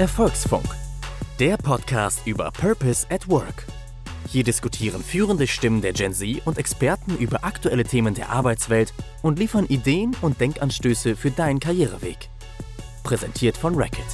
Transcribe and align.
Erfolgsfunk, 0.00 0.64
der 1.38 1.58
Podcast 1.58 2.26
über 2.26 2.50
Purpose 2.52 3.06
at 3.10 3.28
Work. 3.28 3.66
Hier 4.28 4.42
diskutieren 4.42 5.04
führende 5.04 5.46
Stimmen 5.46 5.82
der 5.82 5.92
Gen 5.92 6.14
Z 6.14 6.40
und 6.46 6.56
Experten 6.56 7.18
über 7.18 7.44
aktuelle 7.44 7.84
Themen 7.84 8.14
der 8.14 8.30
Arbeitswelt 8.30 8.94
und 9.20 9.38
liefern 9.38 9.66
Ideen 9.66 10.16
und 10.22 10.40
Denkanstöße 10.40 11.16
für 11.16 11.30
deinen 11.30 11.60
Karriereweg. 11.60 12.30
Präsentiert 13.02 13.58
von 13.58 13.74
Racket. 13.74 14.06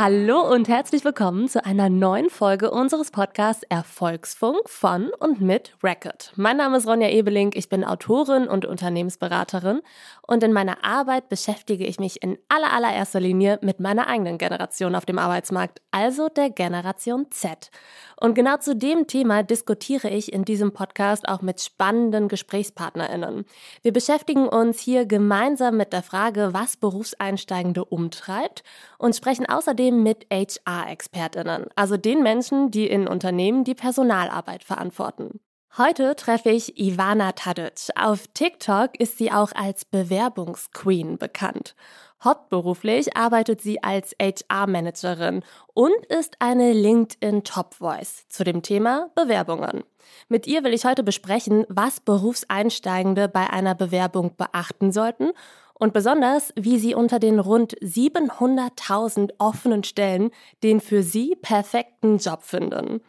Hallo 0.00 0.48
und 0.48 0.68
herzlich 0.68 1.04
willkommen 1.04 1.48
zu 1.48 1.64
einer 1.64 1.88
neuen 1.88 2.30
Folge 2.30 2.70
unseres 2.70 3.10
Podcasts 3.10 3.64
Erfolgsfunk 3.68 4.70
von 4.70 5.10
und 5.18 5.40
mit 5.40 5.74
Record. 5.82 6.32
Mein 6.36 6.58
Name 6.58 6.76
ist 6.76 6.86
Ronja 6.86 7.08
Ebeling, 7.08 7.50
ich 7.54 7.68
bin 7.68 7.82
Autorin 7.82 8.46
und 8.46 8.64
Unternehmensberaterin 8.64 9.80
und 10.22 10.44
in 10.44 10.52
meiner 10.52 10.84
Arbeit 10.84 11.28
beschäftige 11.28 11.84
ich 11.84 11.98
mich 11.98 12.22
in 12.22 12.38
aller 12.48 12.72
allererster 12.72 13.18
Linie 13.18 13.58
mit 13.60 13.80
meiner 13.80 14.06
eigenen 14.06 14.38
Generation 14.38 14.94
auf 14.94 15.04
dem 15.04 15.18
Arbeitsmarkt, 15.18 15.80
also 15.90 16.28
der 16.28 16.50
Generation 16.50 17.26
Z. 17.32 17.72
Und 18.20 18.34
genau 18.34 18.56
zu 18.58 18.76
dem 18.76 19.06
Thema 19.06 19.42
diskutiere 19.42 20.10
ich 20.10 20.32
in 20.32 20.44
diesem 20.44 20.72
Podcast 20.72 21.28
auch 21.28 21.40
mit 21.40 21.60
spannenden 21.60 22.28
GesprächspartnerInnen. 22.28 23.46
Wir 23.82 23.92
beschäftigen 23.92 24.48
uns 24.48 24.80
hier 24.80 25.06
gemeinsam 25.06 25.76
mit 25.76 25.92
der 25.92 26.02
Frage, 26.02 26.50
was 26.52 26.76
Berufseinsteigende 26.76 27.84
umtreibt 27.84 28.64
und 28.98 29.16
sprechen 29.16 29.48
außerdem 29.48 29.87
mit 29.90 30.26
HR-ExpertInnen, 30.30 31.66
also 31.74 31.96
den 31.96 32.22
Menschen, 32.22 32.70
die 32.70 32.86
in 32.86 33.08
Unternehmen 33.08 33.64
die 33.64 33.74
Personalarbeit 33.74 34.64
verantworten. 34.64 35.40
Heute 35.76 36.16
treffe 36.16 36.50
ich 36.50 36.78
Ivana 36.78 37.32
Tadic. 37.32 37.90
Auf 37.94 38.26
TikTok 38.34 38.98
ist 38.98 39.18
sie 39.18 39.30
auch 39.30 39.52
als 39.52 39.84
Bewerbungsqueen 39.84 41.18
bekannt. 41.18 41.76
Hauptberuflich 42.24 43.16
arbeitet 43.16 43.60
sie 43.60 43.82
als 43.82 44.16
HR-Managerin 44.20 45.44
und 45.74 46.06
ist 46.08 46.36
eine 46.40 46.72
LinkedIn 46.72 47.44
Top 47.44 47.74
Voice 47.74 48.26
zu 48.28 48.42
dem 48.42 48.62
Thema 48.62 49.10
Bewerbungen. 49.14 49.84
Mit 50.28 50.48
ihr 50.48 50.64
will 50.64 50.74
ich 50.74 50.84
heute 50.84 51.04
besprechen, 51.04 51.64
was 51.68 52.00
Berufseinsteigende 52.00 53.28
bei 53.28 53.48
einer 53.48 53.76
Bewerbung 53.76 54.34
beachten 54.36 54.90
sollten 54.90 55.30
und 55.78 55.92
besonders, 55.92 56.52
wie 56.56 56.78
sie 56.78 56.94
unter 56.94 57.18
den 57.18 57.38
rund 57.38 57.74
700.000 57.80 59.32
offenen 59.38 59.84
Stellen 59.84 60.30
den 60.62 60.80
für 60.80 61.02
sie 61.02 61.36
perfekten 61.36 62.18
Job 62.18 62.42
finden. 62.42 63.00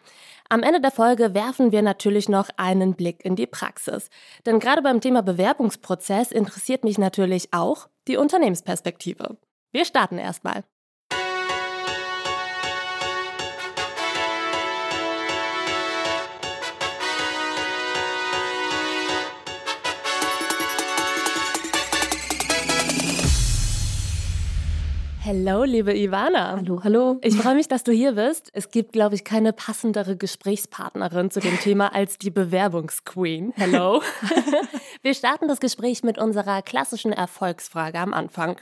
Am 0.52 0.64
Ende 0.64 0.82
der 0.82 0.92
Folge 0.92 1.36
werfen 1.36 1.72
wir 1.72 1.84
natürlich 1.84 2.28
noch 2.28 2.50
einen 2.58 2.96
Blick 2.96 3.24
in 3.24 3.36
die 3.36 3.46
Praxis. 3.46 4.10
Denn 4.48 4.60
gerade 4.60 4.82
beim 4.82 5.00
Thema 5.00 5.22
Bewerbungsprozess 5.22 6.32
interessiert 6.32 6.84
mich 6.84 6.98
natürlich 6.98 7.54
auch 7.54 7.88
die 8.08 8.18
Unternehmensperspektive. 8.18 9.38
Wir 9.72 9.86
starten 9.86 10.18
erstmal. 10.18 10.64
Hallo, 25.30 25.64
liebe 25.64 25.96
Ivana. 25.96 26.56
Hallo, 26.58 26.84
hallo. 26.84 27.20
Ich 27.22 27.36
freue 27.36 27.54
mich, 27.54 27.68
dass 27.68 27.84
du 27.84 27.92
hier 27.92 28.14
bist. 28.14 28.50
Es 28.54 28.72
gibt, 28.72 28.94
glaube 28.94 29.14
ich, 29.14 29.24
keine 29.24 29.54
passendere 29.54 30.18
Gesprächspartnerin 30.18 31.30
zu 31.30 31.40
dem 31.40 31.60
Thema 31.60 31.94
als 31.94 32.18
die 32.18 32.32
Bewerbungsqueen. 32.32 33.54
Hallo. 33.56 34.02
Wir 35.04 35.14
starten 35.14 35.48
das 35.48 35.60
Gespräch 35.60 36.02
mit 36.02 36.18
unserer 36.18 36.64
klassischen 36.64 37.14
Erfolgsfrage 37.14 38.00
am 38.00 38.12
Anfang. 38.12 38.60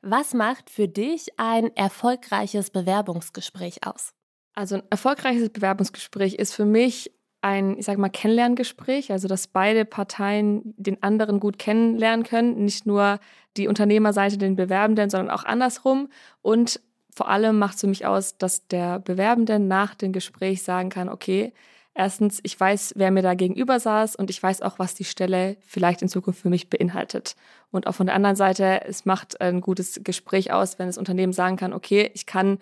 Was 0.00 0.32
macht 0.32 0.70
für 0.70 0.86
dich 0.86 1.26
ein 1.38 1.74
erfolgreiches 1.74 2.70
Bewerbungsgespräch 2.70 3.84
aus? 3.84 4.12
Also 4.54 4.76
ein 4.76 4.82
erfolgreiches 4.90 5.50
Bewerbungsgespräch 5.50 6.36
ist 6.36 6.54
für 6.54 6.66
mich 6.66 7.10
ein, 7.46 7.78
ich 7.78 7.84
sage 7.84 8.00
mal, 8.00 8.08
Kennenlerngespräch, 8.08 9.12
also 9.12 9.28
dass 9.28 9.46
beide 9.46 9.84
Parteien 9.84 10.74
den 10.76 11.00
anderen 11.02 11.38
gut 11.38 11.58
kennenlernen 11.58 12.24
können, 12.24 12.64
nicht 12.64 12.86
nur 12.86 13.20
die 13.56 13.68
Unternehmerseite 13.68 14.36
den 14.36 14.56
Bewerbenden, 14.56 15.10
sondern 15.10 15.30
auch 15.30 15.44
andersrum. 15.44 16.08
Und 16.42 16.80
vor 17.14 17.28
allem 17.28 17.58
macht 17.58 17.76
es 17.76 17.82
für 17.82 17.86
mich 17.86 18.04
aus, 18.04 18.36
dass 18.36 18.66
der 18.66 18.98
Bewerbende 18.98 19.60
nach 19.60 19.94
dem 19.94 20.12
Gespräch 20.12 20.64
sagen 20.64 20.90
kann, 20.90 21.08
okay, 21.08 21.52
erstens, 21.94 22.40
ich 22.42 22.58
weiß, 22.58 22.94
wer 22.96 23.12
mir 23.12 23.22
da 23.22 23.34
gegenüber 23.34 23.78
saß 23.78 24.16
und 24.16 24.28
ich 24.28 24.42
weiß 24.42 24.62
auch, 24.62 24.80
was 24.80 24.94
die 24.94 25.04
Stelle 25.04 25.56
vielleicht 25.64 26.02
in 26.02 26.08
Zukunft 26.08 26.40
für 26.40 26.50
mich 26.50 26.68
beinhaltet. 26.68 27.36
Und 27.70 27.86
auch 27.86 27.94
von 27.94 28.06
der 28.06 28.16
anderen 28.16 28.36
Seite, 28.36 28.82
es 28.84 29.04
macht 29.04 29.40
ein 29.40 29.60
gutes 29.60 30.00
Gespräch 30.02 30.52
aus, 30.52 30.80
wenn 30.80 30.88
das 30.88 30.98
Unternehmen 30.98 31.32
sagen 31.32 31.56
kann, 31.56 31.72
okay, 31.72 32.10
ich 32.12 32.26
kann 32.26 32.58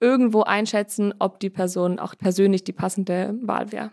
irgendwo 0.00 0.42
einschätzen, 0.42 1.12
ob 1.18 1.38
die 1.38 1.50
Person 1.50 1.98
auch 1.98 2.16
persönlich 2.16 2.64
die 2.64 2.72
passende 2.72 3.34
Wahl 3.42 3.72
wäre. 3.72 3.92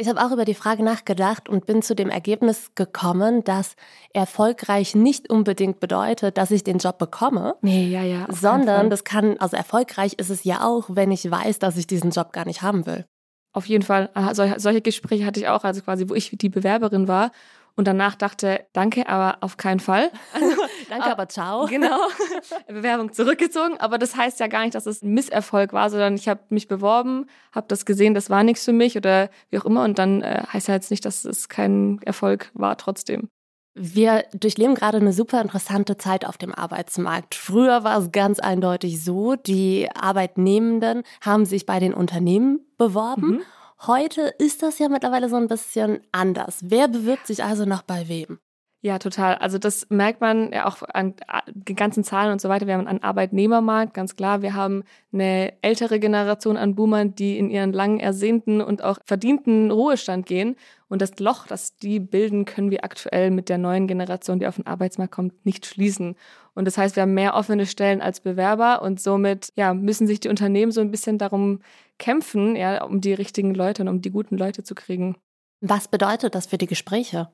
Ich 0.00 0.08
habe 0.08 0.24
auch 0.24 0.30
über 0.30 0.44
die 0.44 0.54
Frage 0.54 0.84
nachgedacht 0.84 1.48
und 1.48 1.66
bin 1.66 1.82
zu 1.82 1.96
dem 1.96 2.08
Ergebnis 2.08 2.70
gekommen, 2.76 3.42
dass 3.42 3.74
erfolgreich 4.12 4.94
nicht 4.94 5.28
unbedingt 5.28 5.80
bedeutet, 5.80 6.38
dass 6.38 6.52
ich 6.52 6.62
den 6.62 6.78
Job 6.78 6.98
bekomme. 6.98 7.56
Nee, 7.62 7.88
ja, 7.88 8.04
ja. 8.04 8.26
Sondern 8.30 8.90
das 8.90 9.02
kann, 9.02 9.36
also 9.38 9.56
erfolgreich 9.56 10.12
ist 10.12 10.30
es 10.30 10.44
ja 10.44 10.64
auch, 10.64 10.84
wenn 10.88 11.10
ich 11.10 11.28
weiß, 11.28 11.58
dass 11.58 11.76
ich 11.76 11.88
diesen 11.88 12.12
Job 12.12 12.32
gar 12.32 12.44
nicht 12.44 12.62
haben 12.62 12.86
will. 12.86 13.06
Auf 13.52 13.66
jeden 13.66 13.82
Fall. 13.82 14.08
Solche 14.34 14.82
Gespräche 14.82 15.26
hatte 15.26 15.40
ich 15.40 15.48
auch, 15.48 15.64
also 15.64 15.82
quasi, 15.82 16.08
wo 16.08 16.14
ich 16.14 16.30
die 16.32 16.48
Bewerberin 16.48 17.08
war 17.08 17.32
und 17.78 17.86
danach 17.86 18.16
dachte, 18.16 18.66
danke, 18.72 19.08
aber 19.08 19.38
auf 19.40 19.56
keinen 19.56 19.78
Fall. 19.78 20.10
Also, 20.34 20.62
danke, 20.88 21.06
aber 21.06 21.28
ciao. 21.28 21.66
Genau. 21.66 22.08
Bewerbung 22.66 23.12
zurückgezogen. 23.12 23.78
Aber 23.78 23.98
das 23.98 24.16
heißt 24.16 24.40
ja 24.40 24.48
gar 24.48 24.62
nicht, 24.64 24.74
dass 24.74 24.86
es 24.86 25.00
ein 25.04 25.14
Misserfolg 25.14 25.72
war, 25.72 25.88
sondern 25.88 26.16
ich 26.16 26.28
habe 26.28 26.40
mich 26.48 26.66
beworben, 26.66 27.26
habe 27.52 27.68
das 27.68 27.86
gesehen, 27.86 28.14
das 28.14 28.30
war 28.30 28.42
nichts 28.42 28.64
für 28.64 28.72
mich 28.72 28.96
oder 28.96 29.30
wie 29.50 29.60
auch 29.60 29.64
immer. 29.64 29.84
Und 29.84 30.00
dann 30.00 30.22
äh, 30.22 30.42
heißt 30.52 30.66
ja 30.66 30.74
jetzt 30.74 30.90
nicht, 30.90 31.04
dass 31.04 31.24
es 31.24 31.48
kein 31.48 32.00
Erfolg 32.02 32.50
war 32.52 32.76
trotzdem. 32.78 33.28
Wir 33.76 34.24
durchleben 34.34 34.74
gerade 34.74 34.96
eine 34.96 35.12
super 35.12 35.40
interessante 35.40 35.96
Zeit 35.96 36.24
auf 36.26 36.36
dem 36.36 36.52
Arbeitsmarkt. 36.52 37.36
Früher 37.36 37.84
war 37.84 37.98
es 37.98 38.10
ganz 38.10 38.40
eindeutig 38.40 39.04
so, 39.04 39.36
die 39.36 39.88
Arbeitnehmenden 39.94 41.04
haben 41.20 41.44
sich 41.44 41.64
bei 41.64 41.78
den 41.78 41.94
Unternehmen 41.94 42.58
beworben. 42.76 43.28
Mhm. 43.28 43.42
Heute 43.86 44.22
ist 44.38 44.62
das 44.62 44.80
ja 44.80 44.88
mittlerweile 44.88 45.28
so 45.28 45.36
ein 45.36 45.46
bisschen 45.46 46.00
anders. 46.10 46.58
Wer 46.64 46.88
bewirbt 46.88 47.28
sich 47.28 47.44
also 47.44 47.64
noch 47.64 47.82
bei 47.82 48.08
wem? 48.08 48.40
Ja, 48.80 49.00
total. 49.00 49.34
Also 49.36 49.58
das 49.58 49.86
merkt 49.90 50.20
man 50.20 50.52
ja 50.52 50.66
auch 50.66 50.82
an 50.92 51.14
den 51.52 51.74
ganzen 51.74 52.04
Zahlen 52.04 52.30
und 52.30 52.40
so 52.40 52.48
weiter. 52.48 52.68
Wir 52.68 52.74
haben 52.74 52.86
einen 52.86 53.02
Arbeitnehmermarkt, 53.02 53.92
ganz 53.92 54.14
klar. 54.14 54.40
Wir 54.40 54.54
haben 54.54 54.84
eine 55.12 55.52
ältere 55.62 55.98
Generation 55.98 56.56
an 56.56 56.76
Boomern, 56.76 57.14
die 57.14 57.38
in 57.38 57.50
ihren 57.50 57.72
lang 57.72 57.98
ersehnten 57.98 58.60
und 58.60 58.82
auch 58.84 58.98
verdienten 59.04 59.72
Ruhestand 59.72 60.26
gehen. 60.26 60.54
Und 60.88 61.02
das 61.02 61.18
Loch, 61.18 61.48
das 61.48 61.76
die 61.76 61.98
bilden, 61.98 62.44
können 62.44 62.70
wir 62.70 62.84
aktuell 62.84 63.32
mit 63.32 63.48
der 63.48 63.58
neuen 63.58 63.88
Generation, 63.88 64.38
die 64.38 64.46
auf 64.46 64.56
den 64.56 64.66
Arbeitsmarkt 64.68 65.12
kommt, 65.12 65.44
nicht 65.44 65.66
schließen. 65.66 66.14
Und 66.54 66.64
das 66.64 66.78
heißt, 66.78 66.94
wir 66.94 67.02
haben 67.02 67.14
mehr 67.14 67.34
offene 67.34 67.66
Stellen 67.66 68.00
als 68.00 68.20
Bewerber 68.20 68.82
und 68.82 69.00
somit 69.00 69.52
ja, 69.56 69.74
müssen 69.74 70.06
sich 70.06 70.20
die 70.20 70.28
Unternehmen 70.28 70.70
so 70.70 70.80
ein 70.80 70.92
bisschen 70.92 71.18
darum 71.18 71.60
kämpfen, 71.98 72.56
ja, 72.56 72.84
um 72.84 73.00
die 73.00 73.12
richtigen 73.12 73.54
Leute 73.54 73.82
und 73.82 73.88
um 73.88 74.00
die 74.02 74.10
guten 74.10 74.36
Leute 74.36 74.62
zu 74.62 74.74
kriegen. 74.74 75.16
Was 75.60 75.88
bedeutet 75.88 76.34
das 76.34 76.46
für 76.46 76.58
die 76.58 76.66
Gespräche? 76.66 77.30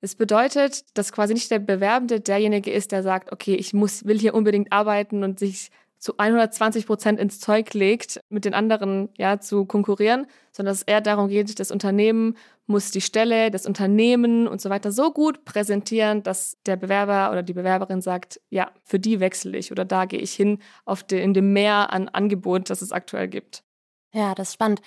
Es 0.00 0.14
bedeutet, 0.14 0.84
dass 0.96 1.12
quasi 1.12 1.34
nicht 1.34 1.50
der 1.50 1.58
Bewerbende 1.58 2.20
derjenige 2.20 2.70
ist, 2.70 2.92
der 2.92 3.02
sagt, 3.02 3.32
okay, 3.32 3.56
ich 3.56 3.74
muss, 3.74 4.04
will 4.04 4.18
hier 4.18 4.34
unbedingt 4.34 4.72
arbeiten 4.72 5.24
und 5.24 5.40
sich 5.40 5.70
zu 5.98 6.16
120 6.16 6.86
Prozent 6.86 7.18
ins 7.18 7.40
Zeug 7.40 7.74
legt, 7.74 8.20
mit 8.28 8.44
den 8.44 8.54
anderen 8.54 9.08
ja 9.16 9.40
zu 9.40 9.64
konkurrieren, 9.64 10.26
sondern 10.52 10.72
dass 10.72 10.82
es 10.82 10.86
eher 10.86 11.00
darum 11.00 11.28
geht, 11.28 11.58
das 11.58 11.72
Unternehmen 11.72 12.36
muss 12.66 12.90
die 12.90 13.00
Stelle, 13.00 13.50
das 13.50 13.66
Unternehmen 13.66 14.46
und 14.46 14.60
so 14.60 14.70
weiter 14.70 14.92
so 14.92 15.10
gut 15.10 15.44
präsentieren, 15.44 16.22
dass 16.22 16.56
der 16.66 16.76
Bewerber 16.76 17.32
oder 17.32 17.42
die 17.42 17.54
Bewerberin 17.54 18.02
sagt, 18.02 18.40
ja, 18.50 18.70
für 18.84 19.00
die 19.00 19.20
wechsle 19.20 19.58
ich 19.58 19.72
oder 19.72 19.84
da 19.84 20.04
gehe 20.04 20.20
ich 20.20 20.34
hin 20.34 20.58
auf 20.84 21.02
de, 21.02 21.20
in 21.20 21.34
dem 21.34 21.52
Meer 21.52 21.92
an 21.92 22.08
Angebot, 22.08 22.70
das 22.70 22.82
es 22.82 22.92
aktuell 22.92 23.26
gibt. 23.26 23.64
Ja, 24.12 24.34
das 24.34 24.48
ist 24.48 24.54
spannend 24.54 24.80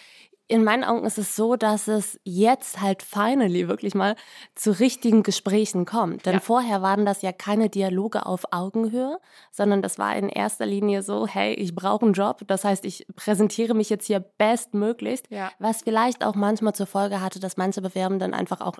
in 0.52 0.66
meinen 0.66 0.84
Augen 0.84 1.06
ist 1.06 1.18
es 1.18 1.38
so, 1.38 1.56
dass 1.56 1.88
es 1.88 2.20
jetzt 2.26 2.82
halt 2.82 3.04
finally 3.04 3.70
wirklich 3.70 3.96
mal 3.96 4.18
zu 4.54 4.78
richtigen 4.78 5.24
Gesprächen 5.24 5.86
kommt. 5.86 6.26
Denn 6.26 6.36
ja. 6.36 6.40
vorher 6.42 6.82
waren 6.82 7.06
das 7.06 7.22
ja 7.22 7.32
keine 7.32 7.70
Dialoge 7.70 8.26
auf 8.26 8.44
Augenhöhe, 8.52 9.18
sondern 9.52 9.82
das 9.82 9.98
war 9.98 10.14
in 10.18 10.28
erster 10.28 10.66
Linie 10.66 11.04
so, 11.04 11.26
hey, 11.26 11.54
ich 11.54 11.74
brauche 11.74 12.04
einen 12.04 12.14
Job. 12.14 12.42
Das 12.48 12.66
heißt, 12.66 12.84
ich 12.84 13.08
präsentiere 13.16 13.74
mich 13.74 13.90
jetzt 13.90 14.08
hier 14.08 14.20
bestmöglichst, 14.20 15.28
ja. 15.30 15.52
was 15.58 15.84
vielleicht 15.84 16.26
auch 16.26 16.36
manchmal 16.36 16.76
zur 16.76 16.88
Folge 16.88 17.22
hatte, 17.22 17.40
dass 17.40 17.56
manche 17.56 17.82
Bewerbenden 17.82 18.34
einfach 18.34 18.60
auch 18.60 18.76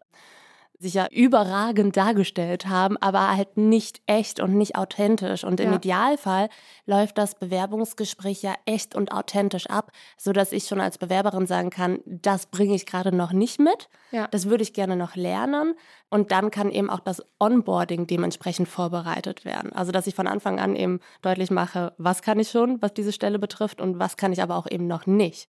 sich 0.82 0.96
ja 0.96 1.08
überragend 1.12 1.96
dargestellt 1.96 2.68
haben, 2.68 2.98
aber 2.98 3.36
halt 3.36 3.56
nicht 3.56 4.02
echt 4.08 4.40
und 4.40 4.56
nicht 4.56 4.76
authentisch. 4.76 5.44
Und 5.44 5.60
im 5.60 5.70
ja. 5.70 5.76
Idealfall 5.76 6.50
läuft 6.88 7.20
das 7.20 7.36
Bewerbungsgespräch 7.36 8.42
ja 8.42 8.56
echt 8.66 8.96
und 8.96 9.12
authentisch 9.12 9.68
ab, 9.68 9.92
sodass 10.18 10.52
ich 10.52 10.66
schon 10.66 10.82
als 10.82 10.98
Bewerberin 10.98 11.46
sagen 11.46 11.70
kann, 11.70 12.00
das 12.06 12.48
bringe 12.48 12.74
ich 12.74 12.88
gerade 12.88 13.16
noch 13.16 13.32
nicht 13.32 13.60
mit. 13.60 13.90
Ja. 14.12 14.28
Das 14.30 14.50
würde 14.50 14.64
ich 14.64 14.74
gerne 14.74 14.96
noch 14.96 15.16
lernen. 15.16 15.76
Und 16.10 16.32
dann 16.32 16.50
kann 16.50 16.72
eben 16.72 16.90
auch 16.90 17.00
das 17.00 17.24
Onboarding 17.40 18.08
dementsprechend 18.08 18.68
vorbereitet 18.68 19.46
werden. 19.46 19.72
Also, 19.74 19.92
dass 19.92 20.08
ich 20.08 20.16
von 20.16 20.28
Anfang 20.28 20.60
an 20.60 20.76
eben 20.76 21.00
deutlich 21.22 21.52
mache, 21.52 21.94
was 22.00 22.24
kann 22.24 22.40
ich 22.40 22.50
schon, 22.50 22.82
was 22.82 22.94
diese 22.96 23.14
Stelle 23.14 23.38
betrifft 23.38 23.80
und 23.82 24.00
was 24.00 24.18
kann 24.18 24.34
ich 24.34 24.42
aber 24.42 24.56
auch 24.56 24.70
eben 24.70 24.88
noch 24.88 25.06
nicht 25.06 25.48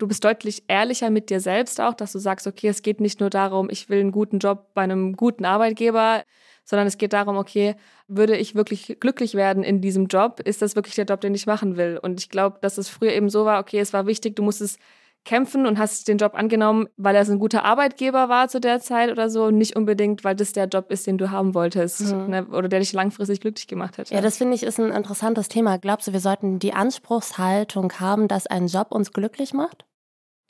du 0.00 0.08
bist 0.08 0.24
deutlich 0.24 0.64
ehrlicher 0.68 1.10
mit 1.10 1.30
dir 1.30 1.40
selbst 1.40 1.80
auch, 1.80 1.94
dass 1.94 2.12
du 2.12 2.18
sagst, 2.18 2.46
okay, 2.46 2.68
es 2.68 2.82
geht 2.82 3.00
nicht 3.00 3.20
nur 3.20 3.30
darum, 3.30 3.68
ich 3.70 3.88
will 3.88 4.00
einen 4.00 4.12
guten 4.12 4.38
Job 4.38 4.68
bei 4.74 4.82
einem 4.82 5.14
guten 5.14 5.44
Arbeitgeber, 5.44 6.24
sondern 6.64 6.86
es 6.86 6.98
geht 6.98 7.12
darum, 7.12 7.36
okay, 7.36 7.76
würde 8.08 8.36
ich 8.36 8.54
wirklich 8.54 8.96
glücklich 9.00 9.34
werden 9.34 9.62
in 9.62 9.80
diesem 9.80 10.06
Job? 10.06 10.40
Ist 10.44 10.62
das 10.62 10.76
wirklich 10.76 10.94
der 10.94 11.04
Job, 11.04 11.20
den 11.20 11.34
ich 11.34 11.46
machen 11.46 11.76
will? 11.76 11.98
Und 12.00 12.20
ich 12.20 12.28
glaube, 12.28 12.58
dass 12.60 12.78
es 12.78 12.88
früher 12.88 13.12
eben 13.12 13.28
so 13.28 13.44
war, 13.44 13.60
okay, 13.60 13.78
es 13.78 13.92
war 13.92 14.06
wichtig, 14.06 14.36
du 14.36 14.42
musstest 14.42 14.78
kämpfen 15.24 15.66
und 15.66 15.78
hast 15.78 16.08
den 16.08 16.16
Job 16.16 16.34
angenommen, 16.34 16.88
weil 16.96 17.14
er 17.14 17.28
ein 17.28 17.38
guter 17.38 17.64
Arbeitgeber 17.64 18.28
war 18.28 18.48
zu 18.48 18.60
der 18.60 18.80
Zeit 18.80 19.10
oder 19.10 19.28
so, 19.28 19.50
nicht 19.50 19.76
unbedingt, 19.76 20.24
weil 20.24 20.34
das 20.34 20.52
der 20.52 20.66
Job 20.66 20.90
ist, 20.90 21.06
den 21.06 21.18
du 21.18 21.30
haben 21.30 21.54
wolltest 21.54 22.12
mhm. 22.12 22.30
ne, 22.30 22.46
oder 22.46 22.68
der 22.68 22.80
dich 22.80 22.92
langfristig 22.92 23.40
glücklich 23.40 23.66
gemacht 23.66 23.98
hätte. 23.98 24.14
Ja, 24.14 24.22
das 24.22 24.38
finde 24.38 24.54
ich 24.54 24.62
ist 24.62 24.80
ein 24.80 24.90
interessantes 24.90 25.48
Thema. 25.48 25.78
Glaubst 25.78 26.08
du, 26.08 26.12
wir 26.12 26.20
sollten 26.20 26.58
die 26.58 26.72
Anspruchshaltung 26.72 27.92
haben, 28.00 28.28
dass 28.28 28.46
ein 28.46 28.66
Job 28.66 28.92
uns 28.92 29.12
glücklich 29.12 29.52
macht? 29.52 29.84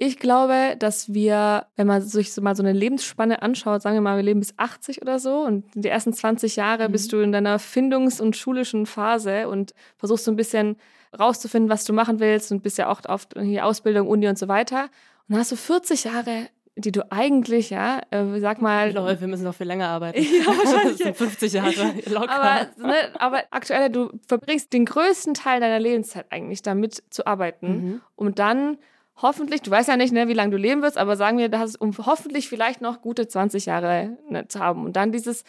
Ich 0.03 0.19
glaube, 0.19 0.77
dass 0.79 1.13
wir, 1.13 1.67
wenn 1.77 1.87
man 1.87 2.01
sich 2.01 2.33
so 2.33 2.41
mal 2.41 2.57
so 2.57 2.63
eine 2.63 2.73
Lebensspanne 2.73 3.43
anschaut, 3.43 3.83
sagen 3.83 3.97
wir 3.97 4.01
mal, 4.01 4.17
wir 4.17 4.23
leben 4.23 4.41
bis 4.41 4.55
80 4.57 5.03
oder 5.03 5.19
so 5.19 5.41
und 5.41 5.67
die 5.75 5.89
ersten 5.89 6.15
20 6.15 6.57
Jahre 6.57 6.89
mhm. 6.89 6.93
bist 6.93 7.13
du 7.13 7.19
in 7.19 7.33
deiner 7.33 7.59
Findungs- 7.59 8.19
und 8.19 8.35
schulischen 8.35 8.87
Phase 8.87 9.47
und 9.47 9.75
versuchst 9.99 10.25
so 10.25 10.31
ein 10.31 10.37
bisschen 10.37 10.77
rauszufinden, 11.19 11.69
was 11.69 11.85
du 11.85 11.93
machen 11.93 12.19
willst 12.19 12.51
und 12.51 12.63
bist 12.63 12.79
ja 12.79 12.89
auch 12.89 13.05
auf 13.05 13.27
die 13.27 13.61
Ausbildung, 13.61 14.09
Uni 14.09 14.27
und 14.27 14.39
so 14.39 14.49
weiter. 14.49 14.85
Und 14.85 15.35
dann 15.35 15.41
hast 15.41 15.53
du 15.53 15.57
40 15.57 16.05
Jahre 16.05 16.49
die 16.77 16.93
du 16.93 17.13
eigentlich, 17.13 17.69
ja, 17.69 18.01
äh, 18.11 18.41
sag 18.41 18.63
mal. 18.63 18.93
Lol, 18.93 19.21
wir 19.21 19.29
müssen 19.29 19.45
noch 19.45 19.55
viel 19.55 19.67
länger 19.67 19.89
arbeiten. 19.89 20.19
ja, 20.23 20.47
wahrscheinlich. 20.47 20.99
Das 20.99 20.99
sind 20.99 21.17
50 21.17 21.53
Jahre 21.53 21.95
locker. 22.07 22.31
Aber, 22.31 22.69
ne, 22.79 22.95
aber 23.19 23.43
aktuell, 23.51 23.91
du 23.91 24.11
verbringst 24.27 24.73
den 24.73 24.87
größten 24.87 25.35
Teil 25.35 25.61
deiner 25.61 25.79
Lebenszeit 25.79 26.27
eigentlich 26.31 26.63
damit 26.63 27.03
zu 27.11 27.27
arbeiten, 27.27 27.69
mhm. 27.69 28.01
um 28.17 28.35
dann 28.35 28.79
hoffentlich, 29.23 29.63
du 29.63 29.71
weißt 29.71 29.89
ja 29.89 29.97
nicht, 29.97 30.13
ne, 30.13 30.29
wie 30.29 30.35
lange 30.35 30.51
du 30.51 30.57
leben 30.57 30.83
wirst, 30.83 30.99
aber 30.99 31.17
sagen 31.17 31.39
wir, 31.39 31.49
das, 31.49 31.77
um 31.77 31.97
hoffentlich 31.99 32.49
vielleicht 32.49 32.81
noch 32.81 33.03
gute 33.03 33.29
20 33.29 33.67
Jahre 33.67 34.17
ne, 34.29 34.49
zu 34.49 34.61
haben. 34.61 34.85
Und 34.85 34.97
dann 34.97 35.13
dieses, 35.13 35.45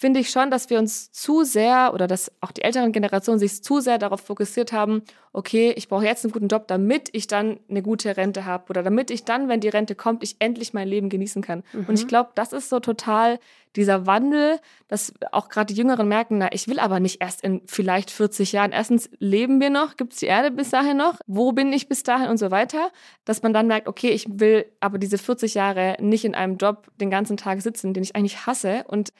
finde 0.00 0.18
ich 0.20 0.30
schon, 0.30 0.50
dass 0.50 0.70
wir 0.70 0.78
uns 0.78 1.12
zu 1.12 1.44
sehr 1.44 1.90
oder 1.92 2.06
dass 2.06 2.32
auch 2.40 2.52
die 2.52 2.62
älteren 2.62 2.90
Generationen 2.90 3.38
sich 3.38 3.62
zu 3.62 3.80
sehr 3.80 3.98
darauf 3.98 4.22
fokussiert 4.22 4.72
haben, 4.72 5.02
okay, 5.34 5.74
ich 5.76 5.88
brauche 5.88 6.06
jetzt 6.06 6.24
einen 6.24 6.32
guten 6.32 6.48
Job, 6.48 6.68
damit 6.68 7.10
ich 7.12 7.26
dann 7.26 7.60
eine 7.68 7.82
gute 7.82 8.16
Rente 8.16 8.46
habe 8.46 8.70
oder 8.70 8.82
damit 8.82 9.10
ich 9.10 9.24
dann, 9.24 9.50
wenn 9.50 9.60
die 9.60 9.68
Rente 9.68 9.94
kommt, 9.94 10.22
ich 10.22 10.36
endlich 10.38 10.72
mein 10.72 10.88
Leben 10.88 11.10
genießen 11.10 11.42
kann. 11.42 11.64
Mhm. 11.74 11.84
Und 11.86 11.98
ich 11.98 12.08
glaube, 12.08 12.30
das 12.34 12.54
ist 12.54 12.70
so 12.70 12.80
total 12.80 13.38
dieser 13.76 14.06
Wandel, 14.06 14.58
dass 14.88 15.12
auch 15.32 15.50
gerade 15.50 15.74
die 15.74 15.78
Jüngeren 15.78 16.08
merken, 16.08 16.38
na, 16.38 16.48
ich 16.50 16.66
will 16.66 16.78
aber 16.78 16.98
nicht 16.98 17.20
erst 17.20 17.44
in 17.44 17.60
vielleicht 17.66 18.10
40 18.10 18.52
Jahren. 18.52 18.72
Erstens, 18.72 19.10
leben 19.18 19.60
wir 19.60 19.68
noch? 19.68 19.98
Gibt 19.98 20.14
es 20.14 20.20
die 20.20 20.26
Erde 20.26 20.50
bis 20.50 20.70
dahin 20.70 20.96
noch? 20.96 21.20
Wo 21.26 21.52
bin 21.52 21.74
ich 21.74 21.88
bis 21.88 22.04
dahin 22.04 22.30
und 22.30 22.38
so 22.38 22.50
weiter? 22.50 22.90
Dass 23.26 23.42
man 23.42 23.52
dann 23.52 23.66
merkt, 23.66 23.86
okay, 23.86 24.08
ich 24.08 24.24
will 24.28 24.64
aber 24.80 24.96
diese 24.96 25.18
40 25.18 25.52
Jahre 25.52 25.98
nicht 26.00 26.24
in 26.24 26.34
einem 26.34 26.56
Job 26.56 26.90
den 26.96 27.10
ganzen 27.10 27.36
Tag 27.36 27.60
sitzen, 27.60 27.92
den 27.92 28.02
ich 28.02 28.16
eigentlich 28.16 28.46
hasse 28.46 28.84
und 28.88 29.12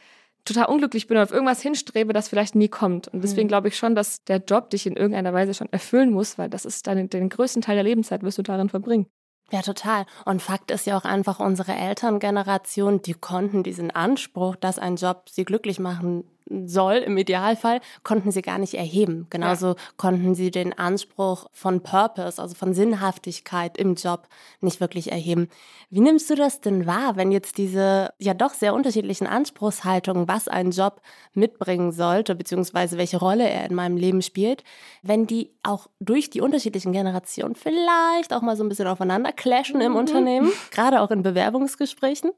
total 0.45 0.67
unglücklich 0.67 1.07
bin 1.07 1.17
und 1.17 1.23
auf 1.23 1.33
irgendwas 1.33 1.63
hinstrebe, 1.63 2.13
das 2.13 2.29
vielleicht 2.29 2.55
nie 2.55 2.69
kommt. 2.69 3.09
Und 3.09 3.23
deswegen 3.23 3.47
mhm. 3.47 3.49
glaube 3.49 3.69
ich 3.69 3.77
schon, 3.77 3.95
dass 3.95 4.25
der 4.25 4.39
Job 4.39 4.71
dich 4.71 4.87
in 4.87 4.97
irgendeiner 4.97 5.33
Weise 5.33 5.55
schon 5.55 5.73
erfüllen 5.73 6.13
muss, 6.13 6.39
weil 6.39 6.49
das 6.49 6.65
ist 6.65 6.87
dann 6.87 7.09
den 7.09 7.29
größten 7.29 7.63
Teil 7.63 7.77
der 7.77 7.85
Lebenszeit 7.85 8.23
wirst 8.23 8.39
du 8.39 8.43
darin 8.43 8.69
verbringen. 8.69 9.07
Ja, 9.53 9.63
total. 9.63 10.07
Und 10.25 10.43
Fakt 10.43 10.71
ist 10.71 10.87
ja 10.87 10.97
auch 10.97 11.05
einfach, 11.05 11.41
unsere 11.41 11.73
Elterngeneration, 11.73 13.03
die 13.03 13.15
konnten 13.15 13.65
diesen 13.65 13.91
Anspruch, 13.91 14.55
dass 14.55 14.79
ein 14.79 14.97
Job 14.97 15.29
sie 15.29 15.45
glücklich 15.45 15.81
machen 15.81 16.25
soll, 16.67 16.97
im 16.97 17.17
Idealfall, 17.17 17.81
konnten 18.03 18.33
sie 18.33 18.43
gar 18.43 18.59
nicht 18.59 18.75
erheben. 18.75 19.27
Genauso 19.31 19.69
ja. 19.69 19.75
konnten 19.97 20.35
sie 20.35 20.51
den 20.51 20.77
Anspruch 20.77 21.47
von 21.53 21.83
Purpose, 21.83 22.41
also 22.41 22.55
von 22.55 22.75
Sinnhaftigkeit 22.75 23.79
im 23.79 23.95
Job 23.95 24.27
nicht 24.61 24.81
wirklich 24.81 25.13
erheben. 25.13 25.49
Wie 25.91 26.01
nimmst 26.01 26.29
du 26.31 26.35
das 26.35 26.61
denn 26.61 26.87
wahr, 26.87 27.17
wenn 27.17 27.33
jetzt 27.33 27.59
diese 27.59 28.13
ja 28.19 28.35
doch 28.35 28.55
sehr 28.55 28.75
unterschiedlichen 28.75 29.27
Anspruchshaltungen, 29.27 30.29
was 30.29 30.49
ein 30.49 30.71
Job 30.71 31.01
mitbringen 31.35 31.93
sollte, 31.93 32.35
beziehungsweise 32.35 32.99
welche 32.99 33.19
Rolle 33.19 33.49
er 33.49 33.69
in 33.69 33.75
meinem 33.75 33.97
Leben 33.97 34.23
spielt, 34.23 34.65
wenn 35.03 35.27
die 35.27 35.53
auch 35.63 35.89
durch 36.01 36.31
die 36.31 36.41
unterschiedlichen 36.41 36.93
Generationen 36.93 37.55
vielleicht 37.55 38.33
auch 38.33 38.43
mal 38.43 38.57
so 38.57 38.65
ein 38.65 38.69
bisschen 38.69 38.87
aufeinander 38.89 39.33
clashen 39.33 39.81
im 39.81 39.93
mhm. 39.93 39.99
Unternehmen, 39.99 40.53
gerade 40.71 41.01
auch 41.01 41.11
in 41.11 41.23
Bewerbungsgesprächen? 41.23 42.33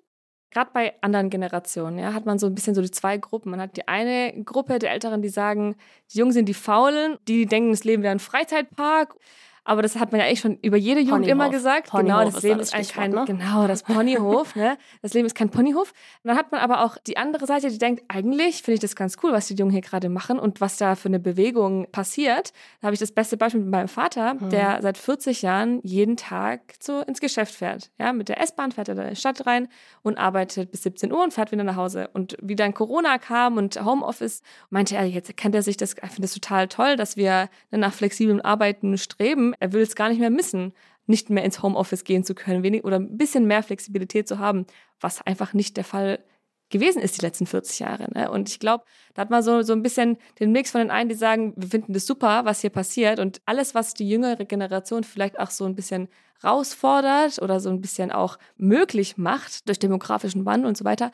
Gerade 0.52 0.70
bei 0.72 0.94
anderen 1.00 1.30
Generationen, 1.30 1.98
ja, 1.98 2.12
hat 2.12 2.26
man 2.26 2.38
so 2.38 2.46
ein 2.46 2.54
bisschen 2.54 2.74
so 2.74 2.82
die 2.82 2.90
zwei 2.90 3.16
Gruppen. 3.16 3.50
Man 3.50 3.60
hat 3.60 3.76
die 3.76 3.88
eine 3.88 4.32
Gruppe 4.44 4.78
der 4.78 4.92
Älteren, 4.92 5.22
die 5.22 5.28
sagen, 5.28 5.76
die 6.12 6.18
Jungen 6.18 6.32
sind 6.32 6.48
die 6.48 6.54
Faulen, 6.54 7.16
die 7.26 7.46
denken, 7.46 7.70
das 7.70 7.84
Leben 7.84 8.02
wäre 8.02 8.12
ein 8.12 8.18
Freizeitpark. 8.20 9.16
Aber 9.64 9.82
das 9.82 9.96
hat 9.96 10.10
man 10.10 10.20
ja 10.20 10.26
eigentlich 10.26 10.40
schon 10.40 10.58
über 10.62 10.76
jede 10.76 11.00
Jugend 11.00 11.26
Ponyhof. 11.26 11.32
immer 11.32 11.50
gesagt. 11.50 11.90
Ponyhof 11.90 12.18
genau, 12.18 12.30
das 12.30 12.42
Leben 12.42 12.58
ist 12.58 12.74
eigentlich 12.74 12.92
kein, 12.92 13.12
ne? 13.12 13.24
genau, 13.26 13.68
das 13.68 13.84
Ponyhof, 13.84 14.56
ne? 14.56 14.76
Das 15.02 15.14
Leben 15.14 15.26
ist 15.26 15.36
kein 15.36 15.50
Ponyhof. 15.50 15.92
Und 16.24 16.28
dann 16.28 16.36
hat 16.36 16.50
man 16.50 16.60
aber 16.60 16.84
auch 16.84 16.96
die 17.06 17.16
andere 17.16 17.46
Seite, 17.46 17.70
die 17.70 17.78
denkt, 17.78 18.02
eigentlich 18.08 18.62
finde 18.62 18.74
ich 18.74 18.80
das 18.80 18.96
ganz 18.96 19.16
cool, 19.22 19.32
was 19.32 19.46
die 19.46 19.54
Jungen 19.54 19.70
hier 19.70 19.80
gerade 19.80 20.08
machen 20.08 20.40
und 20.40 20.60
was 20.60 20.78
da 20.78 20.96
für 20.96 21.08
eine 21.08 21.20
Bewegung 21.20 21.86
passiert. 21.92 22.52
Da 22.80 22.86
habe 22.86 22.94
ich 22.94 23.00
das 23.00 23.12
beste 23.12 23.36
Beispiel 23.36 23.60
mit 23.60 23.70
meinem 23.70 23.88
Vater, 23.88 24.34
mhm. 24.34 24.50
der 24.50 24.82
seit 24.82 24.98
40 24.98 25.42
Jahren 25.42 25.80
jeden 25.84 26.16
Tag 26.16 26.74
so 26.80 27.00
ins 27.00 27.20
Geschäft 27.20 27.54
fährt. 27.54 27.92
Ja, 28.00 28.12
mit 28.12 28.28
der 28.28 28.40
S-Bahn 28.40 28.72
fährt 28.72 28.88
er 28.88 28.96
da 28.96 29.02
in 29.04 29.10
die 29.10 29.16
Stadt 29.16 29.46
rein 29.46 29.68
und 30.02 30.18
arbeitet 30.18 30.72
bis 30.72 30.82
17 30.82 31.12
Uhr 31.12 31.22
und 31.22 31.32
fährt 31.32 31.52
wieder 31.52 31.62
nach 31.62 31.76
Hause. 31.76 32.10
Und 32.12 32.36
wie 32.42 32.56
dann 32.56 32.74
Corona 32.74 33.18
kam 33.18 33.58
und 33.58 33.82
Homeoffice, 33.84 34.42
meinte 34.70 34.96
er, 34.96 35.04
jetzt 35.04 35.36
kennt 35.36 35.54
er 35.54 35.62
sich 35.62 35.76
das, 35.76 35.94
er 35.94 36.08
findet 36.08 36.30
es 36.30 36.34
total 36.34 36.66
toll, 36.66 36.96
dass 36.96 37.16
wir 37.16 37.48
nach 37.70 37.92
flexiblem 37.92 38.40
Arbeiten 38.40 38.98
streben 38.98 39.51
er 39.60 39.72
will 39.72 39.82
es 39.82 39.94
gar 39.94 40.08
nicht 40.08 40.20
mehr 40.20 40.30
missen, 40.30 40.72
nicht 41.06 41.30
mehr 41.30 41.44
ins 41.44 41.62
Homeoffice 41.62 42.04
gehen 42.04 42.24
zu 42.24 42.34
können 42.34 42.62
wenig, 42.62 42.84
oder 42.84 42.96
ein 42.96 43.16
bisschen 43.16 43.46
mehr 43.46 43.62
Flexibilität 43.62 44.28
zu 44.28 44.38
haben, 44.38 44.66
was 45.00 45.22
einfach 45.22 45.52
nicht 45.52 45.76
der 45.76 45.84
Fall 45.84 46.24
gewesen 46.72 47.02
ist 47.02 47.18
die 47.18 47.24
letzten 47.24 47.46
40 47.46 47.78
Jahre. 47.78 48.10
Ne? 48.12 48.30
Und 48.30 48.48
ich 48.48 48.58
glaube, 48.58 48.84
da 49.14 49.22
hat 49.22 49.30
man 49.30 49.42
so, 49.42 49.62
so 49.62 49.72
ein 49.72 49.82
bisschen 49.82 50.16
den 50.40 50.50
Mix 50.50 50.72
von 50.72 50.80
den 50.80 50.90
einen, 50.90 51.08
die 51.08 51.14
sagen, 51.14 51.52
wir 51.56 51.68
finden 51.68 51.92
das 51.92 52.06
super, 52.06 52.44
was 52.44 52.62
hier 52.62 52.70
passiert. 52.70 53.20
Und 53.20 53.40
alles, 53.44 53.74
was 53.74 53.94
die 53.94 54.08
jüngere 54.08 54.44
Generation 54.44 55.04
vielleicht 55.04 55.38
auch 55.38 55.50
so 55.50 55.64
ein 55.66 55.76
bisschen 55.76 56.08
herausfordert 56.40 57.40
oder 57.40 57.60
so 57.60 57.68
ein 57.68 57.80
bisschen 57.80 58.10
auch 58.10 58.38
möglich 58.56 59.16
macht 59.16 59.68
durch 59.68 59.78
demografischen 59.78 60.44
Wandel 60.44 60.66
und 60.66 60.76
so 60.76 60.84
weiter, 60.84 61.12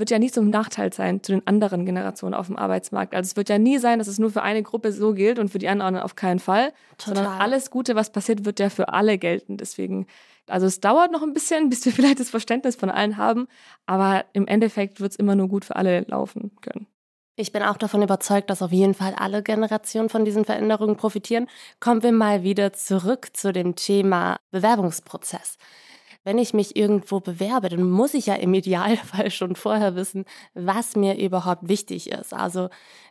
wird 0.00 0.10
ja 0.10 0.18
nie 0.18 0.30
zum 0.30 0.50
Nachteil 0.50 0.92
sein 0.92 1.22
zu 1.22 1.32
den 1.32 1.46
anderen 1.46 1.86
Generationen 1.86 2.34
auf 2.34 2.48
dem 2.48 2.56
Arbeitsmarkt. 2.56 3.14
Also 3.14 3.28
es 3.28 3.36
wird 3.36 3.48
ja 3.48 3.58
nie 3.58 3.78
sein, 3.78 3.98
dass 3.98 4.08
es 4.08 4.18
nur 4.18 4.30
für 4.30 4.42
eine 4.42 4.62
Gruppe 4.62 4.92
so 4.92 5.14
gilt 5.14 5.38
und 5.38 5.50
für 5.50 5.58
die 5.58 5.68
anderen 5.68 5.96
auf 5.96 6.16
keinen 6.16 6.40
Fall. 6.40 6.72
Total. 6.98 7.16
Sondern 7.16 7.40
alles 7.40 7.70
Gute, 7.70 7.94
was 7.94 8.10
passiert, 8.10 8.44
wird 8.44 8.58
ja 8.58 8.70
für 8.70 8.88
alle 8.88 9.18
gelten. 9.18 9.56
Deswegen, 9.56 10.06
also 10.48 10.66
es 10.66 10.80
dauert 10.80 11.12
noch 11.12 11.22
ein 11.22 11.32
bisschen, 11.32 11.68
bis 11.70 11.84
wir 11.84 11.92
vielleicht 11.92 12.18
das 12.18 12.30
Verständnis 12.30 12.74
von 12.74 12.90
allen 12.90 13.16
haben, 13.16 13.46
aber 13.86 14.24
im 14.32 14.48
Endeffekt 14.48 15.00
wird 15.00 15.12
es 15.12 15.16
immer 15.16 15.36
nur 15.36 15.48
gut 15.48 15.64
für 15.64 15.76
alle 15.76 16.00
laufen 16.08 16.50
können. 16.60 16.86
Ich 17.36 17.52
bin 17.52 17.62
auch 17.62 17.78
davon 17.78 18.02
überzeugt, 18.02 18.50
dass 18.50 18.60
auf 18.60 18.72
jeden 18.72 18.92
Fall 18.92 19.14
alle 19.14 19.42
Generationen 19.42 20.10
von 20.10 20.26
diesen 20.26 20.44
Veränderungen 20.44 20.96
profitieren. 20.96 21.46
Kommen 21.78 22.02
wir 22.02 22.12
mal 22.12 22.42
wieder 22.42 22.74
zurück 22.74 23.28
zu 23.32 23.52
dem 23.52 23.76
Thema 23.76 24.36
Bewerbungsprozess 24.50 25.56
wenn 26.24 26.38
ich 26.38 26.52
mich 26.52 26.76
irgendwo 26.76 27.20
bewerbe, 27.20 27.68
dann 27.68 27.88
muss 27.88 28.14
ich 28.14 28.26
ja 28.26 28.34
im 28.34 28.52
Idealfall 28.54 29.30
schon 29.30 29.56
vorher 29.56 29.94
wissen, 29.96 30.24
was 30.54 30.96
mir 30.96 31.16
überhaupt 31.18 31.68
wichtig 31.68 32.10
ist. 32.10 32.34
Also 32.34 32.68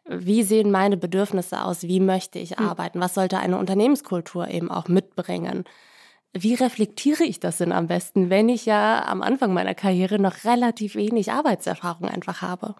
wie 0.08 0.44
sehen 0.44 0.72
meine 0.72 0.98
Bedürfnisse 0.98 1.64
aus? 1.64 1.84
Wie 1.84 2.00
möchte 2.00 2.40
ich 2.40 2.58
hm. 2.58 2.68
arbeiten? 2.68 3.00
Was 3.00 3.16
sollte 3.16 3.40
eine 3.40 3.58
Unternehmenskultur 3.58 4.48
eben 4.48 4.70
auch 4.72 4.88
mitbringen? 4.88 5.64
Wie 6.34 6.54
reflektiere 6.54 7.24
ich 7.24 7.40
das 7.40 7.58
denn 7.58 7.72
am 7.72 7.88
besten, 7.88 8.30
wenn 8.30 8.50
ich 8.50 8.66
ja 8.68 9.04
am 9.06 9.24
Anfang 9.24 9.52
meiner 9.52 9.74
Karriere 9.74 10.20
noch 10.20 10.44
relativ 10.44 10.94
wenig 10.94 11.32
Arbeitserfahrung 11.32 12.08
einfach 12.08 12.44
habe? 12.44 12.76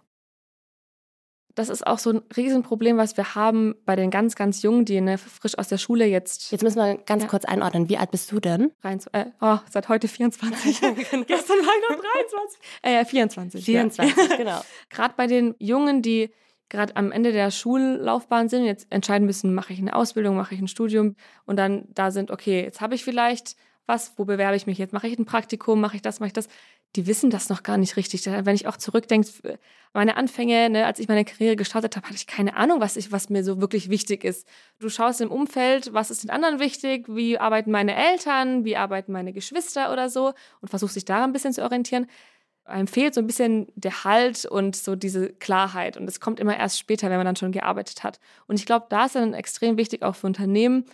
Das 1.56 1.70
ist 1.70 1.86
auch 1.86 2.00
so 2.00 2.12
ein 2.12 2.22
Riesenproblem, 2.36 2.98
was 2.98 3.18
wir 3.18 3.36
haben 3.36 3.76
bei 3.86 3.96
den 3.96 4.12
ganz, 4.12 4.36
ganz 4.36 4.62
Jungen, 4.62 4.86
die 4.86 5.02
ne, 5.02 5.18
frisch 5.18 5.58
aus 5.58 5.68
der 5.68 5.78
Schule 5.78 6.06
jetzt. 6.06 6.52
Jetzt 6.52 6.64
müssen 6.64 6.78
wir 6.78 6.98
ganz 6.98 7.24
ja. 7.24 7.30
kurz 7.30 7.46
einordnen. 7.46 7.90
Wie 7.90 7.98
alt 7.98 8.12
bist 8.12 8.32
du 8.32 8.40
denn? 8.40 8.72
Rein, 8.84 9.00
äh, 9.14 9.26
oh, 9.42 9.58
seit 9.70 9.90
heute 9.90 10.08
24. 10.08 10.80
genau. 10.82 10.94
Gestern 11.26 11.58
war 11.58 11.74
ich 11.76 11.90
noch 11.90 12.04
23. 12.04 12.60
Äh, 12.82 13.06
24. 13.06 13.66
24, 13.66 14.18
ja. 14.18 14.36
genau. 14.38 14.62
Gerade 14.90 15.14
bei 15.18 15.28
den 15.28 15.56
Jungen, 15.60 16.02
die 16.02 16.32
gerade 16.70 16.96
am 16.96 17.12
Ende 17.12 17.32
der 17.32 17.52
Schullaufbahn 17.52 18.48
sind, 18.48 18.64
jetzt 18.66 18.88
entscheiden 18.92 19.26
müssen, 19.26 19.54
mache 19.54 19.74
ich 19.74 19.80
eine 19.80 19.96
Ausbildung, 19.96 20.36
mache 20.36 20.54
ich 20.54 20.62
ein 20.62 20.68
Studium 20.68 21.16
und 21.46 21.58
dann 21.58 21.86
da 21.90 22.12
sind, 22.12 22.32
okay, 22.32 22.64
jetzt 22.64 22.80
habe 22.80 22.96
ich 22.96 23.04
vielleicht 23.04 23.56
was, 23.90 24.14
wo 24.18 24.24
bewerbe 24.24 24.56
ich 24.56 24.68
mich 24.68 24.78
jetzt? 24.78 24.94
Mache 24.94 25.08
ich 25.08 25.18
ein 25.18 25.26
Praktikum, 25.26 25.82
mache 25.82 25.96
ich 25.96 26.04
das, 26.04 26.20
mache 26.20 26.28
ich 26.28 26.34
das? 26.34 26.48
Die 26.96 27.06
wissen 27.06 27.30
das 27.30 27.50
noch 27.50 27.62
gar 27.62 27.78
nicht 27.78 27.98
richtig. 27.98 28.26
Wenn 28.26 28.56
ich 28.56 28.68
auch 28.68 28.78
zurückdenke, 28.78 29.30
meine 29.94 30.18
Anfänge, 30.18 30.70
ne, 30.70 30.86
als 30.86 31.00
ich 31.00 31.08
meine 31.08 31.24
Karriere 31.24 31.56
gestartet 31.56 31.96
habe, 31.96 32.08
hatte 32.08 32.16
ich 32.16 32.28
keine 32.28 32.56
Ahnung, 32.56 32.80
was, 32.80 32.98
ich, 32.98 33.12
was 33.12 33.30
mir 33.30 33.44
so 33.44 33.62
wirklich 33.62 33.90
wichtig 33.90 34.24
ist. 34.24 34.48
Du 34.80 34.90
schaust 34.90 35.22
im 35.22 35.32
Umfeld, 35.32 35.94
was 35.94 36.10
ist 36.10 36.24
den 36.24 36.32
anderen 36.32 36.60
wichtig, 36.60 37.06
wie 37.08 37.38
arbeiten 37.38 37.72
meine 37.72 37.96
Eltern, 37.96 38.66
wie 38.66 38.76
arbeiten 38.76 39.12
meine 39.12 39.34
Geschwister 39.34 39.92
oder 39.92 40.10
so 40.10 40.34
und 40.62 40.70
versuchst 40.70 40.96
dich 40.96 41.06
daran 41.06 41.30
ein 41.30 41.34
bisschen 41.34 41.54
zu 41.54 41.64
orientieren. 41.64 42.08
Einem 42.66 42.88
fehlt 42.88 43.14
so 43.14 43.22
ein 43.22 43.28
bisschen 43.28 43.68
der 43.76 44.04
Halt 44.04 44.46
und 44.46 44.76
so 44.76 44.96
diese 44.96 45.30
Klarheit. 45.34 45.98
Und 45.98 46.06
das 46.06 46.20
kommt 46.20 46.40
immer 46.40 46.58
erst 46.58 46.80
später, 46.80 47.10
wenn 47.10 47.18
man 47.18 47.26
dann 47.26 47.36
schon 47.36 47.52
gearbeitet 47.52 48.04
hat. 48.04 48.20
Und 48.48 48.60
ich 48.60 48.66
glaube, 48.66 48.88
da 48.90 49.06
ist 49.06 49.16
dann 49.16 49.34
extrem 49.34 49.78
wichtig, 49.78 50.04
auch 50.04 50.16
für 50.16 50.28
Unternehmen, 50.28 50.86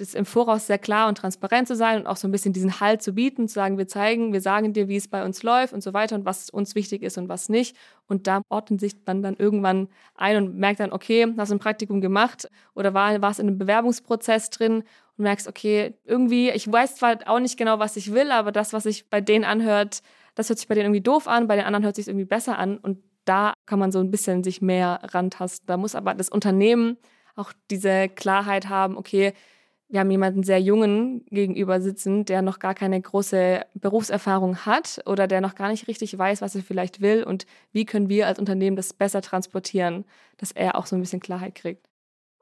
das 0.00 0.14
im 0.14 0.24
Voraus 0.24 0.66
sehr 0.66 0.78
klar 0.78 1.08
und 1.08 1.18
transparent 1.18 1.68
zu 1.68 1.74
sein 1.74 2.00
und 2.00 2.06
auch 2.06 2.16
so 2.16 2.28
ein 2.28 2.30
bisschen 2.30 2.52
diesen 2.52 2.80
Halt 2.80 3.02
zu 3.02 3.12
bieten, 3.12 3.48
zu 3.48 3.54
sagen, 3.54 3.78
wir 3.78 3.88
zeigen, 3.88 4.32
wir 4.32 4.40
sagen 4.40 4.72
dir, 4.72 4.88
wie 4.88 4.96
es 4.96 5.08
bei 5.08 5.24
uns 5.24 5.42
läuft 5.42 5.72
und 5.72 5.82
so 5.82 5.92
weiter 5.92 6.14
und 6.14 6.24
was 6.24 6.50
uns 6.50 6.74
wichtig 6.74 7.02
ist 7.02 7.18
und 7.18 7.28
was 7.28 7.48
nicht. 7.48 7.76
Und 8.06 8.26
da 8.26 8.42
ordnet 8.48 8.80
sich 8.80 8.94
man 9.06 9.22
dann 9.22 9.36
irgendwann 9.36 9.88
ein 10.14 10.36
und 10.36 10.56
merkt 10.56 10.80
dann, 10.80 10.92
okay, 10.92 11.26
hast 11.36 11.50
du 11.50 11.56
ein 11.56 11.58
Praktikum 11.58 12.00
gemacht 12.00 12.48
oder 12.74 12.94
war, 12.94 13.20
warst 13.20 13.40
in 13.40 13.48
einem 13.48 13.58
Bewerbungsprozess 13.58 14.50
drin 14.50 14.84
und 15.16 15.24
merkst, 15.24 15.48
okay, 15.48 15.94
irgendwie, 16.04 16.50
ich 16.50 16.70
weiß 16.70 16.96
zwar 16.96 17.18
auch 17.26 17.40
nicht 17.40 17.56
genau, 17.56 17.78
was 17.78 17.96
ich 17.96 18.12
will, 18.12 18.30
aber 18.30 18.52
das, 18.52 18.72
was 18.72 18.84
sich 18.84 19.10
bei 19.10 19.20
denen 19.20 19.44
anhört, 19.44 20.02
das 20.34 20.48
hört 20.48 20.58
sich 20.58 20.68
bei 20.68 20.74
denen 20.74 20.86
irgendwie 20.86 21.02
doof 21.02 21.26
an, 21.26 21.48
bei 21.48 21.56
den 21.56 21.64
anderen 21.64 21.84
hört 21.84 21.96
sich 21.96 22.06
irgendwie 22.06 22.24
besser 22.24 22.58
an 22.58 22.78
und 22.78 22.98
da 23.24 23.52
kann 23.66 23.78
man 23.78 23.92
so 23.92 23.98
ein 23.98 24.10
bisschen 24.10 24.42
sich 24.42 24.62
mehr 24.62 25.00
rantasten. 25.02 25.66
Da 25.66 25.76
muss 25.76 25.94
aber 25.94 26.14
das 26.14 26.30
Unternehmen 26.30 26.96
auch 27.36 27.52
diese 27.70 28.08
Klarheit 28.08 28.68
haben, 28.68 28.96
okay, 28.96 29.34
wir 29.88 30.00
haben 30.00 30.10
jemanden 30.10 30.42
sehr 30.42 30.60
jungen 30.60 31.24
gegenüber 31.30 31.80
sitzen, 31.80 32.24
der 32.24 32.42
noch 32.42 32.58
gar 32.58 32.74
keine 32.74 33.00
große 33.00 33.62
Berufserfahrung 33.74 34.66
hat 34.66 35.00
oder 35.06 35.26
der 35.26 35.40
noch 35.40 35.54
gar 35.54 35.70
nicht 35.70 35.88
richtig 35.88 36.16
weiß, 36.16 36.42
was 36.42 36.54
er 36.54 36.62
vielleicht 36.62 37.00
will 37.00 37.24
und 37.24 37.46
wie 37.72 37.86
können 37.86 38.08
wir 38.08 38.26
als 38.26 38.38
Unternehmen 38.38 38.76
das 38.76 38.92
besser 38.92 39.22
transportieren, 39.22 40.04
dass 40.36 40.52
er 40.52 40.76
auch 40.76 40.86
so 40.86 40.94
ein 40.94 41.00
bisschen 41.00 41.20
Klarheit 41.20 41.54
kriegt. 41.54 41.86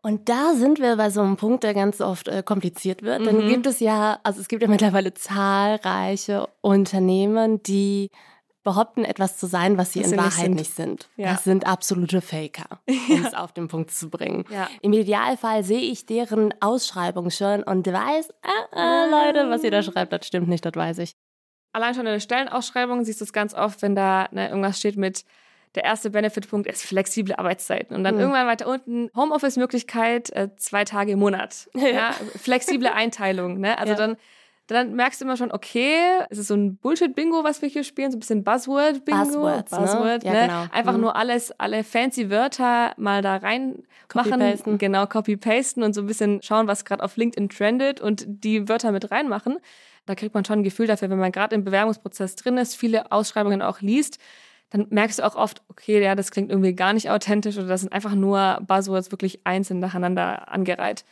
Und 0.03 0.29
da 0.29 0.55
sind 0.55 0.79
wir 0.81 0.97
bei 0.97 1.11
so 1.11 1.21
einem 1.21 1.37
Punkt, 1.37 1.65
der 1.65 1.75
ganz 1.75 2.01
oft 2.01 2.29
äh, 2.29 2.43
kompliziert 2.43 3.03
wird. 3.03 3.21
Mhm. 3.21 3.25
Dann 3.25 3.49
gibt 3.49 3.67
es 3.67 3.81
ja, 3.81 4.21
also 4.23 4.41
es 4.41 4.49
gibt 4.49 4.63
ja 4.63 4.69
mittlerweile 4.69 5.15
zahlreiche 5.15 6.49
Unternehmen, 6.61 7.63
die 7.63 8.11
behaupten, 8.67 9.05
etwas 9.05 9.39
zu 9.39 9.47
sein, 9.47 9.79
was 9.79 9.93
sie 9.93 10.01
was 10.01 10.13
in 10.13 10.19
Wahrheit 10.19 10.33
sind. 10.33 10.55
nicht 10.55 10.75
sind. 10.75 11.09
Ja. 11.17 11.33
Das 11.33 11.45
sind 11.45 11.67
absolute 11.67 12.21
Faker, 12.21 12.81
um 12.89 13.25
es 13.25 13.33
auf 13.33 13.53
den 13.53 13.69
Punkt 13.69 13.93
zu 13.93 14.11
bringen. 14.11 14.45
Ja. 14.51 14.69
Im 14.83 14.93
Idealfall 14.93 15.65
sehe 15.65 15.81
ich 15.81 16.05
deren 16.05 16.53
Ausschreibung 16.61 17.31
schon 17.31 17.63
und 17.63 17.87
weiß, 17.87 18.29
äh, 18.29 18.77
äh, 18.77 19.11
Leute, 19.11 19.49
was 19.49 19.63
ihr 19.63 19.71
da 19.71 19.83
schreibt, 19.83 20.13
das 20.13 20.27
stimmt 20.27 20.49
nicht, 20.49 20.67
das 20.67 20.75
weiß 20.75 20.99
ich. 20.99 21.13
Allein 21.73 21.95
schon 21.95 22.07
in 22.07 22.13
der 22.13 22.21
Stellenausschreibung 22.21 23.05
siehst 23.05 23.21
du 23.21 23.25
es 23.25 23.33
ganz 23.33 23.55
oft, 23.55 23.81
wenn 23.83 23.95
da 23.95 24.29
ne, 24.33 24.49
irgendwas 24.49 24.79
steht 24.79 24.97
mit 24.97 25.25
der 25.77 25.85
erste 25.85 26.11
Benefitpunkt 26.11 26.67
ist 26.67 26.85
flexible 26.85 27.35
Arbeitszeiten. 27.37 27.95
Und 27.95 28.03
dann 28.03 28.15
mhm. 28.15 28.23
irgendwann 28.23 28.47
weiter 28.47 28.67
unten 28.67 29.11
Homeoffice-Möglichkeit 29.15 30.31
äh, 30.31 30.49
zwei 30.57 30.85
Tage 30.85 31.13
im 31.13 31.19
Monat. 31.19 31.69
Ja, 31.77 32.13
flexible 32.43 32.89
Einteilung. 32.89 33.61
Ne? 33.61 33.79
Also 33.79 33.95
dann 33.95 34.17
dann 34.75 34.95
merkst 34.95 35.21
du 35.21 35.25
immer 35.25 35.37
schon, 35.37 35.53
okay, 35.53 35.97
es 36.29 36.39
ist 36.39 36.49
so 36.49 36.55
ein 36.55 36.77
Bullshit-Bingo, 36.77 37.45
was 37.45 37.63
wir 37.63 37.69
hier 37.69 37.85
spielen, 37.85 38.11
so 38.11 38.17
ein 38.17 38.21
bisschen 38.21 38.43
Buzzword-Bingo. 38.43 39.25
Buzzwords, 39.25 39.73
ne? 39.73 39.79
Buzzword, 39.79 40.25
ne? 40.25 40.31
Ja, 40.31 40.33
ne? 40.33 40.41
Genau. 40.47 40.65
Einfach 40.73 40.95
mhm. 40.95 41.01
nur 41.01 41.17
alles, 41.17 41.53
alle 41.61 41.85
fancy 41.85 42.31
Wörter 42.31 42.93
mal 42.97 43.23
da 43.23 43.37
rein 43.37 43.83
machen. 44.15 44.41
Copy 44.41 44.79
genau, 44.79 45.07
copy-pasten 45.07 45.83
und 45.83 45.95
so 45.95 46.01
ein 46.01 46.07
bisschen 46.07 46.43
schauen, 46.43 46.67
was 46.67 46.85
gerade 46.85 47.03
auf 47.03 47.17
LinkedIn 47.17 47.49
trendet 47.49 48.01
und 48.01 48.25
die 48.27 48.69
Wörter 48.69 48.93
mit 48.93 49.11
reinmachen. 49.11 49.59
Da 50.07 50.15
kriegt 50.15 50.35
man 50.35 50.45
schon 50.45 50.61
ein 50.61 50.65
Gefühl 50.65 50.87
dafür, 50.87 51.11
wenn 51.11 51.19
man 51.19 51.33
gerade 51.33 51.55
im 51.55 51.65
Bewerbungsprozess 51.65 52.37
drin 52.37 52.59
ist, 52.59 52.77
viele 52.77 53.13
Ausschreibungen 53.13 53.63
auch 53.63 53.81
liest, 53.81 54.19
dann 54.71 54.87
merkst 54.91 55.21
du 55.21 55.25
auch 55.25 55.37
oft, 55.37 55.63
okay, 55.69 56.03
ja, 56.03 56.15
das 56.15 56.31
klingt 56.31 56.51
irgendwie 56.51 56.75
gar 56.75 56.93
nicht 56.93 57.11
authentisch 57.11 57.57
oder 57.57 57.69
das 57.69 57.83
sind 57.83 57.93
einfach 57.93 58.15
nur 58.15 58.59
Buzzwords 58.67 59.11
wirklich 59.13 59.41
einzeln 59.45 59.79
nacheinander 59.81 60.51
angereiht. 60.51 61.05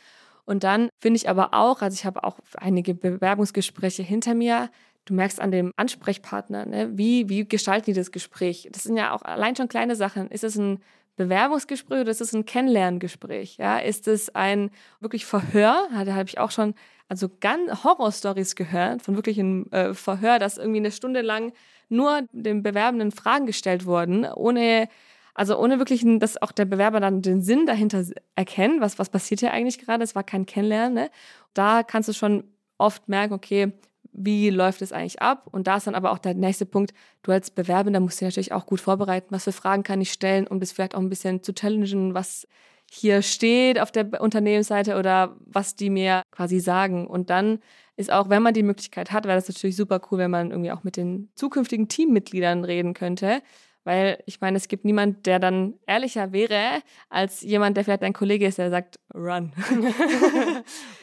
Und 0.45 0.63
dann 0.63 0.89
finde 0.99 1.17
ich 1.17 1.29
aber 1.29 1.53
auch, 1.53 1.81
also 1.81 1.95
ich 1.95 2.05
habe 2.05 2.23
auch 2.23 2.39
einige 2.57 2.93
Bewerbungsgespräche 2.93 4.03
hinter 4.03 4.35
mir, 4.35 4.69
du 5.05 5.13
merkst 5.13 5.39
an 5.39 5.51
dem 5.51 5.71
Ansprechpartner, 5.75 6.65
ne, 6.65 6.97
wie, 6.97 7.29
wie 7.29 7.47
gestalten 7.47 7.85
die 7.85 7.93
das 7.93 8.11
Gespräch? 8.11 8.67
Das 8.71 8.83
sind 8.83 8.97
ja 8.97 9.13
auch 9.13 9.21
allein 9.21 9.55
schon 9.55 9.67
kleine 9.67 9.95
Sachen. 9.95 10.29
Ist 10.29 10.43
es 10.43 10.55
ein 10.55 10.79
Bewerbungsgespräch 11.15 12.01
oder 12.01 12.11
ist 12.11 12.21
es 12.21 12.33
ein 12.33 12.45
Kennenlerngespräch? 12.45 13.57
Ja, 13.57 13.77
ist 13.77 14.07
es 14.07 14.33
ein 14.35 14.71
wirklich 14.99 15.25
Verhör? 15.25 15.87
Da 15.91 16.13
habe 16.13 16.27
ich 16.27 16.39
auch 16.39 16.51
schon 16.51 16.75
also 17.07 17.29
ganz 17.39 17.83
Horrorstories 17.83 18.55
gehört 18.55 19.01
von 19.01 19.15
wirklich 19.15 19.39
einem 19.39 19.67
äh, 19.71 19.93
Verhör, 19.93 20.39
dass 20.39 20.57
irgendwie 20.57 20.79
eine 20.79 20.91
Stunde 20.91 21.21
lang 21.21 21.53
nur 21.87 22.21
dem 22.31 22.63
Bewerbenden 22.63 23.11
Fragen 23.11 23.45
gestellt 23.45 23.85
wurden, 23.85 24.25
ohne 24.25 24.89
also 25.35 25.59
ohne 25.59 25.79
wirklich, 25.79 26.03
dass 26.19 26.41
auch 26.41 26.53
der 26.53 26.63
Bewerber 26.63 27.01
dann 27.01 27.21
den 27.21 27.41
Sinn 27.41 27.65
dahinter 27.65 28.03
erkennt, 28.35 28.79
was, 28.79 28.97
was 28.97 29.09
passiert 29.09 29.41
hier 29.41 29.51
eigentlich 29.51 29.79
gerade, 29.79 30.03
es 30.03 30.15
war 30.15 30.23
kein 30.23 30.45
Kennenlernen. 30.45 30.93
Ne? 30.93 31.11
Da 31.53 31.83
kannst 31.83 32.07
du 32.07 32.13
schon 32.13 32.45
oft 32.77 33.09
merken, 33.09 33.33
okay, 33.33 33.73
wie 34.13 34.49
läuft 34.49 34.81
es 34.81 34.93
eigentlich 34.93 35.21
ab? 35.21 35.47
Und 35.51 35.67
da 35.67 35.75
ist 35.75 35.87
dann 35.87 35.95
aber 35.95 36.11
auch 36.11 36.19
der 36.19 36.35
nächste 36.35 36.65
Punkt, 36.65 36.93
du 37.21 37.33
als 37.33 37.51
Bewerbender 37.51 37.99
musst 37.99 38.21
dich 38.21 38.27
natürlich 38.27 38.53
auch 38.53 38.65
gut 38.65 38.79
vorbereiten, 38.79 39.27
was 39.31 39.43
für 39.43 39.51
Fragen 39.51 39.83
kann 39.83 39.99
ich 39.99 40.13
stellen, 40.13 40.47
um 40.47 40.61
das 40.61 40.71
vielleicht 40.71 40.95
auch 40.95 41.01
ein 41.01 41.09
bisschen 41.09 41.43
zu 41.43 41.53
challengen, 41.53 42.13
was 42.13 42.47
hier 42.89 43.21
steht 43.21 43.77
auf 43.77 43.91
der 43.91 44.21
Unternehmensseite 44.21 44.97
oder 44.97 45.35
was 45.45 45.75
die 45.75 45.89
mir 45.89 46.21
quasi 46.31 46.61
sagen. 46.61 47.07
Und 47.07 47.29
dann 47.29 47.59
ist 47.97 48.09
auch, 48.11 48.29
wenn 48.29 48.41
man 48.41 48.53
die 48.53 48.63
Möglichkeit 48.63 49.11
hat, 49.11 49.25
wäre 49.25 49.35
das 49.35 49.49
natürlich 49.49 49.75
super 49.75 49.99
cool, 50.09 50.19
wenn 50.19 50.31
man 50.31 50.51
irgendwie 50.51 50.71
auch 50.71 50.85
mit 50.85 50.95
den 50.95 51.29
zukünftigen 51.35 51.89
Teammitgliedern 51.89 52.63
reden 52.63 52.93
könnte 52.93 53.41
weil 53.85 54.21
ich 54.25 54.41
meine, 54.41 54.57
es 54.57 54.67
gibt 54.67 54.83
niemand, 54.83 55.25
der 55.27 55.39
dann 55.39 55.75
ehrlicher 55.85 56.33
wäre, 56.33 56.81
als 57.09 57.41
jemand, 57.41 57.77
der 57.77 57.85
vielleicht 57.85 58.01
ein 58.01 58.13
Kollege 58.13 58.47
ist, 58.47 58.57
der 58.57 58.71
sagt, 58.71 58.99
run. 59.13 59.53
run 59.71 59.93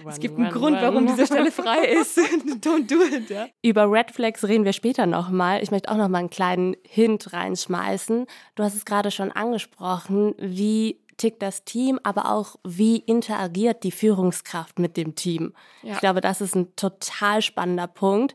es 0.09 0.19
gibt 0.19 0.37
einen 0.37 0.49
run, 0.49 0.53
Grund, 0.55 0.77
run. 0.77 0.83
warum 0.83 1.07
diese 1.07 1.27
Stelle 1.27 1.53
frei 1.53 1.85
ist. 1.85 2.19
Don't 2.61 2.89
do 2.89 3.03
it. 3.03 3.31
Ja? 3.31 3.47
Über 3.63 3.91
Red 3.91 4.11
Flags 4.11 4.45
reden 4.45 4.65
wir 4.65 4.73
später 4.73 5.07
nochmal. 5.07 5.63
Ich 5.63 5.71
möchte 5.71 5.91
auch 5.91 5.97
nochmal 5.97 6.19
einen 6.19 6.31
kleinen 6.31 6.77
Hint 6.87 7.33
reinschmeißen. 7.33 8.27
Du 8.57 8.63
hast 8.65 8.75
es 8.75 8.85
gerade 8.85 9.13
schon 9.13 9.31
angesprochen, 9.31 10.35
wie 10.39 11.01
tickt 11.17 11.41
das 11.41 11.65
Team, 11.65 12.01
aber 12.03 12.33
auch 12.33 12.57
wie 12.65 12.97
interagiert 12.97 13.85
die 13.85 13.93
Führungskraft 13.93 14.81
mit 14.81 14.97
dem 14.97 15.15
Team. 15.15 15.55
Ja. 15.83 15.93
Ich 15.95 16.01
glaube, 16.01 16.21
das 16.21 16.41
ist 16.41 16.57
ein 16.57 16.75
total 16.75 17.43
spannender 17.43 17.87
Punkt. 17.87 18.35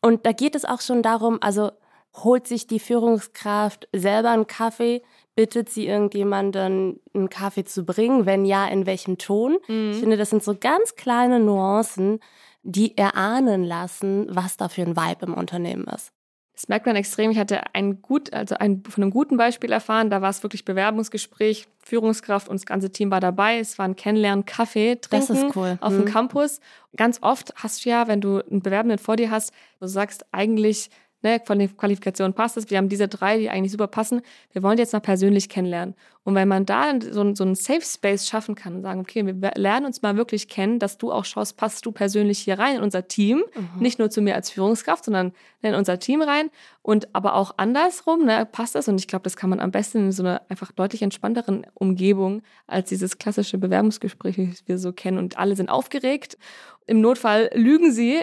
Und 0.00 0.24
da 0.24 0.32
geht 0.32 0.54
es 0.54 0.64
auch 0.64 0.80
schon 0.80 1.02
darum, 1.02 1.38
also 1.42 1.70
holt 2.16 2.46
sich 2.46 2.66
die 2.66 2.78
Führungskraft 2.78 3.88
selber 3.92 4.30
einen 4.30 4.46
Kaffee, 4.46 5.02
bittet 5.34 5.68
sie 5.68 5.86
irgendjemanden 5.86 7.00
einen 7.12 7.28
Kaffee 7.28 7.64
zu 7.64 7.84
bringen, 7.84 8.24
wenn 8.26 8.44
ja, 8.44 8.66
in 8.66 8.86
welchem 8.86 9.18
Ton. 9.18 9.58
Mhm. 9.66 9.90
Ich 9.92 9.98
finde, 9.98 10.16
das 10.16 10.30
sind 10.30 10.42
so 10.42 10.54
ganz 10.58 10.94
kleine 10.94 11.40
Nuancen, 11.40 12.20
die 12.62 12.96
erahnen 12.96 13.64
lassen, 13.64 14.26
was 14.30 14.56
da 14.56 14.68
für 14.68 14.82
ein 14.82 14.96
Vibe 14.96 15.26
im 15.26 15.34
Unternehmen 15.34 15.84
ist. 15.84 16.12
Das 16.54 16.68
merkt 16.68 16.86
man 16.86 16.94
extrem. 16.94 17.32
Ich 17.32 17.38
hatte 17.38 17.74
ein 17.74 18.00
gut, 18.00 18.32
also 18.32 18.54
ein, 18.54 18.84
von 18.88 19.02
einem 19.02 19.10
guten 19.10 19.36
Beispiel 19.36 19.72
erfahren. 19.72 20.08
Da 20.08 20.22
war 20.22 20.30
es 20.30 20.44
wirklich 20.44 20.64
Bewerbungsgespräch, 20.64 21.66
Führungskraft 21.82 22.48
und 22.48 22.60
das 22.60 22.64
ganze 22.64 22.90
Team 22.90 23.10
war 23.10 23.18
dabei. 23.18 23.58
Es 23.58 23.76
war 23.76 23.86
ein 23.86 23.96
Kennenlernen, 23.96 24.46
Kaffee 24.46 24.94
trinken 24.94 25.26
das 25.26 25.42
ist 25.42 25.56
cool. 25.56 25.78
auf 25.80 25.92
mhm. 25.92 26.04
dem 26.04 26.04
Campus. 26.04 26.60
Ganz 26.96 27.18
oft 27.22 27.52
hast 27.56 27.84
du 27.84 27.90
ja, 27.90 28.06
wenn 28.06 28.20
du 28.20 28.38
einen 28.38 28.62
Bewerbenden 28.62 28.98
vor 28.98 29.16
dir 29.16 29.32
hast, 29.32 29.52
du 29.80 29.88
sagst 29.88 30.24
eigentlich, 30.30 30.90
ne, 31.24 31.40
von 31.44 31.58
den 31.58 31.76
Qualifikationen 31.76 32.34
passt 32.34 32.56
es, 32.56 32.70
wir 32.70 32.78
haben 32.78 32.88
diese 32.88 33.08
drei, 33.08 33.38
die 33.38 33.50
eigentlich 33.50 33.72
super 33.72 33.88
passen, 33.88 34.22
wir 34.52 34.62
wollen 34.62 34.76
die 34.76 34.82
jetzt 34.82 34.92
mal 34.92 35.00
persönlich 35.00 35.48
kennenlernen. 35.48 35.96
Und 36.22 36.34
wenn 36.34 36.48
man 36.48 36.64
da 36.64 36.92
so, 37.00 37.34
so 37.34 37.44
einen 37.44 37.54
Safe 37.54 37.82
Space 37.82 38.26
schaffen 38.26 38.54
kann 38.54 38.76
und 38.76 38.82
sagen, 38.82 39.00
okay, 39.00 39.26
wir 39.26 39.52
lernen 39.56 39.84
uns 39.84 40.00
mal 40.00 40.16
wirklich 40.16 40.48
kennen, 40.48 40.78
dass 40.78 40.96
du 40.96 41.12
auch 41.12 41.24
schaust, 41.24 41.56
passt 41.56 41.84
du 41.84 41.92
persönlich 41.92 42.38
hier 42.38 42.58
rein 42.58 42.76
in 42.76 42.82
unser 42.82 43.08
Team, 43.08 43.44
mhm. 43.54 43.82
nicht 43.82 43.98
nur 43.98 44.08
zu 44.08 44.22
mir 44.22 44.34
als 44.34 44.50
Führungskraft, 44.50 45.04
sondern 45.04 45.32
in 45.60 45.74
unser 45.74 45.98
Team 45.98 46.22
rein 46.22 46.50
und 46.82 47.14
aber 47.14 47.34
auch 47.34 47.54
andersrum, 47.56 48.24
ne, 48.24 48.46
passt 48.50 48.74
das? 48.74 48.88
Und 48.88 48.98
ich 48.98 49.08
glaube, 49.08 49.24
das 49.24 49.36
kann 49.36 49.50
man 49.50 49.60
am 49.60 49.70
besten 49.70 49.98
in 49.98 50.12
so 50.12 50.22
einer 50.22 50.42
einfach 50.48 50.72
deutlich 50.72 51.02
entspannteren 51.02 51.66
Umgebung 51.74 52.42
als 52.66 52.88
dieses 52.88 53.18
klassische 53.18 53.58
Bewerbungsgespräch, 53.58 54.36
das 54.36 54.66
wir 54.66 54.78
so 54.78 54.92
kennen 54.92 55.18
und 55.18 55.38
alle 55.38 55.56
sind 55.56 55.68
aufgeregt. 55.68 56.38
Im 56.86 57.00
Notfall 57.00 57.50
lügen 57.54 57.92
sie. 57.92 58.20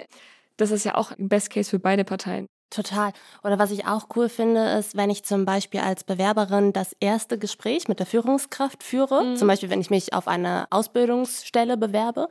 Das 0.57 0.71
ist 0.71 0.85
ja 0.85 0.95
auch 0.95 1.11
ein 1.11 1.29
Best 1.29 1.49
Case 1.49 1.69
für 1.69 1.79
beide 1.79 2.03
Parteien. 2.03 2.47
Total. 2.71 3.11
Oder 3.43 3.59
was 3.59 3.69
ich 3.69 3.85
auch 3.85 4.07
cool 4.15 4.29
finde, 4.29 4.71
ist, 4.79 4.95
wenn 4.95 5.09
ich 5.09 5.23
zum 5.23 5.45
Beispiel 5.45 5.81
als 5.81 6.03
Bewerberin 6.03 6.73
das 6.73 6.95
erste 6.99 7.37
Gespräch 7.37 7.87
mit 7.87 7.99
der 7.99 8.05
Führungskraft 8.07 8.81
führe, 8.81 9.23
mhm. 9.23 9.35
zum 9.35 9.47
Beispiel 9.47 9.69
wenn 9.69 9.81
ich 9.81 9.89
mich 9.89 10.13
auf 10.13 10.27
eine 10.27 10.65
Ausbildungsstelle 10.71 11.77
bewerbe 11.77 12.29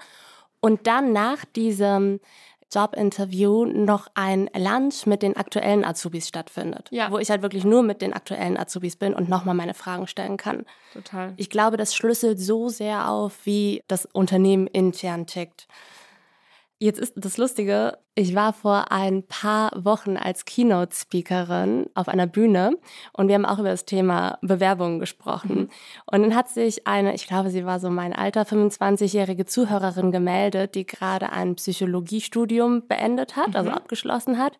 und 0.60 0.86
dann 0.86 1.12
nach 1.12 1.44
diesem 1.44 2.20
Jobinterview 2.72 3.64
noch 3.66 4.06
ein 4.14 4.48
Lunch 4.56 5.04
mit 5.04 5.22
den 5.22 5.36
aktuellen 5.36 5.84
Azubis 5.84 6.28
stattfindet, 6.28 6.88
ja. 6.90 7.10
wo 7.10 7.18
ich 7.18 7.28
halt 7.28 7.42
wirklich 7.42 7.64
nur 7.64 7.82
mit 7.82 8.00
den 8.00 8.12
aktuellen 8.12 8.56
Azubis 8.56 8.96
bin 8.96 9.12
und 9.12 9.28
nochmal 9.28 9.56
meine 9.56 9.74
Fragen 9.74 10.06
stellen 10.06 10.36
kann. 10.36 10.64
Total. 10.92 11.34
Ich 11.36 11.50
glaube, 11.50 11.76
das 11.76 11.94
schlüsselt 11.94 12.40
so 12.40 12.68
sehr 12.68 13.08
auf, 13.08 13.44
wie 13.44 13.82
das 13.88 14.06
Unternehmen 14.06 14.68
intern 14.68 15.26
tickt. 15.26 15.66
Jetzt 16.82 16.98
ist 16.98 17.12
das 17.14 17.36
Lustige, 17.36 17.98
ich 18.14 18.34
war 18.34 18.54
vor 18.54 18.90
ein 18.90 19.22
paar 19.22 19.70
Wochen 19.76 20.16
als 20.16 20.46
Keynote-Speakerin 20.46 21.90
auf 21.94 22.08
einer 22.08 22.26
Bühne 22.26 22.72
und 23.12 23.28
wir 23.28 23.34
haben 23.34 23.44
auch 23.44 23.58
über 23.58 23.68
das 23.68 23.84
Thema 23.84 24.38
Bewerbungen 24.40 24.98
gesprochen. 24.98 25.54
Mhm. 25.54 25.68
Und 26.06 26.22
dann 26.22 26.34
hat 26.34 26.48
sich 26.48 26.86
eine, 26.86 27.14
ich 27.14 27.26
glaube, 27.26 27.50
sie 27.50 27.66
war 27.66 27.80
so 27.80 27.90
mein 27.90 28.14
Alter, 28.14 28.44
25-jährige 28.44 29.44
Zuhörerin 29.44 30.10
gemeldet, 30.10 30.74
die 30.74 30.86
gerade 30.86 31.32
ein 31.32 31.54
Psychologiestudium 31.56 32.88
beendet 32.88 33.36
hat, 33.36 33.48
also 33.48 33.50
mhm. 33.50 33.56
also 33.56 33.70
abgeschlossen 33.72 34.38
hat 34.38 34.58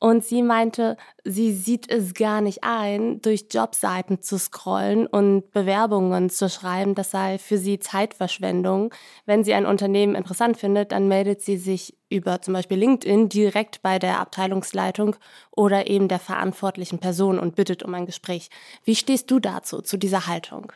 und 0.00 0.24
sie 0.24 0.42
meinte, 0.42 0.96
sie 1.24 1.52
sieht 1.52 1.90
es 1.90 2.14
gar 2.14 2.40
nicht 2.40 2.64
ein, 2.64 3.20
durch 3.20 3.46
Jobseiten 3.50 4.22
zu 4.22 4.38
scrollen 4.38 5.06
und 5.06 5.50
Bewerbungen 5.52 6.30
zu 6.30 6.48
schreiben. 6.48 6.94
Das 6.94 7.10
sei 7.10 7.36
für 7.38 7.58
sie 7.58 7.78
Zeitverschwendung. 7.78 8.94
Wenn 9.26 9.44
sie 9.44 9.52
ein 9.52 9.66
Unternehmen 9.66 10.14
interessant 10.14 10.56
findet, 10.56 10.92
dann 10.92 11.06
meldet 11.06 11.42
sie 11.42 11.58
sich 11.58 11.98
über 12.08 12.40
zum 12.40 12.54
Beispiel 12.54 12.78
LinkedIn 12.78 13.28
direkt 13.28 13.82
bei 13.82 13.98
der 13.98 14.20
Abteilungsleitung 14.20 15.16
oder 15.50 15.86
eben 15.86 16.08
der 16.08 16.18
verantwortlichen 16.18 16.98
Person 16.98 17.38
und 17.38 17.54
bittet 17.54 17.82
um 17.82 17.94
ein 17.94 18.06
Gespräch. 18.06 18.48
Wie 18.84 18.96
stehst 18.96 19.30
du 19.30 19.38
dazu, 19.38 19.82
zu 19.82 19.98
dieser 19.98 20.26
Haltung? 20.26 20.72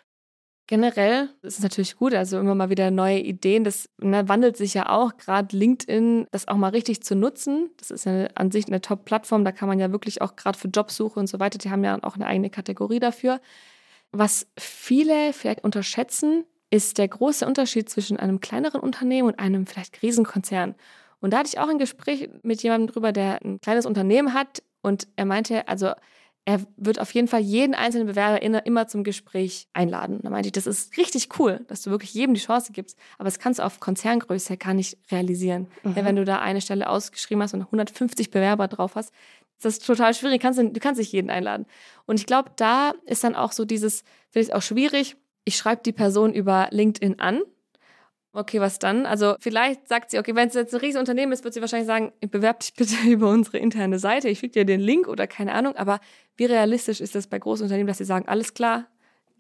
Generell 0.66 1.28
ist 1.42 1.58
es 1.58 1.62
natürlich 1.62 1.96
gut, 1.96 2.14
also 2.14 2.38
immer 2.38 2.54
mal 2.54 2.70
wieder 2.70 2.90
neue 2.90 3.18
Ideen. 3.18 3.64
Das 3.64 3.90
ne, 3.98 4.26
wandelt 4.28 4.56
sich 4.56 4.72
ja 4.72 4.88
auch, 4.88 5.16
gerade 5.18 5.54
LinkedIn, 5.54 6.26
das 6.30 6.48
auch 6.48 6.56
mal 6.56 6.70
richtig 6.70 7.02
zu 7.02 7.14
nutzen. 7.14 7.70
Das 7.76 7.90
ist 7.90 8.06
ja 8.06 8.28
an 8.34 8.50
sich 8.50 8.66
eine 8.66 8.80
Top-Plattform, 8.80 9.44
da 9.44 9.52
kann 9.52 9.68
man 9.68 9.78
ja 9.78 9.92
wirklich 9.92 10.22
auch 10.22 10.36
gerade 10.36 10.58
für 10.58 10.68
Jobsuche 10.68 11.20
und 11.20 11.26
so 11.26 11.38
weiter, 11.38 11.58
die 11.58 11.70
haben 11.70 11.84
ja 11.84 11.98
auch 12.02 12.14
eine 12.14 12.26
eigene 12.26 12.48
Kategorie 12.48 12.98
dafür. 12.98 13.40
Was 14.10 14.46
viele 14.58 15.34
vielleicht 15.34 15.64
unterschätzen, 15.64 16.44
ist 16.70 16.96
der 16.96 17.08
große 17.08 17.46
Unterschied 17.46 17.90
zwischen 17.90 18.16
einem 18.16 18.40
kleineren 18.40 18.80
Unternehmen 18.80 19.28
und 19.28 19.38
einem 19.38 19.66
vielleicht 19.66 20.02
Riesenkonzern. 20.02 20.74
Und 21.20 21.32
da 21.32 21.38
hatte 21.38 21.50
ich 21.52 21.58
auch 21.58 21.68
ein 21.68 21.78
Gespräch 21.78 22.30
mit 22.42 22.62
jemandem 22.62 22.92
drüber, 22.92 23.12
der 23.12 23.44
ein 23.44 23.60
kleines 23.60 23.86
Unternehmen 23.86 24.32
hat 24.32 24.62
und 24.82 25.08
er 25.16 25.24
meinte, 25.24 25.68
also 25.68 25.92
er 26.46 26.60
wird 26.76 27.00
auf 27.00 27.12
jeden 27.12 27.26
Fall 27.26 27.40
jeden 27.40 27.74
einzelnen 27.74 28.06
Bewerber 28.06 28.42
immer 28.42 28.86
zum 28.86 29.02
Gespräch 29.02 29.66
einladen. 29.72 30.20
Da 30.22 30.30
meinte 30.30 30.48
ich, 30.48 30.52
das 30.52 30.66
ist 30.66 30.96
richtig 30.98 31.38
cool, 31.38 31.60
dass 31.68 31.82
du 31.82 31.90
wirklich 31.90 32.12
jedem 32.12 32.34
die 32.34 32.40
Chance 32.40 32.72
gibst, 32.72 32.98
aber 33.16 33.24
das 33.24 33.38
kannst 33.38 33.60
du 33.60 33.64
auf 33.64 33.80
Konzerngröße 33.80 34.58
gar 34.58 34.74
nicht 34.74 34.98
realisieren. 35.10 35.68
Mhm. 35.82 35.94
Ja, 35.96 36.04
wenn 36.04 36.16
du 36.16 36.24
da 36.24 36.40
eine 36.40 36.60
Stelle 36.60 36.88
ausgeschrieben 36.88 37.42
hast 37.42 37.54
und 37.54 37.62
150 37.62 38.30
Bewerber 38.30 38.68
drauf 38.68 38.94
hast, 38.94 39.12
das 39.62 39.74
ist 39.74 39.86
total 39.86 40.12
schwierig. 40.12 40.40
Du 40.40 40.42
kannst, 40.42 40.58
du 40.58 40.80
kannst 40.80 40.98
nicht 40.98 41.12
jeden 41.12 41.30
einladen. 41.30 41.64
Und 42.06 42.20
ich 42.20 42.26
glaube, 42.26 42.50
da 42.56 42.92
ist 43.06 43.24
dann 43.24 43.34
auch 43.34 43.52
so 43.52 43.64
dieses, 43.64 44.04
finde 44.30 44.48
ich 44.48 44.54
auch 44.54 44.62
schwierig, 44.62 45.16
ich 45.44 45.56
schreibe 45.56 45.82
die 45.82 45.92
Person 45.92 46.34
über 46.34 46.68
LinkedIn 46.70 47.20
an 47.20 47.40
Okay, 48.36 48.60
was 48.60 48.80
dann? 48.80 49.06
Also 49.06 49.36
vielleicht 49.38 49.86
sagt 49.86 50.10
sie, 50.10 50.18
okay, 50.18 50.34
wenn 50.34 50.48
es 50.48 50.54
jetzt 50.54 50.74
ein 50.74 50.80
riesiges 50.80 50.98
Unternehmen 50.98 51.30
ist, 51.30 51.44
wird 51.44 51.54
sie 51.54 51.60
wahrscheinlich 51.60 51.86
sagen, 51.86 52.12
bewerb 52.20 52.58
dich 52.60 52.74
bitte 52.74 52.96
über 53.08 53.30
unsere 53.30 53.58
interne 53.58 54.00
Seite, 54.00 54.28
ich 54.28 54.40
schicke 54.40 54.54
dir 54.54 54.64
den 54.64 54.80
Link 54.80 55.06
oder 55.06 55.28
keine 55.28 55.52
Ahnung. 55.54 55.76
Aber 55.76 56.00
wie 56.36 56.46
realistisch 56.46 57.00
ist 57.00 57.14
das 57.14 57.28
bei 57.28 57.38
großen 57.38 57.62
Unternehmen, 57.62 57.86
dass 57.86 57.98
sie 57.98 58.04
sagen, 58.04 58.26
alles 58.26 58.52
klar, 58.52 58.88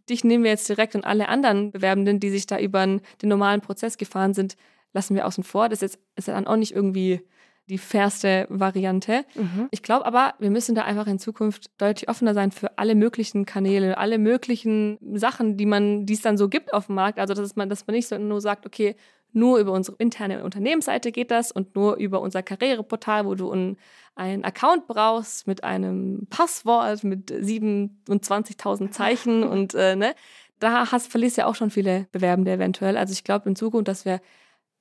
dich 0.08 0.22
nehmen 0.22 0.44
wir 0.44 0.52
jetzt 0.52 0.68
direkt 0.68 0.94
und 0.94 1.04
alle 1.04 1.28
anderen 1.28 1.72
Bewerbenden, 1.72 2.20
die 2.20 2.30
sich 2.30 2.46
da 2.46 2.60
über 2.60 2.86
den 2.86 3.00
normalen 3.22 3.60
Prozess 3.60 3.98
gefahren 3.98 4.32
sind, 4.32 4.56
lassen 4.92 5.16
wir 5.16 5.26
außen 5.26 5.42
vor. 5.42 5.68
Das 5.68 5.82
ist, 5.82 5.98
ist 6.14 6.28
dann 6.28 6.46
auch 6.46 6.56
nicht 6.56 6.72
irgendwie 6.72 7.20
die 7.68 7.78
fairste 7.78 8.46
Variante. 8.50 9.24
Mhm. 9.34 9.68
Ich 9.70 9.82
glaube 9.82 10.04
aber, 10.06 10.34
wir 10.38 10.50
müssen 10.50 10.74
da 10.74 10.82
einfach 10.82 11.06
in 11.06 11.18
Zukunft 11.18 11.70
deutlich 11.78 12.08
offener 12.08 12.34
sein 12.34 12.50
für 12.52 12.78
alle 12.78 12.94
möglichen 12.94 13.46
Kanäle, 13.46 13.96
alle 13.96 14.18
möglichen 14.18 14.98
Sachen, 15.14 15.56
die 15.56 15.66
man, 15.66 16.04
die 16.04 16.14
es 16.14 16.20
dann 16.20 16.36
so 16.36 16.48
gibt 16.48 16.74
auf 16.74 16.86
dem 16.86 16.96
Markt. 16.96 17.18
Also 17.18 17.34
dass 17.34 17.56
man, 17.56 17.68
dass 17.68 17.86
man 17.86 17.94
nicht 17.96 18.08
so 18.08 18.18
nur 18.18 18.40
sagt, 18.40 18.66
okay, 18.66 18.96
nur 19.32 19.58
über 19.58 19.72
unsere 19.72 19.96
interne 19.98 20.44
Unternehmensseite 20.44 21.10
geht 21.10 21.30
das 21.30 21.50
und 21.50 21.74
nur 21.74 21.96
über 21.96 22.20
unser 22.20 22.42
Karriereportal, 22.42 23.26
wo 23.26 23.34
du 23.34 23.50
einen, 23.50 23.76
einen 24.14 24.44
Account 24.44 24.86
brauchst 24.86 25.46
mit 25.46 25.64
einem 25.64 26.26
Passwort 26.30 27.02
mit 27.02 27.32
27.000 27.32 28.90
Zeichen 28.90 29.42
und 29.48 29.74
äh, 29.74 29.96
ne, 29.96 30.14
da 30.60 30.92
hast, 30.92 31.10
verlierst 31.10 31.36
ja 31.36 31.46
auch 31.46 31.56
schon 31.56 31.70
viele 31.70 32.06
Bewerbende 32.12 32.52
eventuell. 32.52 32.96
Also 32.96 33.12
ich 33.12 33.24
glaube 33.24 33.48
in 33.48 33.56
Zukunft, 33.56 33.88
dass 33.88 34.04
wir 34.04 34.20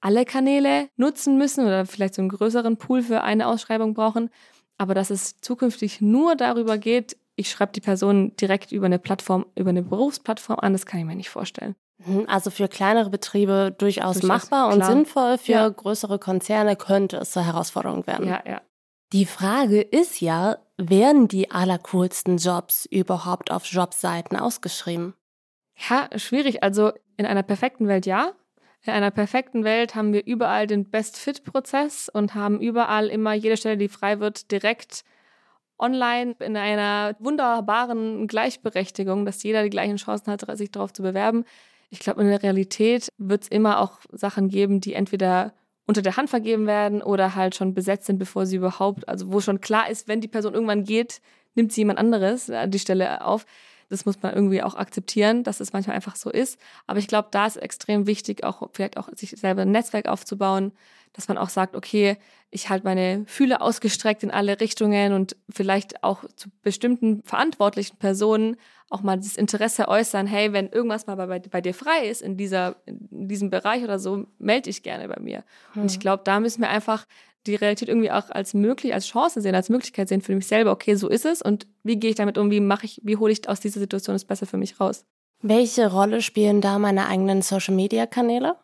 alle 0.04 0.26
Kanäle 0.26 0.90
nutzen 0.98 1.38
müssen 1.38 1.66
oder 1.66 1.86
vielleicht 1.86 2.16
so 2.16 2.22
einen 2.22 2.30
größeren 2.30 2.78
Pool 2.78 3.02
für 3.02 3.22
eine 3.22 3.48
Ausschreibung 3.48 3.94
brauchen, 3.94 4.30
aber 4.78 4.94
dass 4.94 5.10
es 5.10 5.40
zukünftig 5.40 6.02
nur 6.02 6.36
darüber 6.36 6.78
geht, 6.78 7.16
ich 7.36 7.50
schreibe 7.50 7.72
die 7.72 7.82
Person 7.82 8.36
direkt 8.36 8.72
über 8.72 8.86
eine 8.86 9.00
Plattform, 9.00 9.46
über 9.56 9.70
eine 9.70 9.82
Berufsplattform 9.82 10.60
an, 10.60 10.74
das 10.74 10.86
kann 10.86 11.00
ich 11.00 11.06
mir 11.06 11.16
nicht 11.16 11.30
vorstellen. 11.30 11.76
Mhm, 12.06 12.26
also 12.28 12.52
für 12.52 12.68
kleinere 12.68 13.10
Betriebe 13.10 13.74
durchaus, 13.78 14.20
durchaus 14.20 14.28
machbar 14.28 14.68
und 14.68 14.76
klar. 14.76 14.92
sinnvoll, 14.92 15.38
für 15.38 15.52
ja. 15.52 15.70
größere 15.70 16.20
Konzerne 16.20 16.76
könnte 16.76 17.18
es 17.18 17.32
zur 17.32 17.46
Herausforderung 17.46 18.06
werden. 18.06 18.28
Ja, 18.28 18.44
ja. 18.46 18.62
Die 19.14 19.26
Frage 19.26 19.82
ist 19.82 20.20
ja, 20.20 20.58
werden 20.78 21.30
die 21.30 21.50
allercoolsten 21.50 22.38
Jobs 22.38 22.86
überhaupt 22.86 23.52
auf 23.52 23.66
Jobseiten 23.66 24.36
ausgeschrieben? 24.36 25.14
Ja, 25.90 26.10
schwierig. 26.18 26.62
Also 26.62 26.92
in 27.16 27.26
einer 27.26 27.44
perfekten 27.44 27.88
Welt 27.88 28.06
ja, 28.06 28.34
in 28.86 28.92
einer 28.92 29.12
perfekten 29.12 29.64
Welt 29.64 29.96
haben 29.96 30.12
wir 30.12 30.26
überall 30.26 30.68
den 30.68 30.90
Best-Fit-Prozess 30.90 32.10
und 32.10 32.36
haben 32.36 32.60
überall 32.60 33.08
immer 33.08 33.34
jede 33.34 33.56
Stelle, 33.58 33.78
die 33.78 33.88
frei 33.88 34.20
wird, 34.20 34.52
direkt 34.52 35.04
online 35.80 36.36
in 36.40 36.58
einer 36.58 37.16
wunderbaren 37.20 38.28
Gleichberechtigung, 38.28 39.26
dass 39.26 39.44
jeder 39.44 39.64
die 39.64 39.70
gleichen 39.70 39.98
Chancen 39.98 40.32
hat, 40.32 40.58
sich 40.58 40.72
darauf 40.72 40.94
zu 40.94 41.02
bewerben. 41.02 41.46
Ich 41.90 42.00
glaube, 42.00 42.22
in 42.22 42.28
der 42.28 42.44
Realität 42.44 43.10
wird 43.18 43.44
es 43.44 43.48
immer 43.48 43.80
auch 43.80 44.00
Sachen 44.12 44.50
geben, 44.50 44.82
die 44.82 44.94
entweder 44.94 45.54
unter 45.86 46.02
der 46.02 46.18
Hand 46.18 46.30
vergeben 46.30 46.68
werden 46.68 47.02
oder 47.02 47.36
halt 47.36 47.56
schon 47.56 47.74
besetzt 47.74 48.06
sind, 48.06 48.18
bevor 48.18 48.46
sie 48.46 48.58
überhaupt, 48.58 49.08
also 49.08 49.32
wo 49.32 49.42
schon 49.42 49.62
klar 49.62 49.90
ist, 49.90 50.08
wenn 50.08 50.22
die 50.22 50.28
Person 50.28 50.54
irgendwann 50.54 50.84
geht, 50.84 51.22
nimmt 51.56 51.72
sie 51.72 51.82
jemand 51.82 52.00
anderes 52.00 52.52
die 52.68 52.80
Stelle 52.80 53.26
auf. 53.26 53.46
Das 53.90 54.06
muss 54.06 54.22
man 54.22 54.34
irgendwie 54.34 54.62
auch 54.64 54.76
akzeptieren, 54.76 55.44
dass 55.44 55.60
es 55.60 55.74
manchmal 55.74 55.96
einfach 55.96 56.16
so 56.16 56.30
ist. 56.30 56.60
Aber 56.88 57.00
ich 57.00 57.08
glaube, 57.08 57.30
da 57.32 57.46
ist 57.46 57.58
extrem 57.58 58.08
wichtig, 58.08 58.44
auch 58.44 58.70
vielleicht 58.74 58.98
auch 58.98 59.10
sich 59.16 59.32
selber 59.32 59.64
ein 59.64 59.72
Netzwerk 59.72 60.08
aufzubauen, 60.08 60.72
dass 61.14 61.28
man 61.28 61.38
auch 61.38 61.50
sagt, 61.50 61.76
okay, 61.76 62.18
ich 62.50 62.70
halte 62.70 62.86
meine 62.86 63.24
Fühle 63.28 63.62
ausgestreckt 63.62 64.24
in 64.24 64.32
alle 64.32 64.60
Richtungen 64.60 65.14
und 65.14 65.36
vielleicht 65.50 66.04
auch 66.04 66.24
zu 66.36 66.50
bestimmten 66.62 67.22
verantwortlichen 67.24 67.98
Personen 67.98 68.58
auch 68.90 69.02
mal 69.02 69.18
das 69.18 69.38
Interesse 69.38 69.88
äußern, 69.88 70.28
hey, 70.28 70.54
wenn 70.54 70.70
irgendwas 70.70 71.08
mal 71.08 71.16
bei, 71.16 71.40
bei 71.40 71.62
dir 71.62 71.74
frei 71.74 72.08
ist 72.08 72.22
in, 72.22 72.38
dieser, 72.38 72.76
in 72.86 73.28
diesem 73.28 73.50
Bereich 73.50 73.84
oder 73.84 73.98
so, 73.98 74.28
melde 74.38 74.64
dich 74.64 74.84
gerne 74.84 75.08
bei 75.08 75.20
mir. 75.20 75.44
Hm. 75.74 75.84
Und 75.84 75.92
ich 75.92 76.00
glaube, 76.00 76.24
da 76.24 76.40
müssen 76.40 76.62
wir 76.62 76.70
einfach 76.70 77.06
die 77.48 77.56
Realität 77.56 77.90
irgendwie 77.90 78.12
auch 78.12 78.30
als 78.30 78.54
möglich, 78.54 78.94
als 78.94 79.08
Chance 79.08 79.42
sehen, 79.42 79.56
als 79.56 79.70
Möglichkeit 79.70 80.08
sehen 80.08 80.22
für 80.22 80.36
mich 80.36 80.48
selber, 80.48 80.72
okay, 80.72 80.96
so 80.96 81.10
ist 81.10 81.26
es 81.26 81.42
und 81.42 81.68
wie 81.84 81.98
gehe 81.98 82.12
ich 82.12 82.16
damit 82.16 82.38
um, 82.38 82.52
wie 82.52 82.60
mache 82.60 82.86
ich, 82.86 83.02
wie 83.04 83.18
hole 83.18 83.32
ich 83.32 83.48
aus 83.50 83.60
dieser 83.60 83.80
Situation 83.80 84.16
das 84.16 84.26
Beste 84.26 84.46
für 84.46 84.58
mich 84.58 84.80
raus. 84.80 85.06
Welche 85.42 85.92
Rolle 85.92 86.22
spielen 86.22 86.62
da 86.62 86.80
meine 86.80 87.08
eigenen 87.08 87.42
Social 87.42 87.76
Media 87.76 88.06
Kanäle? 88.06 88.56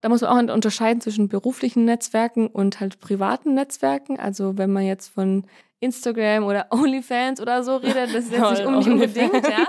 Da 0.00 0.08
muss 0.08 0.20
man 0.20 0.50
auch 0.50 0.54
unterscheiden 0.54 1.00
zwischen 1.00 1.28
beruflichen 1.28 1.84
Netzwerken 1.84 2.48
und 2.48 2.80
halt 2.80 3.00
privaten 3.00 3.54
Netzwerken. 3.54 4.18
Also 4.18 4.58
wenn 4.58 4.72
man 4.72 4.84
jetzt 4.84 5.08
von 5.08 5.46
Instagram 5.80 6.44
oder 6.44 6.66
OnlyFans 6.70 7.40
oder 7.40 7.62
so 7.62 7.76
redet, 7.76 8.14
das 8.14 8.24
ist 8.24 8.32
jetzt 8.32 8.50
nicht 8.50 8.66
unbedingt, 8.66 9.48
ja. 9.48 9.68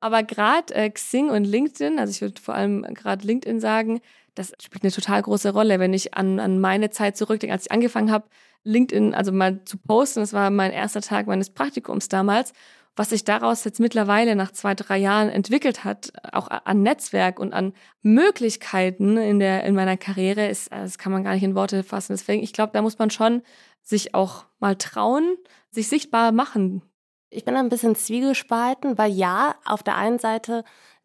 Aber 0.00 0.22
gerade 0.22 0.74
äh, 0.74 0.90
Xing 0.90 1.30
und 1.30 1.44
LinkedIn, 1.44 1.98
also 1.98 2.10
ich 2.10 2.20
würde 2.20 2.40
vor 2.40 2.54
allem 2.54 2.82
gerade 2.94 3.26
LinkedIn 3.26 3.60
sagen, 3.60 4.00
das 4.38 4.52
spielt 4.62 4.84
eine 4.84 4.92
total 4.92 5.22
große 5.22 5.52
Rolle, 5.52 5.80
wenn 5.80 5.92
ich 5.92 6.14
an, 6.14 6.38
an 6.38 6.60
meine 6.60 6.90
Zeit 6.90 7.16
zurückdenke, 7.16 7.52
als 7.52 7.66
ich 7.66 7.72
angefangen 7.72 8.10
habe, 8.10 8.28
LinkedIn, 8.64 9.14
also 9.14 9.32
mal 9.32 9.64
zu 9.64 9.78
posten. 9.78 10.20
Das 10.20 10.32
war 10.32 10.50
mein 10.50 10.72
erster 10.72 11.00
Tag 11.00 11.26
meines 11.26 11.50
Praktikums 11.50 12.08
damals. 12.08 12.52
Was 12.96 13.10
sich 13.10 13.24
daraus 13.24 13.62
jetzt 13.62 13.78
mittlerweile 13.78 14.34
nach 14.34 14.50
zwei, 14.50 14.74
drei 14.74 14.98
Jahren 14.98 15.28
entwickelt 15.28 15.84
hat, 15.84 16.12
auch 16.32 16.48
an 16.48 16.82
Netzwerk 16.82 17.38
und 17.38 17.52
an 17.52 17.72
Möglichkeiten 18.02 19.16
in 19.16 19.38
der, 19.38 19.62
in 19.64 19.76
meiner 19.76 19.96
Karriere, 19.96 20.48
ist, 20.48 20.72
das 20.72 20.98
kann 20.98 21.12
man 21.12 21.22
gar 21.22 21.34
nicht 21.34 21.44
in 21.44 21.54
Worte 21.54 21.84
fassen. 21.84 22.14
Deswegen, 22.14 22.42
ich 22.42 22.52
glaube, 22.52 22.72
da 22.72 22.82
muss 22.82 22.98
man 22.98 23.10
schon 23.10 23.42
sich 23.82 24.14
auch 24.14 24.46
mal 24.58 24.74
trauen, 24.74 25.36
sich 25.70 25.88
sichtbar 25.88 26.32
machen. 26.32 26.82
Ich 27.30 27.44
bin 27.44 27.54
ein 27.54 27.68
bisschen 27.68 27.94
zwiegespalten, 27.94 28.98
weil 28.98 29.12
ja, 29.12 29.54
auf 29.64 29.84
der 29.84 29.96
einen 29.96 30.18
Seite 30.18 30.64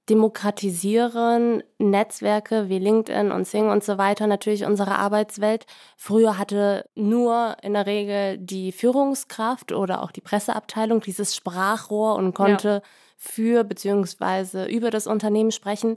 demokratisieren 0.09 1.63
Netzwerke 1.77 2.67
wie 2.67 2.79
LinkedIn 2.79 3.31
und 3.31 3.47
Sing 3.47 3.69
und 3.69 3.83
so 3.83 3.97
weiter 3.97 4.27
natürlich 4.27 4.65
unsere 4.65 4.95
Arbeitswelt. 4.95 5.65
Früher 5.95 6.37
hatte 6.37 6.89
nur 6.95 7.55
in 7.61 7.73
der 7.73 7.85
Regel 7.85 8.37
die 8.37 8.73
Führungskraft 8.73 9.71
oder 9.71 10.03
auch 10.03 10.11
die 10.11 10.21
Presseabteilung 10.21 10.99
dieses 10.99 11.35
Sprachrohr 11.35 12.15
und 12.15 12.33
konnte 12.33 12.67
ja. 12.67 12.81
für 13.15 13.63
beziehungsweise 13.63 14.65
über 14.65 14.91
das 14.91 15.07
Unternehmen 15.07 15.51
sprechen. 15.51 15.95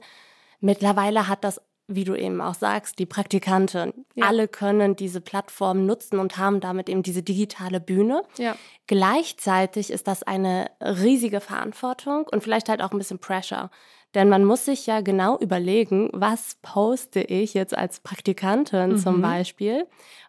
Mittlerweile 0.61 1.27
hat 1.27 1.43
das 1.43 1.61
wie 1.89 2.05
du 2.05 2.15
eben 2.15 2.41
auch 2.41 2.55
sagst, 2.55 2.99
die 2.99 3.07
Praktikanten. 3.07 3.93
Ja. 4.15 4.27
Alle 4.27 4.49
können 4.49 4.97
diese 4.97 5.21
Plattform 5.21 5.87
nutzen 5.87 6.19
und 6.19 6.37
haben 6.37 6.61
damit 6.61 6.89
eben 6.89 7.03
diese 7.03 7.23
digitale 7.23 7.81
Bühne. 7.81 8.23
Ja. 8.39 8.57
Gleichzeitig 8.87 9.91
ist 9.91 10.09
das 10.09 10.23
eine 10.25 10.71
riesige 10.81 11.41
Verantwortung 11.41 12.27
und 12.31 12.43
vielleicht 12.43 12.69
halt 12.69 12.83
auch 12.83 12.91
ein 12.91 12.99
bisschen 12.99 13.21
Pressure. 13.21 13.71
Denn 14.17 14.31
man 14.31 14.47
muss 14.47 14.65
sich 14.65 14.87
ja 14.87 15.03
genau 15.03 15.39
überlegen, 15.39 16.09
was 16.15 16.57
poste 16.63 17.21
ich 17.21 17.53
jetzt 17.53 17.77
als 17.77 18.01
Praktikantin 18.01 18.93
mhm. 18.93 18.97
zum 18.97 19.21
Beispiel. 19.21 19.87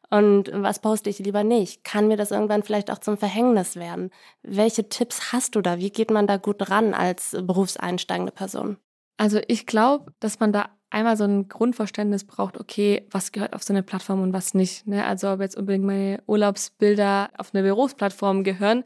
und 0.09 0.51
was 0.53 0.79
poste 0.79 1.09
ich 1.09 1.19
lieber 1.19 1.45
nicht? 1.45 1.85
Kann 1.85 2.09
mir 2.09 2.17
das 2.17 2.31
irgendwann 2.31 2.63
vielleicht 2.63 2.91
auch 2.91 2.97
zum 2.97 3.17
Verhängnis 3.17 3.77
werden? 3.77 4.11
Welche 4.43 4.89
Tipps 4.89 5.31
hast 5.31 5.55
du 5.55 5.61
da? 5.61 5.79
Wie 5.79 5.89
geht 5.89 6.11
man 6.11 6.27
da 6.27 6.35
gut 6.35 6.69
ran 6.69 6.93
als 6.93 7.31
berufseinsteigende 7.41 8.33
Person? 8.33 8.75
Also 9.15 9.39
ich 9.47 9.65
glaube, 9.65 10.11
dass 10.19 10.41
man 10.41 10.51
da 10.51 10.65
einmal 10.89 11.15
so 11.15 11.23
ein 11.23 11.47
Grundverständnis 11.47 12.25
braucht, 12.25 12.59
okay, 12.59 13.07
was 13.09 13.31
gehört 13.31 13.53
auf 13.53 13.63
so 13.63 13.71
eine 13.71 13.83
Plattform 13.83 14.21
und 14.21 14.33
was 14.33 14.53
nicht. 14.53 14.85
Ne? 14.85 15.05
Also 15.05 15.31
ob 15.31 15.39
jetzt 15.39 15.55
unbedingt 15.55 15.85
meine 15.85 16.21
Urlaubsbilder 16.27 17.29
auf 17.37 17.53
eine 17.53 17.63
Berufsplattform 17.63 18.43
gehören, 18.43 18.83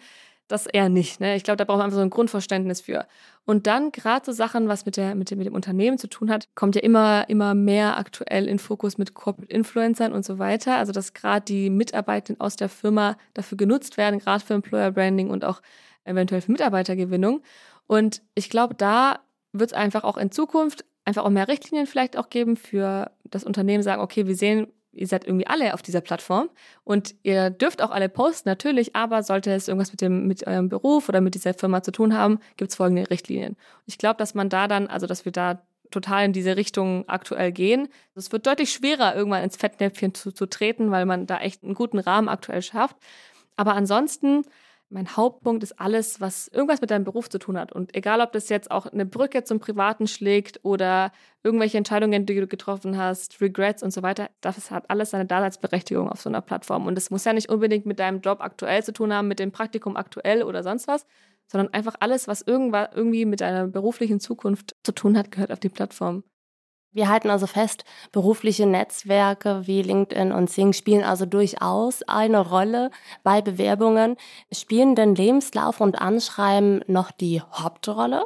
das 0.52 0.68
eher 0.68 0.90
nicht. 0.90 1.20
Ne? 1.20 1.36
Ich 1.36 1.44
glaube, 1.44 1.58
da 1.58 1.64
braucht 1.64 1.78
man 1.78 1.86
einfach 1.86 1.98
so 1.98 2.02
ein 2.02 2.10
Grundverständnis 2.10 2.82
für. 2.82 3.08
Und 3.46 3.68
dann 3.68 3.92
gerade 3.92 4.26
so 4.26 4.32
Sachen, 4.32 4.68
was 4.68 4.86
mit, 4.86 4.98
der, 4.98 5.16
mit, 5.16 5.32
dem, 5.32 5.38
mit 5.38 5.48
dem 5.48 5.56
Unternehmen 5.56 5.98
zu 5.98 6.08
tun 6.08 6.30
hat, 6.30 6.48
kommt 6.56 6.76
ja 6.76 6.82
immer, 6.82 7.30
immer 7.30 7.56
mehr 7.56 7.98
aktuell 7.98 8.48
in 8.48 8.60
Fokus 8.60 8.98
mit 8.98 9.14
Corporate 9.14 9.52
Influencern 9.52 10.14
und 10.14 10.26
so 10.26 10.40
weiter. 10.40 10.78
Also 10.78 10.92
dass 10.92 11.14
gerade 11.14 11.46
die 11.46 11.70
Mitarbeitenden 11.70 12.42
aus 12.42 12.56
der 12.56 12.70
Firma 12.70 13.18
dafür 13.34 13.58
genutzt 13.58 13.98
werden, 13.98 14.20
gerade 14.20 14.44
für 14.44 14.54
Employer 14.54 14.92
Branding 14.92 15.30
und 15.30 15.44
auch 15.44 15.62
eventuell 16.04 16.42
für 16.42 16.52
Mitarbeitergewinnung. 16.52 17.42
Und 17.88 18.22
ich 18.36 18.50
glaube, 18.50 18.76
da 18.76 19.20
wird 19.54 19.72
es 19.72 19.78
einfach 19.78 20.04
auch 20.04 20.18
in 20.18 20.32
Zukunft 20.32 20.86
einfach 21.06 21.26
auch 21.26 21.30
mehr 21.30 21.48
Richtlinien 21.48 21.88
vielleicht 21.88 22.18
auch 22.18 22.30
geben 22.30 22.56
für 22.56 23.12
das 23.24 23.44
Unternehmen, 23.44 23.84
sagen, 23.84 24.02
okay, 24.02 24.28
wir 24.28 24.36
sehen, 24.36 24.68
ihr 24.94 25.08
seid 25.08 25.26
irgendwie 25.26 25.48
alle 25.48 25.74
auf 25.74 25.82
dieser 25.82 26.02
Plattform 26.02 26.50
und 26.84 27.16
ihr 27.24 27.50
dürft 27.50 27.82
auch 27.82 27.92
alle 27.92 28.10
posten, 28.10 28.50
natürlich, 28.50 28.96
aber 28.96 29.24
sollte 29.24 29.52
es 29.52 29.68
irgendwas 29.68 29.92
mit 29.92 30.02
dem, 30.02 30.28
mit 30.28 30.46
eurem 30.48 30.70
Beruf 30.70 31.10
oder 31.10 31.22
mit 31.22 31.36
dieser 31.36 31.54
Firma 31.54 31.82
zu 31.84 31.92
tun 31.92 32.16
haben, 32.16 32.40
gibt 32.58 32.72
es 32.72 32.76
folgende 32.76 33.10
Richtlinien. 33.10 33.56
Ich 33.86 33.98
glaube, 33.98 34.18
dass 34.18 34.34
man 34.34 34.50
da 34.50 34.68
dann, 34.68 34.88
also 34.88 35.08
dass 35.08 35.26
wir 35.26 35.32
da 35.32 35.62
total 35.92 36.26
in 36.26 36.34
diese 36.34 36.56
Richtung 36.56 37.08
aktuell 37.08 37.52
gehen. 37.52 37.90
Es 38.16 38.32
wird 38.32 38.48
deutlich 38.48 38.72
schwerer, 38.72 39.16
irgendwann 39.16 39.44
ins 39.44 39.58
Fettnäpfchen 39.58 40.14
zu, 40.14 40.32
zu 40.32 40.46
treten, 40.46 40.90
weil 40.90 41.06
man 41.06 41.28
da 41.28 41.40
echt 41.40 41.64
einen 41.64 41.74
guten 41.74 42.00
Rahmen 42.00 42.30
aktuell 42.30 42.62
schafft. 42.62 42.96
Aber 43.58 43.76
ansonsten 43.76 44.46
mein 44.92 45.16
Hauptpunkt 45.16 45.64
ist 45.64 45.80
alles, 45.80 46.20
was 46.20 46.50
irgendwas 46.50 46.82
mit 46.82 46.92
deinem 46.92 47.06
Beruf 47.06 47.30
zu 47.30 47.40
tun 47.40 47.58
hat. 47.58 47.72
Und 47.72 47.96
egal, 47.96 48.20
ob 48.20 48.34
das 48.34 48.50
jetzt 48.50 48.70
auch 48.70 48.86
eine 48.86 49.06
Brücke 49.06 49.44
zum 49.44 49.60
Privaten 49.60 50.06
schlägt 50.06 50.60
oder 50.64 51.12
irgendwelche 51.44 51.78
Entscheidungen, 51.78 52.26
die 52.26 52.36
du 52.36 52.46
getroffen 52.46 52.98
hast, 52.98 53.40
Regrets 53.40 53.84
und 53.84 53.92
so 53.92 54.04
weiter, 54.04 54.30
das 54.42 54.70
hat 54.70 54.90
alles 54.90 55.12
seine 55.12 55.26
Daseinsberechtigung 55.26 56.10
auf 56.10 56.22
so 56.22 56.30
einer 56.30 56.42
Plattform. 56.42 56.88
Und 56.88 56.98
es 56.98 57.10
muss 57.10 57.24
ja 57.24 57.32
nicht 57.32 57.50
unbedingt 57.50 57.86
mit 57.86 58.00
deinem 58.00 58.20
Job 58.20 58.42
aktuell 58.42 58.84
zu 58.84 58.92
tun 58.92 59.14
haben, 59.14 59.30
mit 59.30 59.40
dem 59.40 59.52
Praktikum 59.52 59.96
aktuell 59.96 60.44
oder 60.44 60.62
sonst 60.62 60.88
was, 60.88 61.06
sondern 61.48 61.74
einfach 61.74 61.96
alles, 62.02 62.28
was 62.28 62.42
irgendwie 62.42 63.26
mit 63.26 63.42
deiner 63.42 63.68
beruflichen 63.68 64.20
Zukunft 64.20 64.76
zu 64.84 64.92
tun 64.92 65.18
hat, 65.18 65.32
gehört 65.32 65.52
auf 65.52 65.60
die 65.60 65.70
Plattform. 65.70 66.24
Wir 66.94 67.08
halten 67.08 67.30
also 67.30 67.48
fest, 67.48 67.86
berufliche 68.12 68.66
Netzwerke 68.66 69.66
wie 69.66 69.82
LinkedIn 69.82 70.34
und 70.34 70.50
Sing 70.50 70.74
spielen 70.74 71.04
also 71.04 71.26
durchaus 71.26 72.04
eine 72.04 72.40
Rolle 72.40 72.92
bei 73.24 73.42
Bewerbungen. 73.42 74.18
Spielen 74.52 74.96
denn 74.96 75.16
Lebenslauf 75.16 75.80
und 75.80 76.02
Anschreiben 76.02 76.84
noch 76.88 77.12
die 77.12 77.42
Hauptrolle? 77.42 78.26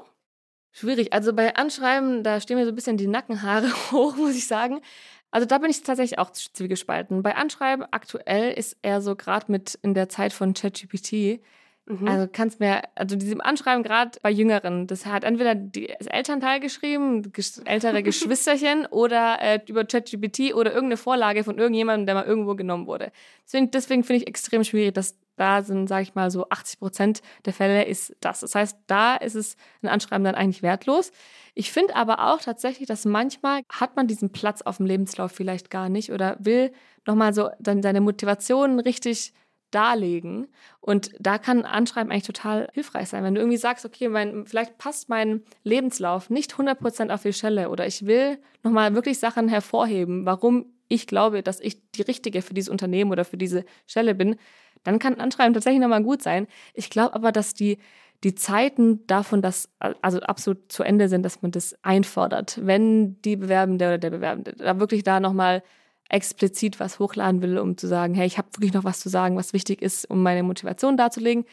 Schwierig. 0.71 1.13
Also 1.13 1.33
bei 1.33 1.55
Anschreiben, 1.55 2.23
da 2.23 2.41
stehen 2.41 2.57
mir 2.57 2.65
so 2.65 2.71
ein 2.71 2.75
bisschen 2.75 2.97
die 2.97 3.07
Nackenhaare 3.07 3.71
hoch, 3.91 4.15
muss 4.15 4.35
ich 4.35 4.47
sagen. 4.47 4.81
Also 5.29 5.45
da 5.45 5.57
bin 5.59 5.69
ich 5.69 5.83
tatsächlich 5.83 6.17
auch 6.17 6.31
zwiegespalten. 6.31 7.21
Bei 7.21 7.35
Anschreiben 7.35 7.85
aktuell 7.91 8.51
ist 8.51 8.77
er 8.81 9.01
so 9.01 9.15
gerade 9.15 9.51
mit 9.51 9.77
in 9.83 9.93
der 9.93 10.09
Zeit 10.09 10.33
von 10.33 10.53
ChatGPT 10.53 11.39
Mhm. 11.87 12.07
Also 12.07 12.27
kannst 12.31 12.59
mir, 12.59 12.81
also 12.95 13.15
diesem 13.15 13.41
Anschreiben 13.41 13.83
gerade 13.83 14.17
bei 14.23 14.31
Jüngeren, 14.31 14.87
das 14.87 15.05
hat 15.05 15.23
entweder 15.23 15.53
die, 15.53 15.93
das 15.99 16.07
Elternteil 16.07 16.59
geschrieben, 16.59 17.31
ältere 17.65 18.01
Geschwisterchen 18.03 18.87
oder 18.87 19.39
äh, 19.39 19.59
über 19.67 19.85
ChatGPT 19.85 20.55
oder 20.55 20.71
irgendeine 20.71 20.97
Vorlage 20.97 21.43
von 21.43 21.59
irgendjemandem, 21.59 22.07
der 22.07 22.15
mal 22.15 22.25
irgendwo 22.25 22.55
genommen 22.55 22.87
wurde. 22.87 23.11
Deswegen, 23.45 23.69
deswegen 23.69 24.03
finde 24.03 24.23
ich 24.23 24.27
extrem 24.27 24.63
schwierig, 24.63 24.95
dass 24.95 25.15
da 25.35 25.61
sind, 25.61 25.87
sage 25.87 26.03
ich 26.03 26.15
mal, 26.15 26.31
so 26.31 26.49
80 26.49 26.79
Prozent 26.79 27.21
der 27.45 27.53
Fälle 27.53 27.85
ist 27.85 28.15
das. 28.19 28.39
Das 28.39 28.55
heißt, 28.55 28.77
da 28.87 29.15
ist 29.15 29.35
es 29.35 29.55
ein 29.81 29.89
Anschreiben 29.89 30.23
dann 30.23 30.35
eigentlich 30.35 30.63
wertlos. 30.63 31.11
Ich 31.53 31.71
finde 31.71 31.95
aber 31.95 32.31
auch 32.31 32.41
tatsächlich, 32.41 32.87
dass 32.87 33.05
manchmal 33.05 33.61
hat 33.69 33.95
man 33.95 34.07
diesen 34.07 34.31
Platz 34.31 34.61
auf 34.61 34.77
dem 34.77 34.85
Lebenslauf 34.85 35.31
vielleicht 35.31 35.69
gar 35.69 35.89
nicht 35.89 36.11
oder 36.11 36.37
will 36.39 36.71
nochmal 37.05 37.33
so 37.33 37.49
dann 37.59 37.83
seine 37.83 38.01
Motivation 38.01 38.79
richtig 38.79 39.33
darlegen. 39.71 40.47
Und 40.79 41.11
da 41.19 41.37
kann 41.37 41.65
Anschreiben 41.65 42.11
eigentlich 42.11 42.23
total 42.23 42.69
hilfreich 42.73 43.09
sein. 43.09 43.23
Wenn 43.23 43.35
du 43.35 43.41
irgendwie 43.41 43.57
sagst, 43.57 43.85
okay, 43.85 44.09
mein, 44.09 44.45
vielleicht 44.45 44.77
passt 44.77 45.09
mein 45.09 45.43
Lebenslauf 45.63 46.29
nicht 46.29 46.53
100% 46.53 47.13
auf 47.13 47.23
die 47.23 47.33
Stelle 47.33 47.69
oder 47.69 47.85
ich 47.85 48.05
will 48.05 48.37
nochmal 48.63 48.95
wirklich 48.95 49.19
Sachen 49.19 49.47
hervorheben, 49.49 50.25
warum 50.25 50.65
ich 50.87 51.07
glaube, 51.07 51.43
dass 51.43 51.59
ich 51.59 51.91
die 51.91 52.03
Richtige 52.03 52.41
für 52.41 52.53
dieses 52.53 52.69
Unternehmen 52.69 53.11
oder 53.11 53.25
für 53.25 53.37
diese 53.37 53.65
Stelle 53.87 54.15
bin, 54.15 54.35
dann 54.83 54.99
kann 54.99 55.19
Anschreiben 55.19 55.53
tatsächlich 55.53 55.81
nochmal 55.81 56.03
gut 56.03 56.21
sein. 56.21 56.47
Ich 56.73 56.89
glaube 56.89 57.15
aber, 57.15 57.31
dass 57.31 57.53
die, 57.53 57.79
die 58.23 58.35
Zeiten 58.35 59.05
davon, 59.07 59.41
dass 59.41 59.69
also 59.79 60.19
absolut 60.19 60.71
zu 60.71 60.83
Ende 60.83 61.09
sind, 61.09 61.23
dass 61.23 61.41
man 61.41 61.51
das 61.51 61.75
einfordert, 61.83 62.59
wenn 62.61 63.21
die 63.23 63.35
Bewerbende 63.35 63.85
oder 63.85 63.97
der 63.97 64.11
Bewerbende 64.11 64.53
da 64.53 64.79
wirklich 64.79 65.03
da 65.03 65.19
nochmal 65.19 65.63
explizit 66.09 66.79
was 66.79 66.99
hochladen 66.99 67.41
will, 67.41 67.57
um 67.57 67.77
zu 67.77 67.87
sagen, 67.87 68.13
hey, 68.13 68.27
ich 68.27 68.37
habe 68.37 68.47
wirklich 68.53 68.73
noch 68.73 68.83
was 68.83 68.99
zu 68.99 69.09
sagen, 69.09 69.35
was 69.37 69.53
wichtig 69.53 69.81
ist, 69.81 70.09
um 70.09 70.21
meine 70.21 70.43
Motivation 70.43 70.97
darzulegen, 70.97 71.45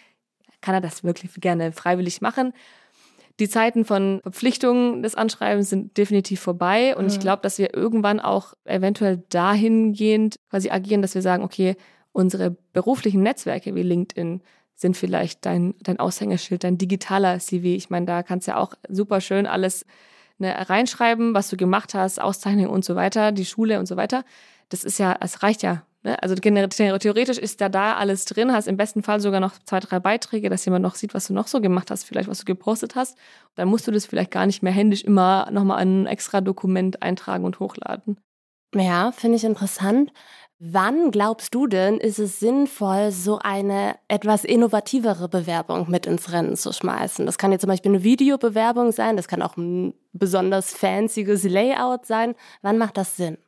kann 0.61 0.75
er 0.75 0.81
das 0.81 1.05
wirklich 1.05 1.33
gerne 1.37 1.73
freiwillig 1.73 2.21
machen. 2.21 2.53
Die 3.41 3.49
Zeiten 3.49 3.85
von 3.85 4.21
Verpflichtungen 4.23 5.03
des 5.03 5.15
Anschreibens 5.15 5.71
sind 5.71 5.97
definitiv 5.97 6.41
vorbei 6.41 6.95
und 6.95 7.05
mhm. 7.05 7.11
ich 7.11 7.21
glaube, 7.21 7.43
dass 7.43 7.59
wir 7.59 7.75
irgendwann 7.75 8.21
auch 8.21 8.55
eventuell 8.65 9.25
dahingehend 9.31 10.37
quasi 10.51 10.71
agieren, 10.71 11.03
dass 11.03 11.15
wir 11.15 11.23
sagen, 11.23 11.43
okay, 11.43 11.77
unsere 12.13 12.51
beruflichen 12.73 13.23
Netzwerke 13.23 13.75
wie 13.75 13.83
LinkedIn 13.83 14.43
sind 14.75 14.97
vielleicht 14.97 15.47
dein, 15.47 15.75
dein 15.81 15.99
Aushängeschild, 15.99 16.65
dein 16.65 16.77
digitaler 16.77 17.39
CV. 17.39 17.69
Ich 17.69 17.89
meine, 17.89 18.07
da 18.07 18.23
kannst 18.23 18.47
du 18.47 18.53
ja 18.53 18.59
auch 18.59 18.75
super 18.89 19.21
schön 19.21 19.47
alles 19.47 19.87
ne, 20.43 20.69
reinschreiben, 20.69 21.35
was 21.35 21.49
du 21.49 21.57
gemacht 21.57 21.95
hast, 21.95 22.21
Auszeichnungen 22.21 22.69
und 22.69 22.85
so 22.85 22.95
weiter, 22.95 23.33
die 23.33 23.47
Schule 23.47 23.79
und 23.79 23.87
so 23.87 23.97
weiter. 23.97 24.25
Das 24.69 24.85
ist 24.85 24.99
ja, 24.99 25.17
es 25.21 25.43
reicht 25.43 25.63
ja. 25.63 25.83
Ne? 26.03 26.21
Also 26.23 26.35
theoretisch 26.35 27.39
ist 27.39 27.61
da 27.61 27.69
da 27.69 27.95
alles 27.95 28.25
drin, 28.25 28.53
hast 28.53 28.67
im 28.67 28.77
besten 28.77 29.03
Fall 29.03 29.21
sogar 29.21 29.41
noch 29.41 29.55
zwei, 29.65 29.81
drei 29.81 30.01
Beiträge, 30.01 30.51
dass 30.51 30.65
jemand 30.65 30.83
noch 30.83 30.97
sieht, 30.97 31.15
was 31.15 31.29
du 31.29 31.35
noch 31.35 31.47
so 31.47 31.61
gemacht 31.61 31.91
hast, 31.91 32.05
vielleicht 32.05 32.29
was 32.29 32.41
du 32.41 32.45
gepostet 32.45 32.97
hast. 32.97 33.17
Dann 33.55 33.69
musst 33.69 33.87
du 33.87 33.91
das 33.91 34.07
vielleicht 34.07 34.31
gar 34.31 34.47
nicht 34.47 34.63
mehr 34.63 34.73
händisch 34.73 35.05
immer 35.05 35.49
nochmal 35.51 35.79
ein 35.79 36.07
extra 36.07 36.41
Dokument 36.41 37.03
eintragen 37.03 37.45
und 37.45 37.61
hochladen. 37.61 38.17
Ja, 38.75 39.13
finde 39.13 39.37
ich 39.37 39.45
interessant. 39.45 40.13
Wann 40.65 41.11
glaubst 41.11 41.57
du 41.57 41.67
denn, 41.67 41.99
ist 41.99 42.21
es 42.21 42.39
sinnvoll, 42.39 43.11
so 43.11 43.41
eine 43.41 43.97
etwas 44.07 44.45
innovativere 44.45 45.29
Bewerbung 45.29 45.91
mit 45.91 46.07
ins 46.07 46.31
Rennen 46.31 46.55
zu 46.55 46.73
schmeißen? 46.73 47.27
Das 47.27 47.37
kann 47.37 47.51
jetzt 47.51 47.63
zum 47.63 47.69
Beispiel 47.69 47.91
eine 47.91 48.05
Videobewerbung 48.05 48.93
sein, 48.93 49.17
das 49.17 49.27
kann 49.27 49.43
auch 49.43 49.57
ein 49.57 49.93
besonders 50.13 50.73
fancyes 50.73 51.43
Layout 51.43 52.07
sein. 52.07 52.37
Wann 52.61 52.79
macht 52.79 52.97
das 52.97 53.17
Sinn? 53.17 53.39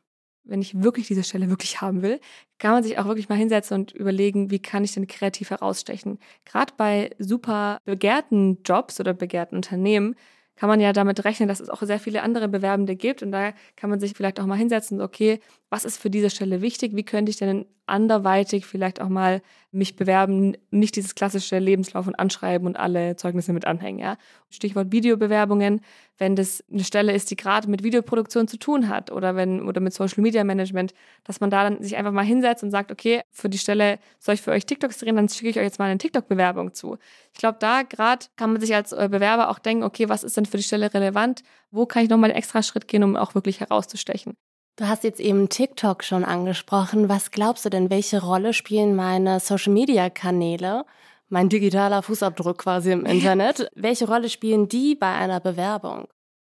Wenn 0.43 0.61
ich 0.61 0.83
wirklich 0.83 1.07
diese 1.07 1.23
Stelle 1.23 1.49
wirklich 1.49 1.79
haben 1.79 2.01
will, 2.01 2.19
kann 2.57 2.71
man 2.71 2.83
sich 2.83 2.99
auch 2.99 3.05
wirklich 3.05 3.29
mal 3.29 3.37
hinsetzen 3.37 3.79
und 3.79 3.93
überlegen, 3.93 4.51
wie 4.51 4.59
kann 4.59 4.83
ich 4.83 4.93
denn 4.93 5.07
kreativ 5.07 5.51
herausstechen. 5.51 6.19
Gerade 6.43 6.73
bei 6.75 7.11
super 7.17 7.77
begehrten 7.85 8.61
Jobs 8.65 8.99
oder 8.99 9.13
begehrten 9.13 9.55
Unternehmen 9.55 10.17
kann 10.55 10.69
man 10.69 10.79
ja 10.79 10.93
damit 10.93 11.25
rechnen, 11.25 11.49
dass 11.49 11.59
es 11.59 11.69
auch 11.69 11.81
sehr 11.83 11.99
viele 11.99 12.23
andere 12.23 12.47
Bewerbende 12.47 12.95
gibt. 12.95 13.23
Und 13.23 13.31
da 13.31 13.53
kann 13.75 13.89
man 13.89 13.99
sich 13.99 14.13
vielleicht 14.15 14.39
auch 14.39 14.45
mal 14.45 14.57
hinsetzen, 14.57 15.01
okay, 15.01 15.39
was 15.69 15.85
ist 15.85 15.97
für 15.97 16.09
diese 16.09 16.29
Stelle 16.29 16.61
wichtig? 16.61 16.95
Wie 16.95 17.03
könnte 17.05 17.29
ich 17.29 17.37
denn 17.37 17.65
anderweitig 17.87 18.65
vielleicht 18.65 19.01
auch 19.01 19.09
mal 19.09 19.41
mich 19.71 19.95
bewerben? 19.95 20.55
Nicht 20.71 20.95
dieses 20.95 21.15
klassische 21.15 21.59
Lebenslauf 21.59 22.07
und 22.07 22.15
Anschreiben 22.15 22.67
und 22.67 22.77
alle 22.77 23.15
Zeugnisse 23.15 23.53
mit 23.53 23.65
anhängen. 23.65 23.99
Ja? 23.99 24.17
Stichwort 24.49 24.91
Videobewerbungen, 24.91 25.81
wenn 26.17 26.35
das 26.35 26.63
eine 26.71 26.83
Stelle 26.83 27.13
ist, 27.13 27.29
die 27.31 27.35
gerade 27.35 27.69
mit 27.69 27.83
Videoproduktion 27.83 28.47
zu 28.47 28.57
tun 28.57 28.89
hat 28.89 29.11
oder 29.11 29.35
wenn 29.35 29.67
oder 29.67 29.81
mit 29.81 29.93
Social 29.93 30.21
Media 30.21 30.43
Management, 30.43 30.93
dass 31.23 31.39
man 31.39 31.49
da 31.49 31.63
dann 31.63 31.81
sich 31.81 31.97
einfach 31.97 32.11
mal 32.11 32.25
hinsetzt 32.25 32.63
und 32.63 32.71
sagt, 32.71 32.91
okay, 32.91 33.21
für 33.31 33.49
die 33.49 33.57
Stelle 33.57 33.99
soll 34.19 34.35
ich 34.35 34.41
für 34.41 34.51
euch 34.51 34.65
TikToks 34.65 34.99
drehen, 34.99 35.15
dann 35.15 35.29
schicke 35.29 35.49
ich 35.49 35.57
euch 35.57 35.63
jetzt 35.63 35.79
mal 35.79 35.85
eine 35.85 35.97
TikTok-Bewerbung 35.97 36.73
zu. 36.73 36.97
Ich 37.33 37.39
glaube, 37.39 37.57
da 37.59 37.83
gerade 37.83 38.25
kann 38.37 38.51
man 38.51 38.61
sich 38.61 38.73
als 38.73 38.91
äh, 38.91 39.09
Bewerber 39.11 39.49
auch 39.49 39.59
denken, 39.59 39.83
okay, 39.83 40.09
was 40.09 40.23
ist 40.23 40.37
denn 40.37 40.45
für 40.45 40.57
die 40.57 40.63
Stelle 40.63 40.93
relevant? 40.93 41.43
Wo 41.71 41.85
kann 41.85 42.03
ich 42.03 42.09
nochmal 42.09 42.31
einen 42.31 42.37
extra 42.37 42.63
Schritt 42.63 42.87
gehen, 42.87 43.03
um 43.03 43.15
auch 43.15 43.35
wirklich 43.35 43.59
herauszustechen? 43.59 44.37
Du 44.77 44.89
hast 44.89 45.05
jetzt 45.05 45.21
eben 45.21 45.47
TikTok 45.47 46.03
schon 46.03 46.25
angesprochen. 46.25 47.07
Was 47.07 47.31
glaubst 47.31 47.63
du 47.63 47.69
denn, 47.69 47.89
welche 47.89 48.21
Rolle 48.21 48.51
spielen 48.51 48.93
meine 48.93 49.39
Social-Media-Kanäle, 49.39 50.85
mein 51.29 51.47
digitaler 51.47 52.01
Fußabdruck 52.01 52.57
quasi 52.57 52.91
im 52.91 53.05
Internet, 53.05 53.69
welche 53.75 54.05
Rolle 54.05 54.27
spielen 54.27 54.67
die 54.67 54.95
bei 54.95 55.13
einer 55.13 55.39
Bewerbung? 55.39 56.09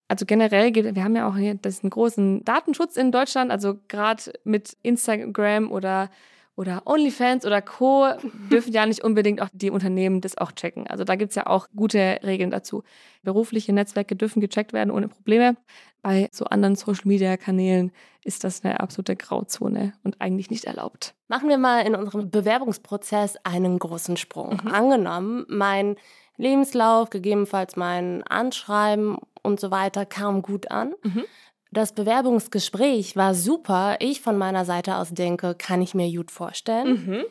Also 0.09 0.27
generell, 0.27 0.75
wir 0.75 1.05
haben 1.05 1.15
ja 1.15 1.29
auch 1.29 1.37
hier 1.37 1.51
einen 1.63 1.91
großen 1.91 2.45
Datenschutz 2.45 2.97
in 2.97 3.13
Deutschland, 3.13 3.53
also 3.53 3.77
gerade 3.87 4.33
mit 4.43 4.77
Instagram 4.83 5.71
oder 5.71 6.11
oder 6.59 6.83
OnlyFans 6.87 7.47
oder 7.47 7.63
Co. 7.63 8.09
dürfen 8.51 8.73
ja 8.73 8.85
nicht 8.85 9.05
unbedingt 9.05 9.41
auch 9.41 9.49
die 9.53 9.71
Unternehmen 9.71 10.21
das 10.21 10.37
auch 10.37 10.51
checken. 10.51 10.89
Also 10.89 11.05
da 11.05 11.15
gibt 11.15 11.31
es 11.31 11.37
ja 11.37 11.47
auch 11.47 11.69
gute 11.75 12.19
Regeln 12.25 12.51
dazu. 12.51 12.83
Berufliche 13.23 13.73
Netzwerke 13.73 14.17
dürfen 14.17 14.41
gecheckt 14.41 14.73
werden 14.73 14.91
ohne 14.91 15.07
Probleme. 15.07 15.57
Bei 16.03 16.29
so 16.33 16.47
anderen 16.47 16.75
Social-Media-Kanälen 16.75 17.93
ist 18.25 18.43
das 18.43 18.65
eine 18.65 18.81
absolute 18.81 19.15
Grauzone 19.15 19.93
und 20.03 20.21
eigentlich 20.21 20.51
nicht 20.51 20.65
erlaubt. 20.65 21.15
Machen 21.29 21.49
wir 21.49 21.59
mal 21.59 21.87
in 21.87 21.95
unserem 21.95 22.29
Bewerbungsprozess 22.29 23.37
einen 23.45 23.79
großen 23.79 24.17
Sprung. 24.17 24.61
Mhm. 24.65 24.71
Angenommen, 24.73 25.47
mein 25.49 25.95
Lebenslauf, 26.39 27.11
gegebenenfalls 27.11 27.77
mein 27.77 28.25
Anschreiben 28.25 29.19
und 29.43 29.61
so 29.61 29.71
weiter 29.71 30.07
kam 30.07 30.43
gut 30.43 30.71
an. 30.73 30.95
Mhm. 31.05 31.25
Das 31.71 31.93
Bewerbungsgespräch 31.93 33.17
war 33.17 33.35
super. 33.35 33.97
Ich 34.01 34.21
von 34.21 34.39
meiner 34.39 34.65
Seite 34.65 34.97
aus 34.97 35.11
denke, 35.11 35.55
kann 35.55 35.83
ich 35.83 35.95
mir 35.95 36.11
gut 36.11 36.31
vorstellen. 36.31 36.89
Mhm. 36.89 37.25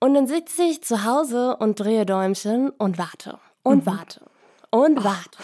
Und 0.00 0.14
dann 0.14 0.26
sitze 0.26 0.62
ich 0.62 0.82
zu 0.82 1.04
Hause 1.04 1.56
und 1.56 1.80
drehe 1.80 2.06
Däumchen 2.06 2.70
und 2.70 2.98
warte 2.98 3.38
und 3.64 3.84
mhm. 3.84 3.90
warte 3.90 4.20
und 4.70 5.02
warte. 5.02 5.38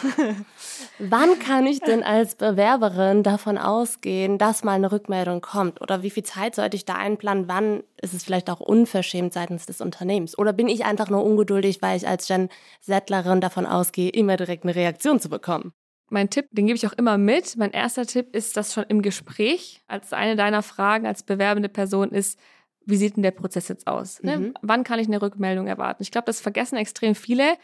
Wann 0.98 1.38
kann 1.38 1.66
ich 1.66 1.81
denn 1.81 2.03
als 2.03 2.35
Bewerberin 2.35 3.22
davon 3.22 3.59
ausgehen, 3.59 4.38
dass 4.38 4.64
mal 4.64 4.72
eine 4.72 4.92
Rückmeldung 4.92 5.40
kommt? 5.40 5.81
Oder 5.81 6.03
wie 6.03 6.11
viel 6.11 6.24
Zeit 6.24 6.55
sollte 6.55 6.77
ich 6.77 6.85
da 6.85 6.94
einplanen? 6.94 7.48
Wann 7.48 7.83
ist 8.00 8.14
es 8.14 8.24
vielleicht 8.24 8.50
auch 8.50 8.61
unverschämt 8.61 9.33
seitens 9.33 9.66
des 9.66 9.81
Unternehmens? 9.81 10.37
Oder 10.37 10.53
bin 10.53 10.68
ich 10.68 10.85
einfach 10.85 11.09
nur 11.09 11.24
ungeduldig, 11.24 11.81
weil 11.81 11.96
ich 11.96 12.07
als 12.07 12.27
Gen 12.29 12.48
Settlerin 12.81 13.40
davon 13.40 13.66
ausgehe, 13.66 14.11
immer 14.11 14.37
direkt 14.37 14.64
eine 14.64 14.74
Reaktion 14.74 15.20
zu 15.20 15.29
bekommen? 15.29 15.72
Mein 16.10 16.30
Tipp, 16.30 16.46
den 16.50 16.66
gebe 16.66 16.76
ich 16.76 16.86
auch 16.86 16.92
immer 16.92 17.18
mit. 17.18 17.56
Mein 17.56 17.70
erster 17.70 18.06
Tipp 18.06 18.34
ist 18.34 18.56
das 18.56 18.72
schon 18.72 18.84
im 18.88 19.02
Gespräch. 19.02 19.82
Als 19.86 20.12
eine 20.12 20.36
deiner 20.36 20.62
Fragen 20.62 21.06
als 21.06 21.22
bewerbende 21.22 21.68
Person 21.68 22.10
ist, 22.10 22.38
wie 22.86 22.96
sieht 22.96 23.16
denn 23.16 23.22
der 23.22 23.30
Prozess 23.30 23.68
jetzt 23.68 23.86
aus? 23.86 24.22
Ne? 24.22 24.38
Mhm. 24.38 24.54
Wann 24.60 24.84
kann 24.84 24.98
ich 24.98 25.06
eine 25.06 25.20
Rückmeldung 25.20 25.66
erwarten? 25.66 26.02
Ich 26.02 26.10
glaube, 26.10 26.26
das 26.26 26.40
vergessen 26.40 26.76
extrem 26.76 27.14
viele. 27.14 27.54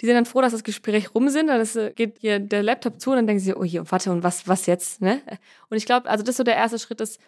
Die 0.00 0.06
sind 0.06 0.14
dann 0.14 0.26
froh, 0.26 0.42
dass 0.42 0.52
das 0.52 0.64
Gespräch 0.64 1.14
rum 1.14 1.30
sind. 1.30 1.46
Dann 1.46 1.60
ist, 1.60 1.78
geht 1.96 2.18
hier 2.20 2.38
der 2.38 2.62
Laptop 2.62 3.00
zu 3.00 3.10
und 3.10 3.16
dann 3.16 3.26
denken 3.26 3.42
sie, 3.42 3.54
oh 3.54 3.64
je, 3.64 3.80
warte, 3.88 4.12
und 4.12 4.22
was, 4.22 4.46
was 4.46 4.66
jetzt? 4.66 5.00
Ne? 5.00 5.22
Und 5.70 5.78
ich 5.78 5.86
glaube, 5.86 6.08
also 6.10 6.22
das 6.22 6.34
ist 6.34 6.36
so 6.36 6.44
der 6.44 6.56
erste 6.56 6.78
Schritt 6.78 7.00
ist, 7.00 7.18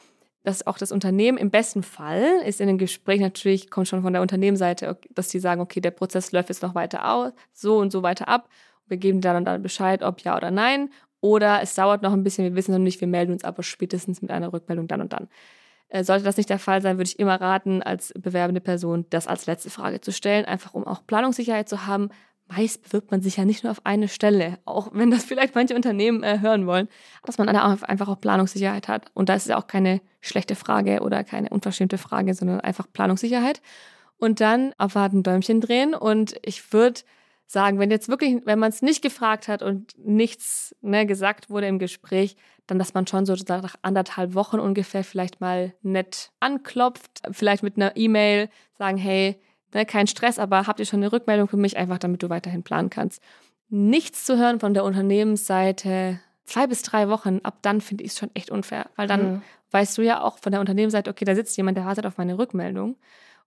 dass 0.45 0.67
auch 0.67 0.79
das 0.79 0.93
Unternehmen 0.93 1.37
im 1.37 1.51
besten 1.51 1.83
Fall 1.83 2.25
ist 2.47 2.61
in 2.61 2.69
dem 2.69 2.79
Gespräch 2.79 3.21
natürlich, 3.21 3.71
kommt 3.71 3.89
schon 3.89 4.03
von 4.03 4.13
der 4.13 4.23
Unternehmensseite, 4.23 4.99
dass 5.11 5.29
die 5.29 5.41
sagen, 5.41 5.61
okay, 5.61 5.81
der 5.81 5.91
Prozess 5.91 6.33
läuft 6.33 6.49
jetzt 6.49 6.63
noch 6.63 6.75
weiter 6.75 7.13
aus, 7.13 7.33
so 7.53 7.79
und 7.79 7.91
so 7.91 8.03
weiter 8.03 8.29
ab. 8.29 8.49
Wir 8.89 8.97
geben 8.97 9.21
dann 9.21 9.37
und 9.37 9.45
dann 9.45 9.63
Bescheid, 9.63 10.03
ob 10.03 10.21
ja 10.21 10.37
oder 10.37 10.51
nein. 10.51 10.91
Oder 11.21 11.63
es 11.63 11.75
dauert 11.75 12.03
noch 12.03 12.13
ein 12.13 12.23
bisschen, 12.23 12.45
wir 12.45 12.55
wissen 12.55 12.73
noch 12.73 12.79
nicht, 12.79 13.01
wir 13.01 13.09
melden 13.09 13.33
uns 13.33 13.45
aber 13.45 13.63
spätestens 13.63 14.23
mit 14.23 14.31
einer 14.31 14.53
Rückmeldung 14.53 14.87
dann 14.87 15.01
und 15.01 15.13
dann. 15.13 15.29
Äh, 15.89 16.05
sollte 16.05 16.25
das 16.25 16.37
nicht 16.37 16.51
der 16.51 16.59
Fall 16.59 16.83
sein, 16.83 16.99
würde 16.99 17.09
ich 17.09 17.19
immer 17.19 17.41
raten, 17.41 17.83
als 17.83 18.13
bewerbende 18.19 18.61
Person 18.61 19.07
das 19.11 19.27
als 19.27 19.47
letzte 19.47 19.71
Frage 19.71 20.01
zu 20.01 20.13
stellen, 20.13 20.45
einfach 20.45 20.75
um 20.75 20.87
auch 20.87 21.07
Planungssicherheit 21.07 21.69
zu 21.69 21.87
haben. 21.87 22.11
Meist 22.47 22.83
bewirbt 22.83 23.11
man 23.11 23.21
sich 23.21 23.37
ja 23.37 23.45
nicht 23.45 23.65
nur 23.65 23.71
auf 23.71 23.85
eine 23.85 24.09
Stelle, 24.09 24.59
auch 24.65 24.91
wenn 24.93 25.11
das 25.11 25.25
vielleicht 25.25 25.55
manche 25.55 25.75
Unternehmen 25.75 26.23
äh, 26.23 26.41
hören 26.41 26.67
wollen, 26.67 26.89
dass 27.25 27.39
man 27.39 27.49
einfach 27.49 28.09
auch 28.09 28.21
Planungssicherheit 28.21 28.89
hat. 28.89 29.11
Und 29.15 29.29
da 29.29 29.35
ist 29.35 29.47
es 29.47 29.53
auch 29.53 29.67
keine 29.67 30.01
schlechte 30.21 30.55
Frage 30.55 31.01
oder 31.01 31.25
keine 31.25 31.51
unverschämte 31.51 31.99
Frage, 31.99 32.35
sondern 32.35 32.61
einfach 32.61 32.87
Planungssicherheit. 32.93 33.61
Und 34.19 34.41
dann 34.41 34.73
abwarten, 34.79 35.23
Däumchen 35.23 35.61
drehen. 35.61 35.95
Und 35.95 36.35
ich 36.43 36.73
würde 36.73 37.03
sagen, 37.49 37.79
wenn 37.79 37.91
jetzt 37.91 38.09
wirklich, 38.09 38.43
wenn 38.45 38.59
man 38.59 38.69
es 38.69 38.83
nicht 38.83 39.01
gefragt 39.03 39.49
hat 39.49 39.63
und 39.63 39.95
nichts 39.99 40.77
ne, 40.83 41.07
gesagt 41.07 41.49
wurde 41.49 41.67
im 41.67 41.79
Gespräch, 41.79 42.37
dann, 42.67 42.79
dass 42.79 42.93
man 42.93 43.07
schon 43.07 43.25
so 43.25 43.35
nach 43.49 43.75
anderthalb 43.81 44.35
Wochen 44.35 44.61
ungefähr 44.61 45.03
vielleicht 45.03 45.41
mal 45.41 45.75
nett 45.81 46.31
anklopft, 46.41 47.23
vielleicht 47.31 47.63
mit 47.63 47.77
einer 47.77 47.97
E-Mail 47.97 48.51
sagen, 48.77 48.99
hey, 48.99 49.41
ne, 49.73 49.87
kein 49.87 50.07
Stress, 50.07 50.39
aber 50.39 50.67
habt 50.67 50.79
ihr 50.79 50.85
schon 50.85 51.01
eine 51.01 51.11
Rückmeldung 51.11 51.49
für 51.49 51.57
mich, 51.57 51.79
einfach 51.79 51.97
damit 51.97 52.23
du 52.23 52.29
weiterhin 52.29 52.63
planen 52.63 52.91
kannst. 52.91 53.23
Nichts 53.71 54.27
zu 54.27 54.37
hören 54.37 54.61
von 54.61 54.75
der 54.75 54.85
Unternehmensseite, 54.85 56.21
zwei 56.45 56.67
bis 56.67 56.83
drei 56.83 57.09
Wochen, 57.09 57.41
ab 57.45 57.61
dann 57.63 57.81
finde 57.81 58.05
ich 58.05 58.13
es 58.13 58.19
schon 58.19 58.31
echt 58.35 58.51
unfair, 58.51 58.91
weil 58.97 59.09
dann 59.09 59.33
mhm. 59.33 59.43
weißt 59.71 59.97
du 59.97 60.03
ja 60.03 60.21
auch 60.21 60.39
von 60.39 60.53
der 60.53 60.61
Unternehmensseite, 60.61 61.11
okay, 61.11 61.25
da 61.25 61.35
sitzt 61.35 61.57
jemand, 61.57 61.79
der 61.79 61.87
wartet 61.87 62.05
auf 62.05 62.19
meine 62.19 62.37
Rückmeldung. 62.37 62.97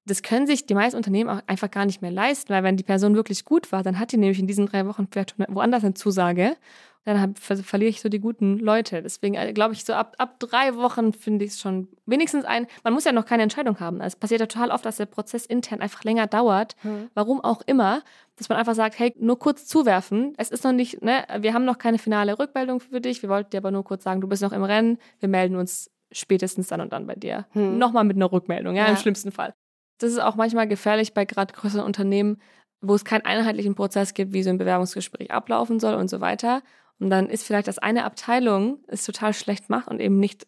Das 0.05 0.23
können 0.23 0.47
sich 0.47 0.65
die 0.65 0.73
meisten 0.73 0.97
Unternehmen 0.97 1.29
auch 1.29 1.41
einfach 1.47 1.69
gar 1.69 1.85
nicht 1.85 2.01
mehr 2.01 2.11
leisten, 2.11 2.49
weil 2.49 2.63
wenn 2.63 2.77
die 2.77 2.83
Person 2.83 3.15
wirklich 3.15 3.45
gut 3.45 3.71
war, 3.71 3.83
dann 3.83 3.99
hat 3.99 4.11
die 4.11 4.17
nämlich 4.17 4.39
in 4.39 4.47
diesen 4.47 4.65
drei 4.65 4.87
Wochen 4.87 5.07
vielleicht 5.11 5.35
woanders 5.37 5.83
eine 5.83 5.93
Zusage. 5.93 6.55
Dann 7.03 7.19
hab, 7.19 7.39
ver 7.39 7.57
verliere 7.57 7.89
ich 7.89 7.99
so 7.99 8.09
die 8.09 8.19
guten 8.19 8.59
Leute. 8.59 9.01
Deswegen 9.01 9.33
äh, 9.33 9.53
glaube 9.53 9.73
ich, 9.73 9.85
so 9.85 9.93
ab, 9.93 10.15
ab 10.19 10.39
drei 10.39 10.75
Wochen 10.75 11.13
finde 11.13 11.45
ich 11.45 11.51
es 11.51 11.59
schon 11.59 11.87
wenigstens 12.05 12.45
ein. 12.45 12.67
Man 12.83 12.93
muss 12.93 13.05
ja 13.05 13.11
noch 13.11 13.25
keine 13.25 13.41
Entscheidung 13.41 13.79
haben. 13.79 14.01
Es 14.01 14.15
passiert 14.15 14.41
ja 14.41 14.45
total 14.45 14.69
oft, 14.69 14.85
dass 14.85 14.97
der 14.97 15.07
Prozess 15.07 15.47
intern 15.47 15.81
einfach 15.81 16.03
länger 16.03 16.27
dauert. 16.27 16.75
Mhm. 16.83 17.09
Warum 17.15 17.43
auch 17.43 17.63
immer. 17.65 18.03
Dass 18.35 18.49
man 18.49 18.57
einfach 18.59 18.75
sagt, 18.75 18.99
hey, 18.99 19.15
nur 19.19 19.39
kurz 19.39 19.65
zuwerfen. 19.65 20.33
Es 20.37 20.49
ist 20.49 20.63
noch 20.63 20.73
nicht, 20.73 21.01
ne, 21.01 21.25
wir 21.39 21.53
haben 21.55 21.65
noch 21.65 21.79
keine 21.79 21.97
finale 21.97 22.37
Rückmeldung 22.37 22.79
für 22.79 23.01
dich. 23.01 23.21
Wir 23.23 23.29
wollten 23.29 23.49
dir 23.49 23.57
aber 23.57 23.71
nur 23.71 23.83
kurz 23.83 24.03
sagen, 24.03 24.21
du 24.21 24.27
bist 24.27 24.43
noch 24.43 24.53
im 24.53 24.63
Rennen. 24.63 24.99
Wir 25.19 25.29
melden 25.29 25.55
uns 25.55 25.89
spätestens 26.11 26.67
dann 26.67 26.81
und 26.81 26.93
dann 26.93 27.07
bei 27.07 27.15
dir. 27.15 27.47
Hm. 27.51 27.79
Nochmal 27.79 28.03
mit 28.03 28.15
einer 28.15 28.31
Rückmeldung, 28.31 28.75
ja, 28.75 28.85
ja, 28.85 28.89
im 28.89 28.97
schlimmsten 28.97 29.31
Fall. 29.31 29.53
Das 30.01 30.11
ist 30.11 30.19
auch 30.19 30.35
manchmal 30.35 30.67
gefährlich 30.67 31.13
bei 31.13 31.25
gerade 31.25 31.53
größeren 31.53 31.85
Unternehmen, 31.85 32.37
wo 32.81 32.95
es 32.95 33.05
keinen 33.05 33.25
einheitlichen 33.25 33.75
Prozess 33.75 34.13
gibt, 34.13 34.33
wie 34.33 34.43
so 34.43 34.49
ein 34.49 34.57
Bewerbungsgespräch 34.57 35.31
ablaufen 35.31 35.79
soll 35.79 35.93
und 35.93 36.09
so 36.09 36.21
weiter. 36.21 36.63
Und 36.99 37.09
dann 37.09 37.29
ist 37.29 37.43
vielleicht, 37.43 37.67
dass 37.67 37.79
eine 37.79 38.03
Abteilung 38.03 38.79
es 38.87 39.05
total 39.05 39.33
schlecht 39.33 39.69
macht 39.69 39.87
und 39.87 39.99
eben 39.99 40.19
nicht 40.19 40.47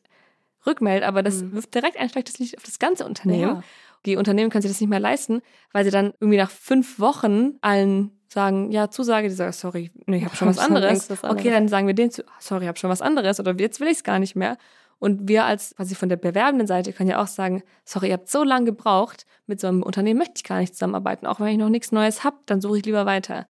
rückmeldet, 0.65 1.07
aber 1.07 1.23
das 1.23 1.41
mhm. 1.41 1.53
wirft 1.53 1.73
direkt 1.73 1.97
ein 1.97 2.09
schlechtes 2.09 2.39
Licht 2.39 2.57
auf 2.57 2.63
das 2.63 2.79
ganze 2.79 3.05
Unternehmen. 3.05 3.57
Ja. 3.57 3.63
Die 4.05 4.17
Unternehmen 4.17 4.49
können 4.49 4.61
sich 4.61 4.71
das 4.71 4.81
nicht 4.81 4.89
mehr 4.89 4.99
leisten, 4.99 5.41
weil 5.71 5.83
sie 5.83 5.91
dann 5.91 6.13
irgendwie 6.19 6.37
nach 6.37 6.51
fünf 6.51 6.99
Wochen 6.99 7.57
allen 7.61 8.11
sagen, 8.27 8.71
ja, 8.71 8.89
Zusage, 8.89 9.29
die 9.29 9.33
sagen, 9.35 9.51
sorry, 9.51 9.91
nee, 10.05 10.17
ich 10.17 10.25
habe 10.25 10.35
schon 10.35 10.47
was 10.49 10.57
anderes. 10.57 11.09
Okay, 11.23 11.51
dann 11.51 11.67
sagen 11.67 11.87
wir 11.87 11.93
denen 11.93 12.11
zu, 12.11 12.23
sorry, 12.39 12.63
ich 12.63 12.67
habe 12.67 12.79
schon 12.79 12.89
was 12.89 13.01
anderes 13.01 13.39
oder 13.39 13.53
jetzt 13.59 13.79
will 13.79 13.87
ich 13.87 13.97
es 13.97 14.03
gar 14.03 14.19
nicht 14.19 14.35
mehr. 14.35 14.57
Und 15.03 15.27
wir 15.27 15.43
als 15.43 15.75
quasi 15.75 15.95
von 15.95 16.07
der 16.07 16.15
bewerbenden 16.15 16.65
Seite 16.65 16.93
können 16.93 17.09
ja 17.09 17.21
auch 17.21 17.27
sagen, 17.27 17.61
sorry, 17.83 18.07
ihr 18.07 18.13
habt 18.13 18.29
so 18.29 18.41
lange 18.45 18.67
gebraucht, 18.67 19.25
mit 19.47 19.59
so 19.59 19.67
einem 19.67 19.83
Unternehmen 19.83 20.17
möchte 20.17 20.35
ich 20.37 20.43
gar 20.45 20.59
nicht 20.59 20.75
zusammenarbeiten. 20.75 21.27
Auch 21.27 21.41
wenn 21.41 21.47
ich 21.47 21.57
noch 21.57 21.67
nichts 21.67 21.91
Neues 21.91 22.23
habe, 22.23 22.37
dann 22.45 22.61
suche 22.61 22.77
ich 22.77 22.85
lieber 22.85 23.05
weiter. 23.05 23.45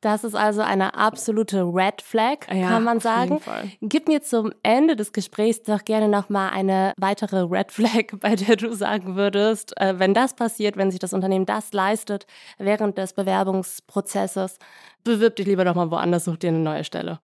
Das 0.00 0.24
ist 0.24 0.34
also 0.34 0.60
eine 0.60 0.96
absolute 0.96 1.62
Red 1.62 2.02
Flag, 2.02 2.52
ja, 2.52 2.68
kann 2.68 2.82
man 2.82 2.98
sagen. 2.98 3.40
Gib 3.80 4.08
mir 4.08 4.22
zum 4.22 4.52
Ende 4.64 4.96
des 4.96 5.12
Gesprächs 5.12 5.62
doch 5.62 5.84
gerne 5.84 6.08
nochmal 6.08 6.50
eine 6.50 6.94
weitere 6.96 7.42
Red 7.42 7.70
Flag, 7.70 8.06
bei 8.20 8.34
der 8.34 8.56
du 8.56 8.74
sagen 8.74 9.14
würdest, 9.14 9.80
äh, 9.80 10.00
wenn 10.00 10.14
das 10.14 10.34
passiert, 10.34 10.76
wenn 10.76 10.90
sich 10.90 10.98
das 10.98 11.12
Unternehmen 11.12 11.46
das 11.46 11.72
leistet 11.72 12.26
während 12.58 12.98
des 12.98 13.12
Bewerbungsprozesses, 13.12 14.58
bewirb 15.04 15.36
dich 15.36 15.46
lieber 15.46 15.62
nochmal 15.62 15.92
woanders, 15.92 16.24
such 16.24 16.38
dir 16.38 16.48
eine 16.48 16.58
neue 16.58 16.82
Stelle. 16.82 17.20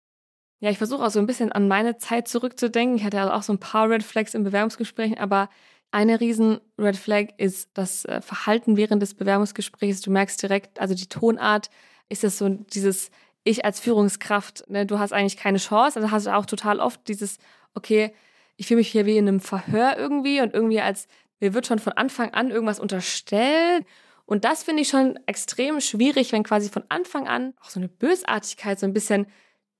Ja, 0.61 0.71
ich 0.71 0.79
versuche 0.79 1.05
auch 1.05 1.11
so 1.11 1.21
ein 1.21 1.27
bisschen 1.27 1.53
an 1.53 1.69
meine 1.69 1.99
Zeit 1.99 2.27
zurückzudenken. 2.27 2.97
Ich 2.97 3.05
hatte 3.05 3.19
ja 3.19 3.33
auch 3.33 3.43
so 3.43 3.53
ein 3.53 3.61
paar 3.61 3.89
Red 3.89 4.03
Flags 4.03 4.35
im 4.35 4.43
Bewerbungsgespräch, 4.43 5.21
aber 5.21 5.49
eine 5.91 6.21
riesen 6.21 6.61
Red 6.79 6.97
Flag 6.97 7.29
ist 7.39 7.71
das 7.75 8.05
äh, 8.05 8.21
Verhalten 8.21 8.77
während 8.77 9.01
des 9.01 9.15
Bewerbungsgesprächs. 9.15 10.01
Du 10.01 10.11
merkst 10.11 10.43
direkt, 10.43 10.81
also 10.81 10.95
die 10.95 11.09
Tonart 11.09 11.71
ist 12.09 12.25
das 12.25 12.39
so 12.39 12.49
dieses 12.49 13.11
ich 13.45 13.65
als 13.65 13.81
Führungskraft, 13.81 14.69
ne, 14.69 14.85
du 14.85 14.99
hast 14.99 15.13
eigentlich 15.13 15.37
keine 15.37 15.59
Chance. 15.59 15.99
Also 15.99 16.11
hast 16.11 16.27
du 16.27 16.35
auch 16.37 16.45
total 16.45 16.81
oft 16.81 17.07
dieses, 17.09 17.39
okay, 17.75 18.13
ich 18.57 18.67
fühle 18.67 18.79
mich 18.79 18.89
hier 18.89 19.07
wie 19.07 19.17
in 19.17 19.29
einem 19.29 19.41
Verhör 19.41 19.97
irgendwie 19.97 20.41
und 20.41 20.53
irgendwie 20.53 20.81
als, 20.81 21.07
mir 21.41 21.55
wird 21.55 21.67
schon 21.67 21.79
von 21.79 21.95
Anfang 21.95 22.35
an 22.35 22.51
irgendwas 22.51 22.81
unterstellt. 22.81 23.87
Und 24.27 24.45
das 24.45 24.65
finde 24.65 24.83
ich 24.83 24.89
schon 24.89 25.19
extrem 25.27 25.81
schwierig, 25.81 26.33
wenn 26.33 26.43
quasi 26.43 26.69
von 26.69 26.85
Anfang 26.91 27.27
an 27.29 27.55
auch 27.63 27.71
so 27.71 27.81
eine 27.81 27.89
Bösartigkeit 27.89 28.79
so 28.79 28.87
ein 28.87 28.93
bisschen 28.93 29.27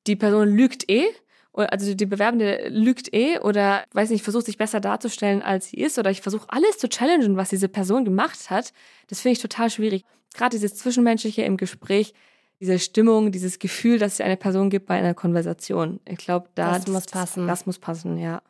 die 0.07 0.17
Person 0.17 0.49
lügt 0.49 0.89
eh, 0.91 1.07
also 1.53 1.95
die 1.95 2.07
Bewerbende 2.07 2.69
lügt 2.69 3.13
eh 3.13 3.39
oder 3.41 3.85
weiß 3.93 4.11
nicht, 4.11 4.23
versucht 4.23 4.47
sich 4.47 4.59
besser 4.59 4.81
darzustellen, 4.81 5.43
als 5.43 5.69
sie 5.69 5.79
ist 5.79 5.99
oder 5.99 6.11
ich 6.11 6.21
versuche 6.21 6.47
alles 6.49 6.79
zu 6.79 6.89
challengen, 6.89 7.37
was 7.37 7.49
diese 7.51 7.69
Person 7.69 8.05
gemacht 8.05 8.51
hat. 8.51 8.73
Das 9.09 9.21
finde 9.21 9.33
ich 9.33 9.43
total 9.43 9.71
schwierig. 9.71 10.05
Gerade 10.35 10.57
dieses 10.57 10.77
Zwischenmenschliche 10.77 11.43
im 11.43 11.57
Gespräch, 11.57 12.15
diese 12.61 12.79
Stimmung, 12.79 13.33
dieses 13.33 13.59
Gefühl, 13.59 13.99
dass 13.99 14.15
es 14.15 14.21
eine 14.21 14.37
Person 14.37 14.71
gibt 14.71 14.87
bei 14.87 14.95
einer 14.95 15.15
Konversation. 15.15 16.01
Ich 16.05 16.19
glaube, 16.19 16.49
da 16.55 16.79
das 16.79 16.87
muss 16.87 17.07
passen. 17.07 17.47
Das 17.47 17.67
muss 17.67 17.79
passen, 17.79 18.19
ja. 18.19 18.43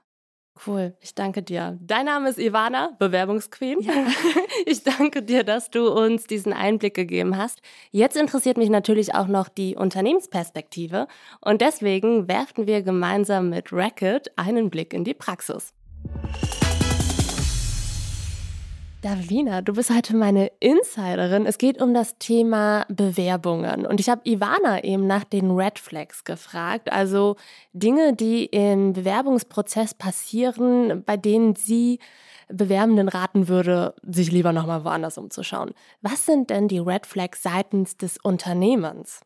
Cool, 0.67 0.95
ich 1.01 1.15
danke 1.15 1.43
dir. 1.43 1.79
Dein 1.81 2.07
Name 2.07 2.31
ist 2.31 2.39
Ivana, 2.39 2.97
Bewerbungsqueen. 2.99 3.81
Ja. 3.81 3.93
Ich 4.67 4.83
danke 4.83 5.23
dir, 5.23 5.45
dass 5.45 5.71
du 5.71 5.89
uns 5.89 6.27
diesen 6.27 6.53
Einblick 6.53 6.95
gegeben 6.95 7.37
hast. 7.37 7.63
Jetzt 7.91 8.17
interessiert 8.17 8.57
mich 8.57 8.69
natürlich 8.69 9.15
auch 9.15 9.29
noch 9.29 9.49
die 9.49 9.77
Unternehmensperspektive 9.77 11.07
und 11.41 11.61
deswegen 11.61 12.29
werfen 12.29 12.67
wir 12.67 12.83
gemeinsam 12.83 13.49
mit 13.51 13.73
Racket 13.73 14.33
einen 14.37 14.69
Blick 14.69 14.93
in 14.93 15.05
die 15.05 15.15
Praxis. 15.15 15.73
Davina, 19.01 19.63
du 19.63 19.75
bist 19.75 19.95
heute 19.95 20.17
meine 20.17 20.51
Insiderin. 20.59 21.47
Es 21.47 21.59
geht 21.59 21.81
um 21.81 21.95
das 21.95 22.19
Thema 22.19 22.85
Bewerbungen. 22.89 23.87
Und 23.87 24.01
ich 24.01 24.09
habe 24.09 24.23
Ivana 24.25 24.83
eben 24.83 25.07
nach 25.07 25.23
den 25.23 25.53
Red 25.53 25.79
Flags 25.79 26.25
gefragt. 26.25 26.91
Also 26.91 27.37
Dinge, 27.73 28.17
die 28.17 28.47
im 28.47 28.95
Bewerbungsprozess 28.95 29.95
passieren, 29.95 31.05
bei 31.07 31.17
denen 31.17 31.55
sie 31.55 32.01
Bewerbenden 32.49 33.09
raten 33.09 33.47
würde, 33.47 33.95
sich 34.03 34.33
lieber 34.33 34.53
nochmal 34.53 34.85
woanders 34.85 35.17
umzuschauen. 35.17 35.71
Was 36.03 36.27
sind 36.27 36.51
denn 36.51 36.67
die 36.67 36.81
Red 36.81 37.07
Flags 37.07 37.45
seitens 37.45 37.97
des 37.99 38.19
Unternehmens? 38.19 39.21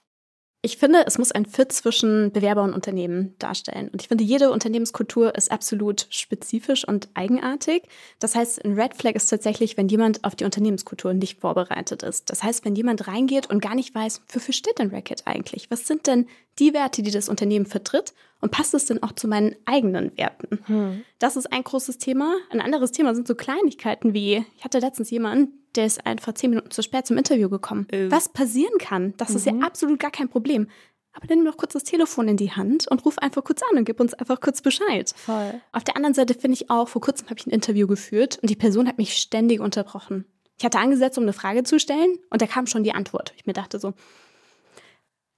Ich 0.64 0.76
finde, 0.76 1.04
es 1.08 1.18
muss 1.18 1.32
ein 1.32 1.44
Fit 1.44 1.72
zwischen 1.72 2.30
Bewerber 2.30 2.62
und 2.62 2.72
Unternehmen 2.72 3.34
darstellen. 3.40 3.88
Und 3.88 4.00
ich 4.00 4.06
finde, 4.06 4.22
jede 4.22 4.52
Unternehmenskultur 4.52 5.34
ist 5.34 5.50
absolut 5.50 6.06
spezifisch 6.08 6.86
und 6.86 7.08
eigenartig. 7.14 7.82
Das 8.20 8.36
heißt, 8.36 8.64
ein 8.64 8.78
Red 8.78 8.94
Flag 8.94 9.16
ist 9.16 9.26
tatsächlich, 9.26 9.76
wenn 9.76 9.88
jemand 9.88 10.22
auf 10.22 10.36
die 10.36 10.44
Unternehmenskultur 10.44 11.14
nicht 11.14 11.40
vorbereitet 11.40 12.04
ist. 12.04 12.30
Das 12.30 12.44
heißt, 12.44 12.64
wenn 12.64 12.76
jemand 12.76 13.08
reingeht 13.08 13.50
und 13.50 13.60
gar 13.60 13.74
nicht 13.74 13.92
weiß, 13.92 14.22
wofür 14.28 14.54
steht 14.54 14.78
denn 14.78 14.90
Racket 14.90 15.26
eigentlich? 15.26 15.68
Was 15.68 15.84
sind 15.88 16.06
denn 16.06 16.28
die 16.62 16.72
Werte, 16.74 17.02
die 17.02 17.10
das 17.10 17.28
Unternehmen 17.28 17.66
vertritt? 17.66 18.14
Und 18.40 18.50
passt 18.50 18.74
es 18.74 18.86
denn 18.86 19.02
auch 19.02 19.12
zu 19.12 19.28
meinen 19.28 19.54
eigenen 19.66 20.16
Werten? 20.16 20.58
Hm. 20.66 21.02
Das 21.20 21.36
ist 21.36 21.52
ein 21.52 21.62
großes 21.62 21.98
Thema. 21.98 22.34
Ein 22.50 22.60
anderes 22.60 22.90
Thema 22.90 23.14
sind 23.14 23.28
so 23.28 23.36
Kleinigkeiten 23.36 24.14
wie, 24.14 24.44
ich 24.56 24.64
hatte 24.64 24.80
letztens 24.80 25.10
jemanden, 25.10 25.52
der 25.76 25.86
ist 25.86 26.04
einfach 26.04 26.34
zehn 26.34 26.50
Minuten 26.50 26.70
zu 26.70 26.82
spät 26.82 27.06
zum 27.06 27.18
Interview 27.18 27.48
gekommen. 27.48 27.86
Äh. 27.90 28.10
Was 28.10 28.28
passieren 28.28 28.78
kann, 28.78 29.14
das 29.16 29.30
mhm. 29.30 29.36
ist 29.36 29.46
ja 29.46 29.52
mhm. 29.52 29.62
absolut 29.62 30.00
gar 30.00 30.10
kein 30.10 30.28
Problem. 30.28 30.66
Aber 31.12 31.26
dann 31.26 31.38
nimm 31.38 31.46
doch 31.46 31.56
kurz 31.56 31.74
das 31.74 31.84
Telefon 31.84 32.26
in 32.28 32.36
die 32.36 32.52
Hand 32.52 32.88
und 32.88 33.04
ruf 33.04 33.18
einfach 33.18 33.44
kurz 33.44 33.60
an 33.70 33.78
und 33.78 33.84
gib 33.84 34.00
uns 34.00 34.14
einfach 34.14 34.40
kurz 34.40 34.62
Bescheid. 34.62 35.12
Voll. 35.14 35.60
Auf 35.72 35.84
der 35.84 35.96
anderen 35.96 36.14
Seite 36.14 36.34
finde 36.34 36.54
ich 36.54 36.70
auch, 36.70 36.88
vor 36.88 37.02
kurzem 37.02 37.28
habe 37.28 37.38
ich 37.38 37.46
ein 37.46 37.50
Interview 37.50 37.86
geführt 37.86 38.38
und 38.40 38.48
die 38.48 38.56
Person 38.56 38.88
hat 38.88 38.98
mich 38.98 39.14
ständig 39.14 39.60
unterbrochen. 39.60 40.24
Ich 40.58 40.64
hatte 40.64 40.78
angesetzt, 40.78 41.18
um 41.18 41.24
eine 41.24 41.32
Frage 41.32 41.64
zu 41.64 41.78
stellen 41.78 42.18
und 42.30 42.40
da 42.40 42.46
kam 42.46 42.66
schon 42.66 42.82
die 42.82 42.92
Antwort. 42.92 43.34
Ich 43.36 43.46
mir 43.46 43.52
dachte 43.52 43.78
so, 43.78 43.92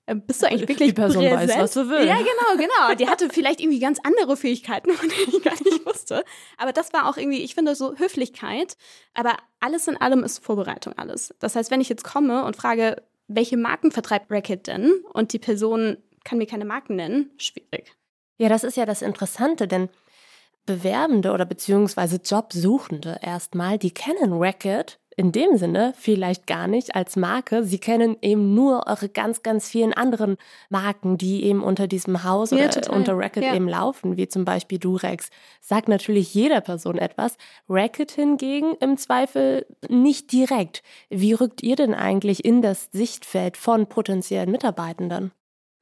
bist 0.07 0.43
du 0.43 0.47
eigentlich 0.47 0.69
wirklich 0.69 0.88
Die 0.90 0.95
Person 0.95 1.25
präsent? 1.25 1.51
weiß, 1.51 1.59
was 1.59 1.73
du 1.73 1.88
willst. 1.88 2.07
Ja, 2.09 2.17
genau, 2.17 2.57
genau. 2.57 2.95
Die 2.95 3.09
hatte 3.09 3.29
vielleicht 3.31 3.61
irgendwie 3.61 3.79
ganz 3.79 3.99
andere 4.03 4.37
Fähigkeiten, 4.37 4.90
von 4.95 5.09
denen 5.09 5.37
ich 5.37 5.43
gar 5.43 5.55
nicht 5.55 5.87
wusste. 5.87 6.25
Aber 6.59 6.73
das 6.73 6.93
war 6.93 7.09
auch 7.09 7.17
irgendwie, 7.17 7.43
ich 7.43 7.55
finde 7.55 7.75
so 7.75 7.97
Höflichkeit. 7.97 8.77
Aber 9.14 9.37
alles 9.61 9.88
in 9.88 9.97
allem 9.97 10.23
ist 10.23 10.45
Vorbereitung 10.45 10.93
alles. 10.99 11.35
Das 11.38 11.57
heißt, 11.57 11.71
wenn 11.71 11.81
ich 11.81 11.88
jetzt 11.88 12.05
komme 12.05 12.45
und 12.45 12.57
frage, 12.57 13.03
welche 13.29 13.57
Marken 13.57 13.93
vertreibt 13.93 14.31
Racket 14.31 14.67
denn? 14.67 14.93
Und 15.12 15.33
die 15.33 15.38
Person 15.38 15.97
kann 16.25 16.38
mir 16.38 16.47
keine 16.47 16.64
Marken 16.64 16.97
nennen, 16.97 17.31
schwierig. 17.38 17.95
Ja, 18.37 18.49
das 18.49 18.64
ist 18.64 18.77
ja 18.77 18.85
das 18.85 19.03
Interessante, 19.03 19.69
denn 19.69 19.88
Bewerbende 20.67 21.33
oder 21.33 21.45
beziehungsweise 21.45 22.17
Jobsuchende 22.25 23.19
erstmal, 23.21 23.79
die 23.79 23.93
kennen 23.93 24.33
Racket 24.33 24.99
in 25.16 25.33
dem 25.33 25.57
Sinne 25.57 25.92
vielleicht 25.96 26.46
gar 26.46 26.66
nicht 26.66 26.94
als 26.94 27.16
Marke. 27.16 27.64
Sie 27.64 27.79
kennen 27.79 28.16
eben 28.22 28.55
nur 28.55 28.87
eure 28.87 29.09
ganz, 29.09 29.42
ganz 29.42 29.68
vielen 29.68 29.92
anderen 29.92 30.37
Marken, 30.70 31.18
die 31.18 31.44
eben 31.44 31.62
unter 31.62 31.87
diesem 31.87 32.24
Haus 32.24 32.50
ja, 32.50 32.59
oder 32.59 32.70
total. 32.70 32.96
unter 32.96 33.16
Racket 33.16 33.44
ja. 33.44 33.55
eben 33.55 33.68
laufen, 33.68 34.16
wie 34.16 34.29
zum 34.29 34.44
Beispiel 34.44 34.79
Durex. 34.79 35.31
Sagt 35.61 35.88
natürlich 35.88 36.35
jeder 36.35 36.61
Person 36.61 36.98
etwas. 36.98 37.37
Racket 37.68 38.12
hingegen 38.12 38.74
im 38.81 38.96
Zweifel 38.96 39.66
nicht 39.88 40.33
direkt. 40.33 40.83
Wie 41.11 41.33
rückt 41.33 41.62
ihr 41.62 41.77
denn 41.77 41.94
eigentlich 41.94 42.44
in 42.44 42.62
das 42.62 42.88
Sichtfeld 42.92 43.57
von 43.57 43.87
potenziellen 43.87 44.50
Mitarbeitenden? 44.50 45.33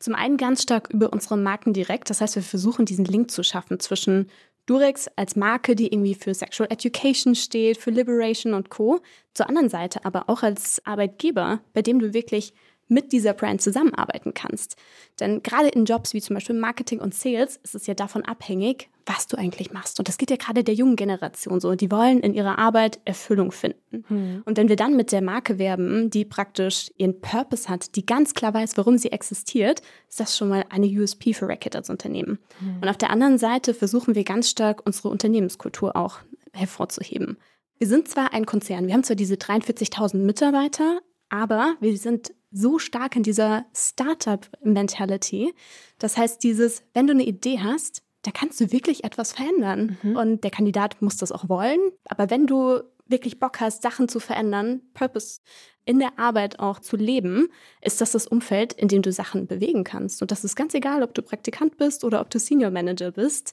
Zum 0.03 0.17
einen 0.17 0.37
ganz 0.37 0.65
stark 0.65 0.91
über 0.91 1.13
unsere 1.13 1.37
Marken 1.37 1.73
direkt. 1.73 2.11
Das 2.11 2.21
heißt, 2.21 2.35
wir 2.35 2.43
versuchen 2.43 2.85
diesen 2.85 3.05
Link 3.05 3.31
zu 3.31 3.45
schaffen 3.45 3.79
zwischen 3.79 4.29
Durex 4.67 5.09
als 5.17 5.37
Marke, 5.37 5.75
die 5.75 5.93
irgendwie 5.93 6.15
für 6.15 6.35
Sexual 6.35 6.71
Education 6.71 7.35
steht, 7.35 7.79
für 7.79 7.91
Liberation 7.91 8.55
und 8.55 8.71
Co. 8.71 9.01
Zur 9.35 9.49
anderen 9.49 9.69
Seite 9.69 10.05
aber 10.05 10.29
auch 10.29 10.43
als 10.43 10.81
Arbeitgeber, 10.85 11.61
bei 11.73 11.83
dem 11.83 11.99
du 11.99 12.15
wirklich 12.15 12.53
mit 12.93 13.13
dieser 13.13 13.33
Brand 13.33 13.63
zusammenarbeiten 13.63 14.35
kannst. 14.35 14.77
Denn 15.21 15.43
gerade 15.43 15.69
in 15.69 15.85
Jobs 15.85 16.15
wie 16.15 16.21
zum 16.21 16.35
Beispiel 16.35 16.59
Marketing 16.59 17.01
und 17.01 17.15
Sales 17.15 17.59
ist 17.63 17.75
es 17.75 17.87
ja 17.87 17.95
davon 17.95 18.25
abhängig, 18.25 18.89
was 19.07 19.27
du 19.27 19.37
eigentlich 19.37 19.73
machst. 19.73 19.99
Und 19.99 20.09
das 20.09 20.19
geht 20.19 20.31
ja 20.31 20.37
gerade 20.37 20.63
der 20.63 20.75
jungen 20.75 20.97
Generation 20.97 21.61
so. 21.61 21.75
Die 21.75 21.91
wollen 21.91 22.21
in 22.21 22.35
ihrer 22.35 22.59
Arbeit 22.59 23.01
Erfüllung 23.05 23.53
finden. 23.53 24.05
Hm. 24.09 24.43
Und 24.45 24.57
wenn 24.57 24.69
wir 24.69 24.77
dann 24.77 24.97
mit 24.97 25.13
der 25.13 25.23
Marke 25.23 25.59
werben, 25.59 26.11
die 26.11 26.25
praktisch 26.25 26.91
ihren 26.97 27.21
Purpose 27.21 27.69
hat, 27.69 27.97
die 27.97 28.07
ganz 28.07 28.35
klar 28.35 28.55
weiß, 28.55 28.77
warum 28.77 28.99
sie 28.99 29.11
existiert, 29.13 29.81
ist 30.09 30.21
das 30.21 30.37
schon 30.37 30.49
mal 30.49 30.65
eine 30.69 30.87
USP 30.87 31.35
für 31.35 31.49
Racket 31.49 31.77
als 31.77 31.91
Unternehmen. 31.91 32.39
Hm. 32.59 32.77
Und 32.81 32.89
auf 32.89 32.97
der 32.97 33.11
anderen 33.11 33.39
Seite 33.39 33.75
versuchen 33.75 34.15
wir 34.15 34.25
ganz 34.25 34.51
stark 34.51 34.83
unsere 34.87 35.09
Unternehmenskultur 35.09 35.97
auch 35.97 36.19
hervorzuheben. 36.53 37.39
Wir 37.79 37.89
sind 37.89 38.09
zwar 38.09 38.33
ein 38.33 38.47
Konzern, 38.47 38.87
wir 38.87 38.95
haben 38.95 39.03
zwar 39.03 39.17
diese 39.17 39.35
43.000 39.35 40.19
Mitarbeiter, 40.19 41.01
aber 41.31 41.75
wir 41.81 41.97
sind 41.97 42.33
so 42.53 42.79
stark 42.79 43.17
in 43.17 43.23
dieser 43.23 43.65
Startup-Mentality. 43.75 45.55
Das 45.99 46.17
heißt, 46.17 46.43
dieses, 46.43 46.83
wenn 46.95 47.07
du 47.07 47.13
eine 47.13 47.25
Idee 47.25 47.61
hast, 47.61 48.03
da 48.23 48.31
kannst 48.31 48.61
du 48.61 48.71
wirklich 48.71 49.05
etwas 49.05 49.33
verändern. 49.33 49.99
Mhm. 50.03 50.17
Und 50.17 50.45
der 50.45 50.51
Kandidat 50.51 51.03
muss 51.03 51.17
das 51.17 51.33
auch 51.33 51.49
wollen. 51.49 51.81
Aber 52.05 52.31
wenn 52.31 52.47
du 52.47 52.81
wirklich 53.07 53.41
Bock 53.41 53.61
hast, 53.61 53.83
Sachen 53.83 54.09
zu 54.09 54.21
verändern, 54.21 54.83
Purpose 54.95 55.41
in 55.85 55.99
der 55.99 56.19
Arbeit 56.19 56.61
auch 56.61 56.79
zu 56.79 56.97
leben, 56.97 57.49
ist 57.81 58.01
das 58.01 58.13
das 58.13 58.27
Umfeld, 58.27 58.73
in 58.73 58.89
dem 58.89 59.03
du 59.03 59.11
Sachen 59.11 59.47
bewegen 59.47 59.83
kannst. 59.83 60.23
Und 60.23 60.31
das 60.31 60.45
ist 60.45 60.55
ganz 60.55 60.75
egal, 60.75 61.03
ob 61.03 61.15
du 61.15 61.23
Praktikant 61.23 61.77
bist 61.77 62.05
oder 62.05 62.21
ob 62.21 62.31
du 62.31 62.39
Senior 62.39 62.71
Manager 62.71 63.11
bist 63.11 63.53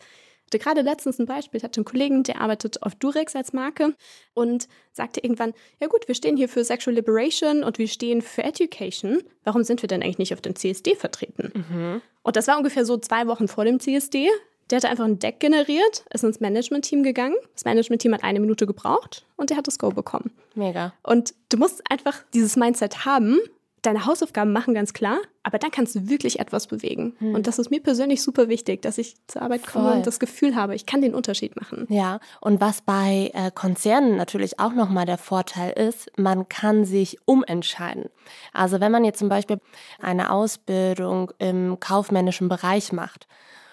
hatte 0.49 0.59
gerade 0.59 0.81
letztens 0.81 1.19
ein 1.19 1.25
Beispiel, 1.25 1.57
ich 1.59 1.63
hatte 1.63 1.79
einen 1.79 1.85
Kollegen, 1.85 2.23
der 2.23 2.41
arbeitet 2.41 2.83
auf 2.83 2.95
Durex 2.95 3.35
als 3.35 3.53
Marke 3.53 3.95
und 4.33 4.67
sagte 4.91 5.21
irgendwann, 5.21 5.53
ja 5.79 5.88
gut, 5.88 6.07
wir 6.07 6.15
stehen 6.15 6.38
hier 6.38 6.49
für 6.49 6.63
Sexual 6.63 6.95
Liberation 6.95 7.63
und 7.63 7.77
wir 7.77 7.88
stehen 7.88 8.21
für 8.21 8.43
Education. 8.43 9.21
Warum 9.43 9.63
sind 9.63 9.81
wir 9.81 9.88
denn 9.88 10.03
eigentlich 10.03 10.17
nicht 10.17 10.33
auf 10.33 10.41
dem 10.41 10.55
CSD 10.55 10.95
vertreten? 10.95 11.51
Mhm. 11.53 12.01
Und 12.23 12.35
das 12.35 12.47
war 12.47 12.57
ungefähr 12.57 12.85
so 12.85 12.97
zwei 12.97 13.27
Wochen 13.27 13.47
vor 13.47 13.65
dem 13.65 13.79
CSD. 13.79 14.29
Der 14.69 14.77
hatte 14.77 14.89
einfach 14.89 15.05
ein 15.05 15.17
Deck 15.17 15.39
generiert, 15.39 16.05
ist 16.13 16.23
ins 16.23 16.39
Management-Team 16.39 17.01
gegangen. 17.01 17.35
Das 17.53 17.65
Management-Team 17.65 18.13
hat 18.13 18.23
eine 18.23 18.39
Minute 18.39 18.67
gebraucht 18.67 19.25
und 19.35 19.49
der 19.49 19.57
hat 19.57 19.67
das 19.67 19.79
Go 19.79 19.89
bekommen. 19.89 20.31
Mega. 20.53 20.93
Und 21.01 21.33
du 21.49 21.57
musst 21.57 21.81
einfach 21.89 22.23
dieses 22.33 22.55
Mindset 22.55 23.05
haben, 23.05 23.39
deine 23.81 24.05
Hausaufgaben 24.05 24.51
machen, 24.51 24.73
ganz 24.73 24.93
klar, 24.93 25.17
aber 25.43 25.57
dann 25.57 25.71
kannst 25.71 25.95
du 25.95 26.09
wirklich 26.09 26.39
etwas 26.39 26.67
bewegen. 26.67 27.15
Hm. 27.19 27.35
Und 27.35 27.47
das 27.47 27.59
ist 27.59 27.71
mir 27.71 27.81
persönlich 27.81 28.21
super 28.21 28.49
wichtig, 28.49 28.81
dass 28.81 28.97
ich 28.97 29.15
zur 29.27 29.41
Arbeit 29.41 29.65
komme 29.65 29.89
Voll. 29.89 29.97
und 29.97 30.07
das 30.07 30.19
Gefühl 30.19 30.55
habe, 30.55 30.75
ich 30.75 30.85
kann 30.85 31.01
den 31.01 31.15
Unterschied 31.15 31.55
machen. 31.55 31.85
Ja, 31.89 32.19
und 32.41 32.61
was 32.61 32.81
bei 32.81 33.31
äh, 33.33 33.51
Konzernen 33.51 34.17
natürlich 34.17 34.59
auch 34.59 34.73
nochmal 34.73 35.05
der 35.05 35.17
Vorteil 35.17 35.71
ist, 35.71 36.11
man 36.17 36.49
kann 36.49 36.85
sich 36.85 37.17
umentscheiden. 37.25 38.05
Also 38.53 38.79
wenn 38.79 38.91
man 38.91 39.05
jetzt 39.05 39.19
zum 39.19 39.29
Beispiel 39.29 39.59
eine 39.99 40.31
Ausbildung 40.31 41.31
im 41.39 41.79
kaufmännischen 41.79 42.49
Bereich 42.49 42.91
macht 42.91 43.27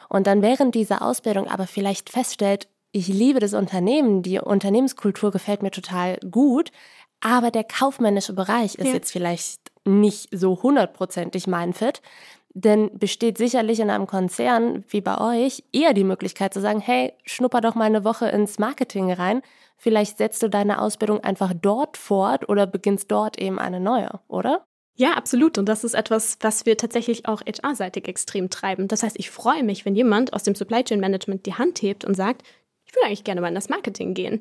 und 0.09 0.27
dann 0.27 0.43
während 0.43 0.75
dieser 0.75 1.03
Ausbildung 1.03 1.49
aber 1.49 1.67
vielleicht 1.67 2.11
feststellt, 2.11 2.69
ich 2.93 3.09
liebe 3.09 3.41
das 3.41 3.53
Unternehmen, 3.53 4.23
die 4.23 4.39
Unternehmenskultur 4.39 5.31
gefällt 5.31 5.63
mir 5.63 5.71
total 5.71 6.19
gut, 6.31 6.71
aber 7.21 7.51
der 7.51 7.65
kaufmännische 7.65 8.33
Bereich 8.33 8.77
ist 8.77 8.87
ja. 8.87 8.95
jetzt 8.95 9.13
vielleicht 9.13 9.61
nicht 9.85 10.29
so 10.33 10.63
hundertprozentig 10.63 11.47
mein 11.47 11.73
Fit. 11.73 12.03
Denn 12.59 12.99
besteht 12.99 13.37
sicherlich 13.37 13.81
in 13.81 13.91
einem 13.91 14.07
Konzern 14.07 14.83
wie 14.89 15.03
bei 15.03 15.19
euch 15.19 15.63
eher 15.73 15.93
die 15.93 16.05
Möglichkeit 16.05 16.55
zu 16.55 16.61
sagen, 16.63 16.81
hey, 16.81 17.13
schnupper 17.25 17.61
doch 17.61 17.75
mal 17.75 17.85
eine 17.85 18.03
Woche 18.03 18.29
ins 18.29 18.59
Marketing 18.59 19.13
rein. 19.13 19.43
Vielleicht 19.77 20.17
setzt 20.17 20.43
du 20.43 20.49
deine 20.49 20.81
Ausbildung 20.81 21.23
einfach 21.23 21.53
dort 21.55 21.99
fort 21.99 22.49
oder 22.49 22.67
beginnst 22.67 23.11
dort 23.11 23.39
eben 23.39 23.59
eine 23.59 23.79
neue, 23.79 24.21
oder? 24.27 24.65
Ja, 24.95 25.13
absolut. 25.13 25.59
Und 25.59 25.69
das 25.69 25.85
ist 25.85 25.93
etwas, 25.93 26.39
was 26.41 26.65
wir 26.65 26.79
tatsächlich 26.79 27.29
auch 27.29 27.43
HR-seitig 27.43 28.09
extrem 28.09 28.49
treiben. 28.49 28.89
Das 28.89 29.03
heißt, 29.03 29.19
ich 29.19 29.31
freue 29.31 29.63
mich, 29.63 29.85
wenn 29.85 29.95
jemand 29.95 30.33
aus 30.33 30.43
dem 30.43 30.55
Supply 30.55 30.83
Chain 30.83 31.01
Management 31.01 31.45
die 31.45 31.55
Hand 31.55 31.83
hebt 31.83 32.07
und 32.07 32.15
sagt, 32.15 32.43
ich 32.87 32.95
würde 32.95 33.07
eigentlich 33.07 33.25
gerne 33.25 33.43
mal 33.43 33.49
in 33.49 33.55
das 33.55 33.69
Marketing 33.69 34.15
gehen. 34.15 34.41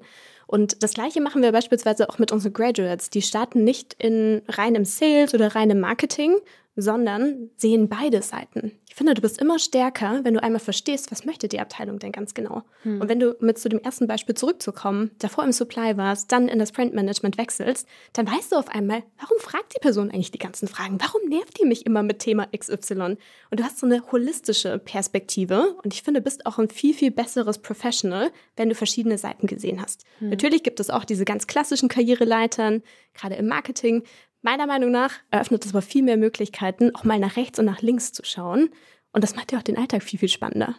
Und 0.55 0.81
das 0.83 0.93
Gleiche 0.93 1.19
machen 1.19 1.41
wir 1.41 1.51
beispielsweise 1.51 2.09
auch 2.09 2.17
mit 2.17 2.31
unseren 2.31 2.53
Graduates. 2.53 3.09
Die 3.09 3.21
starten 3.21 3.65
nicht 3.65 3.93
in 3.99 4.41
reinem 4.47 4.85
Sales 4.85 5.33
oder 5.33 5.53
reinem 5.53 5.81
Marketing, 5.81 6.37
sondern 6.75 7.49
sehen 7.55 7.87
beide 7.87 8.21
Seiten. 8.21 8.73
Ich 8.87 8.95
finde, 8.95 9.13
du 9.13 9.21
bist 9.21 9.41
immer 9.41 9.59
stärker, 9.59 10.21
wenn 10.23 10.33
du 10.33 10.43
einmal 10.43 10.59
verstehst, 10.59 11.11
was 11.11 11.25
möchte 11.25 11.47
die 11.47 11.59
Abteilung 11.59 11.99
denn 11.99 12.11
ganz 12.11 12.33
genau. 12.33 12.63
Hm. 12.83 13.01
Und 13.01 13.09
wenn 13.09 13.19
du 13.19 13.35
mit 13.39 13.57
zu 13.57 13.69
dem 13.69 13.79
ersten 13.79 14.07
Beispiel 14.07 14.35
zurückzukommen, 14.35 15.11
davor 15.19 15.43
im 15.43 15.51
Supply 15.51 15.97
warst, 15.97 16.31
dann 16.31 16.47
in 16.47 16.59
das 16.59 16.71
Printmanagement 16.71 17.37
wechselst, 17.37 17.87
dann 18.13 18.27
weißt 18.27 18.51
du 18.51 18.55
auf 18.57 18.69
einmal, 18.69 19.03
warum 19.19 19.37
fragt 19.39 19.75
die 19.75 19.81
Person 19.81 20.11
eigentlich 20.11 20.31
die 20.31 20.37
ganzen 20.37 20.67
Fragen? 20.67 20.99
Warum 20.99 21.27
nervt 21.27 21.59
die 21.59 21.65
mich 21.65 21.85
immer 21.85 22.03
mit 22.03 22.19
Thema 22.19 22.47
XY? 22.57 23.17
Und 23.51 23.59
du 23.59 23.63
hast 23.63 23.79
so 23.79 23.85
eine 23.85 24.11
holistische 24.11 24.79
Perspektive 24.79 25.75
und 25.83 25.93
ich 25.93 26.03
finde, 26.03 26.21
bist 26.21 26.45
auch 26.45 26.57
ein 26.57 26.69
viel, 26.69 26.93
viel 26.93 27.11
besseres 27.11 27.57
Professional, 27.57 28.31
wenn 28.55 28.69
du 28.69 28.75
verschiedene 28.75 29.17
Seiten 29.17 29.47
gesehen 29.47 29.81
hast. 29.81 30.05
Hm. 30.19 30.29
Natürlich 30.29 30.63
gibt 30.63 30.79
es 30.79 30.89
auch 30.89 31.05
diese 31.05 31.25
ganz 31.25 31.47
klassischen 31.47 31.89
Karriereleitern, 31.89 32.81
gerade 33.13 33.35
im 33.35 33.47
Marketing, 33.47 34.03
Meiner 34.45 34.67
Meinung 34.67 34.91
nach 34.91 35.11
eröffnet 35.31 35.65
es 35.65 35.71
aber 35.71 35.81
viel 35.81 36.03
mehr 36.03 36.17
Möglichkeiten, 36.17 36.95
auch 36.95 37.03
mal 37.03 37.17
nach 37.17 37.35
rechts 37.35 37.57
und 37.57 37.65
nach 37.65 37.81
links 37.81 38.13
zu 38.13 38.23
schauen. 38.23 38.69
Und 39.11 39.23
das 39.23 39.35
macht 39.35 39.51
ja 39.51 39.57
auch 39.57 39.63
den 39.63 39.75
Alltag 39.75 40.03
viel, 40.03 40.19
viel 40.19 40.29
spannender. 40.29 40.75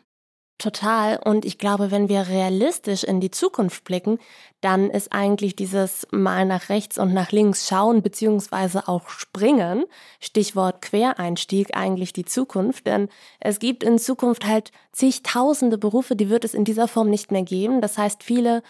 Total. 0.59 1.19
Und 1.19 1.45
ich 1.45 1.59
glaube, 1.59 1.91
wenn 1.91 2.09
wir 2.09 2.29
realistisch 2.29 3.03
in 3.03 3.19
die 3.19 3.33
Zukunft 3.33 3.83
blicken, 3.83 4.21
dann 4.61 4.89
ist 4.89 5.13
eigentlich 5.13 5.57
dieses 5.57 6.07
mal 6.13 6.47
nach 6.47 6.69
rechts 6.69 6.97
und 6.97 7.13
nach 7.13 7.33
links 7.33 7.67
schauen 7.67 8.03
beziehungsweise 8.03 8.87
auch 8.87 9.09
springen, 9.09 9.85
Stichwort 10.21 10.81
Quereinstieg, 10.81 11.77
eigentlich 11.77 12.13
die 12.13 12.25
Zukunft. 12.25 12.87
Denn 12.87 13.09
es 13.41 13.59
gibt 13.59 13.83
in 13.83 13.99
Zukunft 13.99 14.47
halt 14.47 14.71
zigtausende 14.93 15.77
Berufe, 15.77 16.15
die 16.15 16.31
wird 16.31 16.45
es 16.45 16.55
in 16.55 16.65
dieser 16.65 16.87
Form 16.87 17.11
nicht 17.11 17.33
mehr 17.33 17.43
geben. 17.43 17.81
Das 17.81 17.99
heißt, 17.99 18.23
viele 18.23 18.63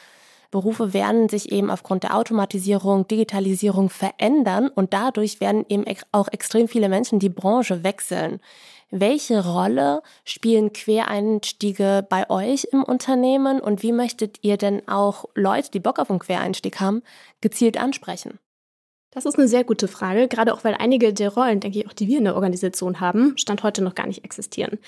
Berufe 0.51 0.93
werden 0.93 1.29
sich 1.29 1.53
eben 1.53 1.71
aufgrund 1.71 2.03
der 2.03 2.17
Automatisierung, 2.17 3.07
Digitalisierung 3.09 3.91
verändern 3.91 4.69
und 4.69 4.93
dadurch 4.93 5.41
werden 5.41 5.65
eben 5.69 5.85
auch 6.13 6.29
extrem 6.29 6.69
viele 6.69 6.89
Menschen 6.89 7.19
die 7.19 7.29
Branche 7.29 7.85
wechseln. 7.85 8.41
Welche 8.91 9.45
Rolle 9.45 10.03
spielen 10.25 10.73
Quereinstiege 10.73 12.07
bei 12.09 12.31
euch 12.31 12.69
im 12.71 12.85
Unternehmen 12.85 13.61
und 13.61 13.83
wie 13.83 13.93
möchtet 13.93 14.39
ihr 14.43 14.57
denn 14.57 14.87
auch 14.89 15.25
Leute, 15.35 15.71
die 15.73 15.81
Bock 15.81 15.99
auf 15.99 16.09
einen 16.09 16.21
Quereinstieg 16.21 16.79
haben, 16.81 17.03
gezielt 17.41 17.79
ansprechen? 17.79 18.39
Das 19.11 19.25
ist 19.25 19.39
eine 19.39 19.49
sehr 19.49 19.65
gute 19.65 19.89
Frage, 19.89 20.29
gerade 20.29 20.53
auch 20.53 20.63
weil 20.63 20.75
einige 20.75 21.13
der 21.15 21.33
Rollen, 21.33 21.59
denke 21.59 21.79
ich, 21.79 21.89
auch 21.89 21.95
die 21.95 22.07
wir 22.07 22.19
in 22.19 22.25
der 22.25 22.35
Organisation 22.35 23.01
haben, 23.01 23.37
Stand 23.39 23.63
heute 23.63 23.83
noch 23.83 23.95
gar 23.95 24.07
nicht 24.07 24.25
existieren. 24.25 24.79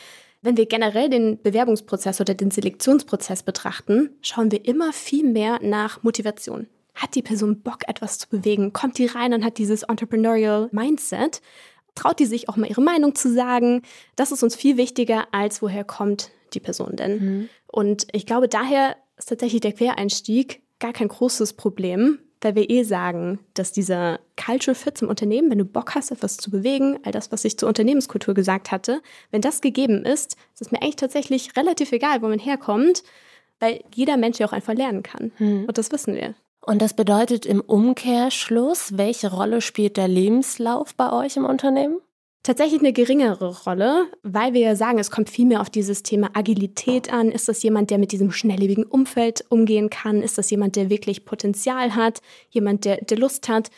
Wenn 0.40 0.56
wir 0.56 0.66
generell 0.66 1.08
den 1.08 1.42
Bewerbungsprozess 1.42 2.20
oder 2.20 2.34
den 2.34 2.50
Selektionsprozess 2.50 3.42
betrachten, 3.42 4.10
schauen 4.22 4.52
wir 4.52 4.64
immer 4.64 4.92
viel 4.92 5.24
mehr 5.24 5.58
nach 5.62 6.02
Motivation. 6.02 6.68
Hat 6.94 7.14
die 7.14 7.22
Person 7.22 7.62
Bock, 7.62 7.88
etwas 7.88 8.18
zu 8.18 8.28
bewegen? 8.28 8.72
Kommt 8.72 8.98
die 8.98 9.06
rein 9.06 9.34
und 9.34 9.44
hat 9.44 9.58
dieses 9.58 9.84
Entrepreneurial 9.84 10.68
Mindset? 10.72 11.40
traut 11.98 12.18
die 12.18 12.26
sich 12.26 12.48
auch 12.48 12.56
mal 12.56 12.68
ihre 12.68 12.80
Meinung 12.80 13.14
zu 13.14 13.32
sagen. 13.32 13.82
Das 14.16 14.32
ist 14.32 14.42
uns 14.42 14.54
viel 14.54 14.76
wichtiger, 14.76 15.26
als 15.32 15.60
woher 15.62 15.84
kommt 15.84 16.30
die 16.54 16.60
Person 16.60 16.96
denn. 16.96 17.18
Mhm. 17.18 17.48
Und 17.66 18.06
ich 18.12 18.24
glaube, 18.24 18.48
daher 18.48 18.96
ist 19.16 19.28
tatsächlich 19.28 19.60
der 19.60 19.72
Quereinstieg 19.72 20.62
gar 20.78 20.92
kein 20.92 21.08
großes 21.08 21.54
Problem, 21.54 22.20
weil 22.40 22.54
wir 22.54 22.70
eh 22.70 22.82
sagen, 22.82 23.38
dass 23.54 23.72
dieser 23.72 24.20
Cultural 24.36 24.74
Fit 24.74 24.98
zum 24.98 25.08
Unternehmen, 25.08 25.50
wenn 25.50 25.58
du 25.58 25.64
Bock 25.64 25.94
hast, 25.94 26.10
etwas 26.10 26.36
zu 26.36 26.50
bewegen, 26.50 26.98
all 27.04 27.12
das, 27.12 27.32
was 27.32 27.44
ich 27.44 27.58
zur 27.58 27.68
Unternehmenskultur 27.68 28.34
gesagt 28.34 28.70
hatte, 28.70 29.02
wenn 29.30 29.40
das 29.40 29.60
gegeben 29.60 30.04
ist, 30.04 30.36
ist 30.54 30.62
es 30.62 30.70
mir 30.70 30.82
eigentlich 30.82 30.96
tatsächlich 30.96 31.56
relativ 31.56 31.92
egal, 31.92 32.22
wo 32.22 32.28
man 32.28 32.38
herkommt, 32.38 33.02
weil 33.60 33.82
jeder 33.94 34.16
Mensch 34.16 34.38
ja 34.38 34.46
auch 34.46 34.52
einfach 34.52 34.74
lernen 34.74 35.02
kann. 35.02 35.32
Mhm. 35.38 35.64
Und 35.66 35.78
das 35.78 35.90
wissen 35.90 36.14
wir. 36.14 36.34
Und 36.60 36.82
das 36.82 36.94
bedeutet 36.94 37.46
im 37.46 37.60
Umkehrschluss, 37.60 38.98
welche 38.98 39.32
Rolle 39.32 39.60
spielt 39.60 39.96
der 39.96 40.08
Lebenslauf 40.08 40.94
bei 40.94 41.12
euch 41.12 41.36
im 41.36 41.44
Unternehmen? 41.44 41.98
Tatsächlich 42.48 42.80
eine 42.80 42.94
geringere 42.94 43.62
Rolle, 43.64 44.06
weil 44.22 44.54
wir 44.54 44.62
ja 44.62 44.74
sagen, 44.74 44.98
es 44.98 45.10
kommt 45.10 45.28
viel 45.28 45.44
mehr 45.44 45.60
auf 45.60 45.68
dieses 45.68 46.02
Thema 46.02 46.30
Agilität 46.32 47.12
an. 47.12 47.30
Ist 47.30 47.46
das 47.46 47.62
jemand, 47.62 47.90
der 47.90 47.98
mit 47.98 48.10
diesem 48.10 48.32
schnelllebigen 48.32 48.84
Umfeld 48.84 49.44
umgehen 49.50 49.90
kann? 49.90 50.22
Ist 50.22 50.38
das 50.38 50.48
jemand, 50.48 50.74
der 50.74 50.88
wirklich 50.88 51.26
Potenzial 51.26 51.94
hat? 51.94 52.22
Jemand, 52.48 52.86
der, 52.86 53.04
der 53.04 53.18
Lust 53.18 53.50
hat? 53.50 53.68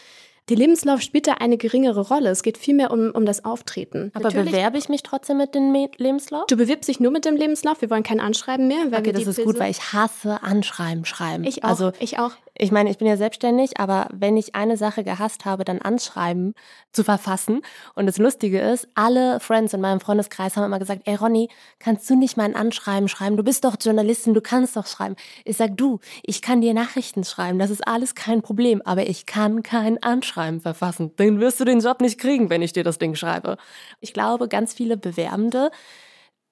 Der 0.51 0.57
Lebenslauf 0.57 1.01
spielt 1.01 1.27
da 1.27 1.33
eine 1.33 1.57
geringere 1.57 2.01
Rolle. 2.01 2.31
Es 2.31 2.45
geht 2.45 2.59
vielmehr 2.59 2.93
um, 2.93 3.11
um 3.11 3.27
das 3.27 3.45
Auftreten. 3.45 4.13
Aber 4.15 4.27
Natürlich, 4.27 4.53
bewerbe 4.53 4.79
ich 4.79 4.89
mich 4.89 5.03
trotzdem 5.03 5.39
mit 5.39 5.57
dem 5.57 5.75
Lebenslauf? 5.97 6.47
Du 6.47 6.57
bewirbst 6.57 6.89
dich 6.89 7.01
nur 7.01 7.11
mit 7.11 7.25
dem 7.25 7.35
Lebenslauf. 7.35 7.81
Wir 7.81 7.91
wollen 7.91 8.05
kein 8.05 8.21
Anschreiben 8.21 8.69
mehr. 8.69 8.93
Weil 8.93 9.01
okay, 9.01 9.11
das 9.11 9.27
ist 9.27 9.43
gut, 9.43 9.59
weil 9.59 9.73
ich 9.73 9.93
hasse 9.93 10.45
Anschreiben 10.45 11.05
schreiben. 11.05 11.43
Ich 11.43 11.65
auch. 11.65 11.71
Also, 11.71 11.91
ich 11.99 12.21
auch. 12.21 12.35
Ich 12.63 12.71
meine, 12.71 12.91
ich 12.91 12.99
bin 12.99 13.09
ja 13.09 13.17
selbstständig, 13.17 13.81
aber 13.81 14.07
wenn 14.13 14.37
ich 14.37 14.55
eine 14.55 14.77
Sache 14.77 15.03
gehasst 15.03 15.47
habe, 15.47 15.65
dann 15.65 15.81
Anschreiben 15.81 16.53
zu 16.93 17.03
verfassen. 17.03 17.63
Und 17.95 18.05
das 18.05 18.19
Lustige 18.19 18.61
ist, 18.61 18.87
alle 18.95 19.41
Friends 19.41 19.73
in 19.73 19.81
meinem 19.81 19.99
Freundeskreis 19.99 20.57
haben 20.57 20.65
immer 20.65 20.79
gesagt, 20.79 21.03
ey 21.07 21.15
Ronny, 21.15 21.49
kannst 21.79 22.11
du 22.11 22.17
nicht 22.17 22.37
mal 22.37 22.45
ein 22.45 22.55
Anschreiben 22.55 23.09
schreiben? 23.09 23.39
Du 23.39 23.43
bist 23.43 23.65
doch 23.65 23.77
Journalistin, 23.81 24.35
du 24.35 24.43
kannst 24.43 24.77
doch 24.77 24.87
schreiben. 24.87 25.17
Ich 25.47 25.57
sag, 25.57 25.75
du, 25.79 26.01
ich 26.23 26.43
kann 26.43 26.61
dir 26.61 26.75
Nachrichten 26.75 27.25
schreiben, 27.25 27.59
das 27.59 27.71
ist 27.71 27.89
alles 27.89 28.15
kein 28.15 28.43
Problem, 28.43 28.83
aber 28.85 29.09
ich 29.09 29.25
kann 29.25 29.63
kein 29.63 30.03
Anschreiben 30.03 30.61
verfassen. 30.61 31.13
Dann 31.17 31.41
wirst 31.41 31.61
du 31.61 31.65
den 31.65 31.81
Job 31.81 32.03
nicht 32.03 32.21
kriegen, 32.21 32.51
wenn 32.51 32.61
ich 32.61 32.75
dir 32.75 32.85
das 32.85 32.99
Ding 32.99 33.15
schreibe. 33.15 33.57
Ich 34.01 34.13
glaube, 34.13 34.49
ganz 34.49 34.75
viele 34.75 34.99
Bewerbende 34.99 35.71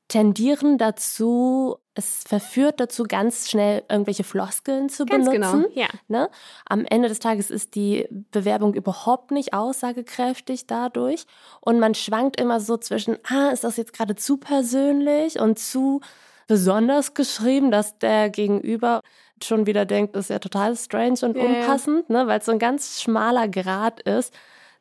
tendieren 0.09 0.79
dazu, 0.79 1.77
es 1.99 2.23
verführt 2.25 2.79
dazu, 2.79 3.03
ganz 3.03 3.51
schnell 3.51 3.83
irgendwelche 3.89 4.23
Floskeln 4.23 4.89
zu 4.89 5.05
ganz 5.05 5.29
genau, 5.29 5.51
benutzen. 5.51 5.73
Genau, 5.75 5.87
ja. 5.87 5.89
Ne? 6.07 6.31
Am 6.65 6.85
Ende 6.85 7.09
des 7.09 7.19
Tages 7.19 7.51
ist 7.51 7.75
die 7.75 8.07
Bewerbung 8.31 8.73
überhaupt 8.75 9.33
nicht 9.33 9.53
aussagekräftig 9.53 10.69
dadurch. 10.69 11.27
Und 11.61 11.81
man 11.81 11.97
schwankt 11.97 12.41
immer 12.41 12.61
so 12.61 12.77
zwischen, 12.77 13.19
ah, 13.29 13.49
ist 13.49 13.65
das 13.65 13.77
jetzt 13.77 13.93
gerade 13.93 14.15
zu 14.15 14.37
persönlich 14.37 15.41
und 15.41 15.59
zu 15.59 16.01
besonders 16.47 17.15
geschrieben, 17.15 17.73
dass 17.73 17.99
der 17.99 18.31
Gegenüber 18.31 19.03
schon 19.43 19.67
wieder 19.67 19.85
denkt, 19.85 20.15
ist 20.15 20.31
ja 20.31 20.39
total 20.39 20.77
strange 20.77 21.19
und 21.23 21.37
ja, 21.37 21.43
unpassend, 21.43 22.09
ne? 22.11 22.29
weil 22.29 22.39
es 22.39 22.47
so 22.47 22.53
ein 22.53 22.61
ganz 22.61 23.03
schmaler 23.03 23.49
Grad 23.49 24.01
ist 24.01 24.33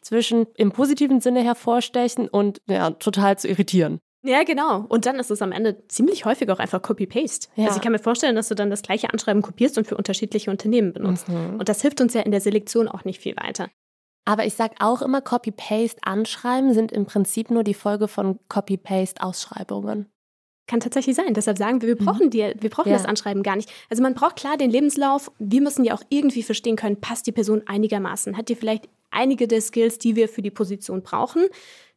zwischen 0.02 0.46
im 0.56 0.72
positiven 0.72 1.20
Sinne 1.20 1.42
hervorstechen 1.42 2.30
und 2.30 2.62
ja, 2.68 2.92
total 2.92 3.40
zu 3.40 3.48
irritieren. 3.48 4.00
Ja, 4.28 4.44
genau. 4.44 4.86
Und 4.90 5.06
dann 5.06 5.20
ist 5.20 5.32
es 5.32 5.42
am 5.42 5.54
Ende 5.54 5.88
ziemlich 5.88 6.26
häufig 6.26 6.50
auch 6.50 6.60
einfach 6.60 6.82
Copy-Paste. 6.82 7.48
Ja. 7.56 7.68
Also 7.68 7.78
ich 7.78 7.82
kann 7.82 7.94
mir 7.94 8.00
vorstellen, 8.00 8.36
dass 8.36 8.50
du 8.50 8.56
dann 8.56 8.70
das 8.70 8.82
gleiche 8.82 9.10
Anschreiben 9.12 9.42
kopierst 9.42 9.78
und 9.78 9.88
für 9.88 9.96
unterschiedliche 9.96 10.52
Unternehmen 10.52 10.92
benutzt. 10.92 11.30
Mhm. 11.30 11.56
Und 11.58 11.70
das 11.70 11.82
hilft 11.82 12.02
uns 12.02 12.14
ja 12.14 12.22
in 12.22 12.32
der 12.32 12.42
Selektion 12.42 12.90
auch 12.90 13.06
nicht 13.06 13.22
viel 13.22 13.38
weiter. 13.38 13.70
Aber 14.26 14.46
ich 14.46 14.56
sage 14.56 14.76
auch 14.80 15.02
immer, 15.02 15.22
Copy-Paste 15.22 16.02
Anschreiben 16.04 16.74
sind 16.74 16.92
im 16.92 17.06
Prinzip 17.06 17.50
nur 17.50 17.64
die 17.64 17.74
Folge 17.74 18.10
von 18.10 18.38
Copy-Paste 18.50 19.24
Ausschreibungen. 19.24 20.12
Kann 20.68 20.82
tatsächlich 20.82 21.16
sein. 21.16 21.34
Deshalb 21.34 21.58
sagen 21.58 21.82
wir, 21.82 21.88
wir 21.88 21.96
brauchen, 21.96 22.26
mhm. 22.26 22.32
die, 22.32 22.54
wir 22.60 22.70
brauchen 22.70 22.90
ja. 22.90 22.98
das 22.98 23.06
Anschreiben 23.06 23.42
gar 23.42 23.56
nicht. 23.56 23.72
Also 23.90 24.04
man 24.04 24.14
braucht 24.14 24.36
klar 24.36 24.58
den 24.58 24.70
Lebenslauf. 24.70 25.32
Wir 25.40 25.62
müssen 25.62 25.86
ja 25.86 25.94
auch 25.94 26.02
irgendwie 26.10 26.44
verstehen 26.44 26.76
können, 26.76 27.00
passt 27.00 27.26
die 27.26 27.32
Person 27.32 27.64
einigermaßen? 27.66 28.38
Hat 28.38 28.50
die 28.50 28.56
vielleicht 28.56 28.90
einige 29.10 29.48
der 29.48 29.62
Skills, 29.62 29.98
die 29.98 30.18
wir 30.18 30.28
für 30.28 30.42
die 30.42 30.52
Position 30.52 31.02
brauchen? 31.02 31.46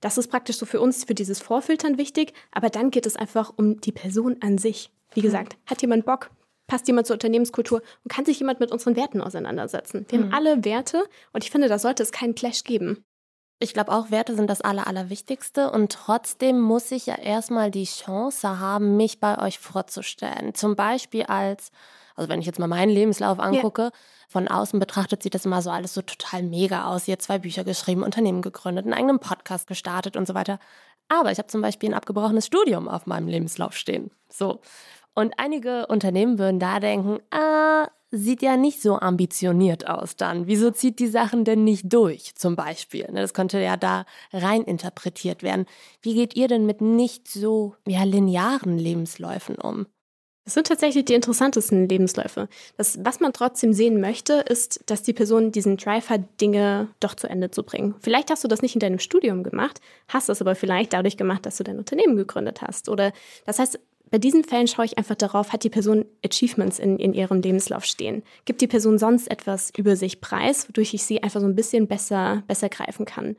Das 0.00 0.18
ist 0.18 0.28
praktisch 0.28 0.56
so 0.56 0.66
für 0.66 0.80
uns, 0.80 1.04
für 1.04 1.14
dieses 1.14 1.40
Vorfiltern 1.40 1.98
wichtig. 1.98 2.32
Aber 2.52 2.70
dann 2.70 2.90
geht 2.90 3.06
es 3.06 3.16
einfach 3.16 3.52
um 3.56 3.80
die 3.80 3.92
Person 3.92 4.36
an 4.40 4.56
sich. 4.56 4.90
Wie 5.14 5.20
gesagt, 5.20 5.56
hat 5.66 5.82
jemand 5.82 6.06
Bock? 6.06 6.30
Passt 6.68 6.86
jemand 6.86 7.08
zur 7.08 7.14
Unternehmenskultur 7.14 7.82
und 8.04 8.12
kann 8.12 8.24
sich 8.24 8.38
jemand 8.38 8.60
mit 8.60 8.70
unseren 8.70 8.94
Werten 8.94 9.20
auseinandersetzen? 9.20 10.06
Wir 10.08 10.20
mhm. 10.20 10.24
haben 10.26 10.32
alle 10.32 10.64
Werte 10.64 11.02
und 11.32 11.42
ich 11.42 11.50
finde, 11.50 11.66
da 11.66 11.80
sollte 11.80 12.04
es 12.04 12.12
keinen 12.12 12.36
Clash 12.36 12.62
geben. 12.62 13.04
Ich 13.62 13.74
glaube 13.74 13.92
auch, 13.92 14.10
Werte 14.10 14.34
sind 14.34 14.48
das 14.48 14.62
Aller, 14.62 14.86
Allerwichtigste 14.86 15.70
und 15.70 15.92
trotzdem 15.92 16.58
muss 16.58 16.90
ich 16.92 17.04
ja 17.04 17.16
erstmal 17.16 17.70
die 17.70 17.84
Chance 17.84 18.58
haben, 18.58 18.96
mich 18.96 19.20
bei 19.20 19.38
euch 19.38 19.58
vorzustellen. 19.58 20.54
Zum 20.54 20.76
Beispiel 20.76 21.24
als, 21.24 21.70
also 22.16 22.30
wenn 22.30 22.40
ich 22.40 22.46
jetzt 22.46 22.58
mal 22.58 22.68
meinen 22.68 22.88
Lebenslauf 22.88 23.38
angucke, 23.38 23.82
ja. 23.82 23.90
von 24.30 24.48
außen 24.48 24.80
betrachtet 24.80 25.22
sieht 25.22 25.34
das 25.34 25.44
immer 25.44 25.60
so 25.60 25.68
alles 25.68 25.92
so 25.92 26.00
total 26.00 26.42
mega 26.42 26.86
aus. 26.86 27.06
Ihr 27.06 27.12
habt 27.12 27.20
zwei 27.22 27.38
Bücher 27.38 27.62
geschrieben, 27.62 28.02
Unternehmen 28.02 28.40
gegründet, 28.40 28.86
einen 28.86 28.94
eigenen 28.94 29.18
Podcast 29.18 29.66
gestartet 29.66 30.16
und 30.16 30.26
so 30.26 30.32
weiter. 30.32 30.58
Aber 31.10 31.30
ich 31.30 31.36
habe 31.36 31.48
zum 31.48 31.60
Beispiel 31.60 31.90
ein 31.90 31.94
abgebrochenes 31.94 32.46
Studium 32.46 32.88
auf 32.88 33.04
meinem 33.04 33.28
Lebenslauf 33.28 33.76
stehen. 33.76 34.10
So. 34.30 34.62
Und 35.12 35.34
einige 35.36 35.86
Unternehmen 35.88 36.38
würden 36.38 36.60
da 36.60 36.80
denken, 36.80 37.18
ah, 37.30 37.88
sieht 38.10 38.42
ja 38.42 38.56
nicht 38.56 38.82
so 38.82 38.98
ambitioniert 38.98 39.88
aus 39.88 40.16
dann. 40.16 40.46
Wieso 40.46 40.70
zieht 40.70 40.98
die 40.98 41.06
Sachen 41.06 41.44
denn 41.44 41.64
nicht 41.64 41.92
durch, 41.92 42.34
zum 42.34 42.56
Beispiel? 42.56 43.06
Ne, 43.10 43.20
das 43.20 43.34
könnte 43.34 43.60
ja 43.60 43.76
da 43.76 44.04
rein 44.32 44.62
interpretiert 44.62 45.42
werden. 45.42 45.66
Wie 46.02 46.14
geht 46.14 46.34
ihr 46.36 46.48
denn 46.48 46.66
mit 46.66 46.80
nicht 46.80 47.28
so 47.28 47.76
ja, 47.86 48.02
linearen 48.02 48.78
Lebensläufen 48.78 49.56
um? 49.56 49.86
Das 50.44 50.54
sind 50.54 50.66
tatsächlich 50.66 51.04
die 51.04 51.14
interessantesten 51.14 51.88
Lebensläufe. 51.88 52.48
Das, 52.76 52.98
was 53.04 53.20
man 53.20 53.32
trotzdem 53.32 53.72
sehen 53.72 54.00
möchte, 54.00 54.32
ist, 54.32 54.82
dass 54.86 55.02
die 55.02 55.12
Person 55.12 55.52
diesen 55.52 55.76
Drive 55.76 56.08
hat, 56.08 56.22
Dinge 56.40 56.88
doch 56.98 57.14
zu 57.14 57.28
Ende 57.28 57.52
zu 57.52 57.62
bringen. 57.62 57.94
Vielleicht 58.00 58.30
hast 58.30 58.42
du 58.42 58.48
das 58.48 58.62
nicht 58.62 58.74
in 58.74 58.80
deinem 58.80 58.98
Studium 58.98 59.44
gemacht, 59.44 59.80
hast 60.08 60.28
es 60.28 60.40
aber 60.40 60.56
vielleicht 60.56 60.92
dadurch 60.92 61.16
gemacht, 61.16 61.46
dass 61.46 61.58
du 61.58 61.62
dein 61.64 61.78
Unternehmen 61.78 62.16
gegründet 62.16 62.62
hast. 62.62 62.88
Oder 62.88 63.12
das 63.44 63.60
heißt, 63.60 63.78
bei 64.10 64.18
diesen 64.18 64.44
Fällen 64.44 64.66
schaue 64.66 64.84
ich 64.84 64.98
einfach 64.98 65.14
darauf, 65.14 65.52
hat 65.52 65.64
die 65.64 65.70
Person 65.70 66.04
Achievements 66.24 66.78
in, 66.78 66.98
in 66.98 67.14
ihrem 67.14 67.40
Lebenslauf 67.40 67.84
stehen? 67.84 68.22
Gibt 68.44 68.60
die 68.60 68.66
Person 68.66 68.98
sonst 68.98 69.30
etwas 69.30 69.72
über 69.76 69.96
sich 69.96 70.20
preis, 70.20 70.68
wodurch 70.68 70.94
ich 70.94 71.04
sie 71.04 71.22
einfach 71.22 71.40
so 71.40 71.46
ein 71.46 71.54
bisschen 71.54 71.86
besser, 71.86 72.42
besser 72.48 72.68
greifen 72.68 73.04
kann? 73.04 73.36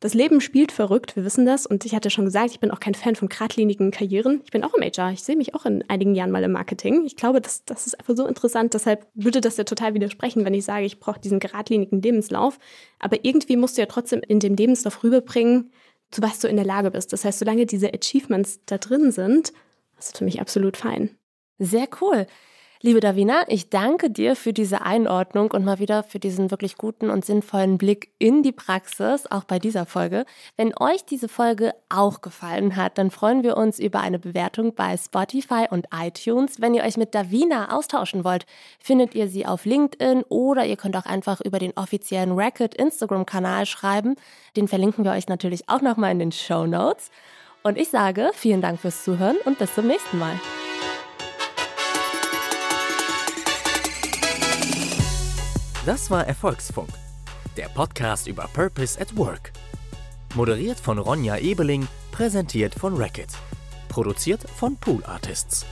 Das 0.00 0.12
Leben 0.12 0.42
spielt 0.42 0.70
verrückt, 0.70 1.16
wir 1.16 1.24
wissen 1.24 1.46
das. 1.46 1.64
Und 1.64 1.86
ich 1.86 1.94
hatte 1.94 2.10
schon 2.10 2.26
gesagt, 2.26 2.50
ich 2.50 2.60
bin 2.60 2.70
auch 2.70 2.80
kein 2.80 2.94
Fan 2.94 3.16
von 3.16 3.28
geradlinigen 3.28 3.90
Karrieren. 3.90 4.42
Ich 4.44 4.50
bin 4.50 4.62
auch 4.62 4.74
im 4.74 4.82
HR. 4.82 5.12
Ich 5.12 5.22
sehe 5.22 5.36
mich 5.36 5.54
auch 5.54 5.64
in 5.64 5.82
einigen 5.88 6.14
Jahren 6.14 6.30
mal 6.30 6.42
im 6.42 6.52
Marketing. 6.52 7.06
Ich 7.06 7.16
glaube, 7.16 7.40
das, 7.40 7.64
das 7.64 7.86
ist 7.86 7.98
einfach 7.98 8.14
so 8.14 8.26
interessant. 8.26 8.74
Deshalb 8.74 9.06
würde 9.14 9.40
das 9.40 9.56
ja 9.56 9.64
total 9.64 9.94
widersprechen, 9.94 10.44
wenn 10.44 10.52
ich 10.52 10.66
sage, 10.66 10.84
ich 10.84 11.00
brauche 11.00 11.20
diesen 11.20 11.38
geradlinigen 11.38 12.02
Lebenslauf. 12.02 12.58
Aber 12.98 13.24
irgendwie 13.24 13.56
musst 13.56 13.78
du 13.78 13.82
ja 13.82 13.86
trotzdem 13.86 14.20
in 14.26 14.40
dem 14.40 14.56
Lebenslauf 14.56 15.02
rüberbringen, 15.02 15.72
zu 16.10 16.20
was 16.20 16.38
du 16.38 16.48
in 16.48 16.56
der 16.56 16.66
Lage 16.66 16.90
bist. 16.90 17.12
Das 17.14 17.24
heißt, 17.24 17.38
solange 17.38 17.64
diese 17.64 17.92
Achievements 17.94 18.60
da 18.66 18.76
drin 18.76 19.10
sind, 19.10 19.54
das 19.96 20.06
ist 20.06 20.18
für 20.18 20.24
mich 20.24 20.40
absolut 20.40 20.76
fein. 20.76 21.16
Sehr 21.58 21.88
cool. 22.00 22.26
Liebe 22.86 23.00
Davina, 23.00 23.44
ich 23.48 23.70
danke 23.70 24.10
dir 24.10 24.36
für 24.36 24.52
diese 24.52 24.82
Einordnung 24.82 25.52
und 25.52 25.64
mal 25.64 25.78
wieder 25.78 26.02
für 26.02 26.18
diesen 26.18 26.50
wirklich 26.50 26.76
guten 26.76 27.08
und 27.08 27.24
sinnvollen 27.24 27.78
Blick 27.78 28.10
in 28.18 28.42
die 28.42 28.52
Praxis, 28.52 29.24
auch 29.30 29.44
bei 29.44 29.58
dieser 29.58 29.86
Folge. 29.86 30.26
Wenn 30.58 30.74
euch 30.78 31.02
diese 31.06 31.28
Folge 31.28 31.72
auch 31.88 32.20
gefallen 32.20 32.76
hat, 32.76 32.98
dann 32.98 33.10
freuen 33.10 33.42
wir 33.42 33.56
uns 33.56 33.78
über 33.78 34.00
eine 34.00 34.18
Bewertung 34.18 34.74
bei 34.74 34.98
Spotify 34.98 35.66
und 35.70 35.86
iTunes. 35.94 36.60
Wenn 36.60 36.74
ihr 36.74 36.84
euch 36.84 36.98
mit 36.98 37.14
Davina 37.14 37.74
austauschen 37.74 38.22
wollt, 38.22 38.44
findet 38.80 39.14
ihr 39.14 39.28
sie 39.28 39.46
auf 39.46 39.64
LinkedIn 39.64 40.22
oder 40.28 40.66
ihr 40.66 40.76
könnt 40.76 40.98
auch 40.98 41.06
einfach 41.06 41.40
über 41.40 41.58
den 41.58 41.72
offiziellen 41.78 42.32
Racket 42.32 42.74
Instagram-Kanal 42.74 43.64
schreiben. 43.64 44.16
Den 44.58 44.68
verlinken 44.68 45.06
wir 45.06 45.12
euch 45.12 45.26
natürlich 45.26 45.70
auch 45.70 45.80
nochmal 45.80 46.12
in 46.12 46.18
den 46.18 46.32
Show 46.32 46.66
Notes. 46.66 47.10
Und 47.66 47.78
ich 47.78 47.88
sage 47.88 48.30
vielen 48.34 48.60
Dank 48.60 48.78
fürs 48.78 49.04
Zuhören 49.04 49.38
und 49.46 49.58
bis 49.58 49.74
zum 49.74 49.86
nächsten 49.86 50.18
Mal. 50.18 50.38
Das 55.86 56.10
war 56.10 56.26
Erfolgsfunk, 56.26 56.90
der 57.56 57.68
Podcast 57.68 58.26
über 58.26 58.48
Purpose 58.52 59.00
at 59.00 59.16
Work. 59.16 59.52
Moderiert 60.34 60.78
von 60.78 60.98
Ronja 60.98 61.38
Ebeling, 61.38 61.88
präsentiert 62.12 62.74
von 62.74 62.96
Racket. 62.96 63.30
Produziert 63.88 64.42
von 64.42 64.76
Pool 64.76 65.02
Artists. 65.06 65.64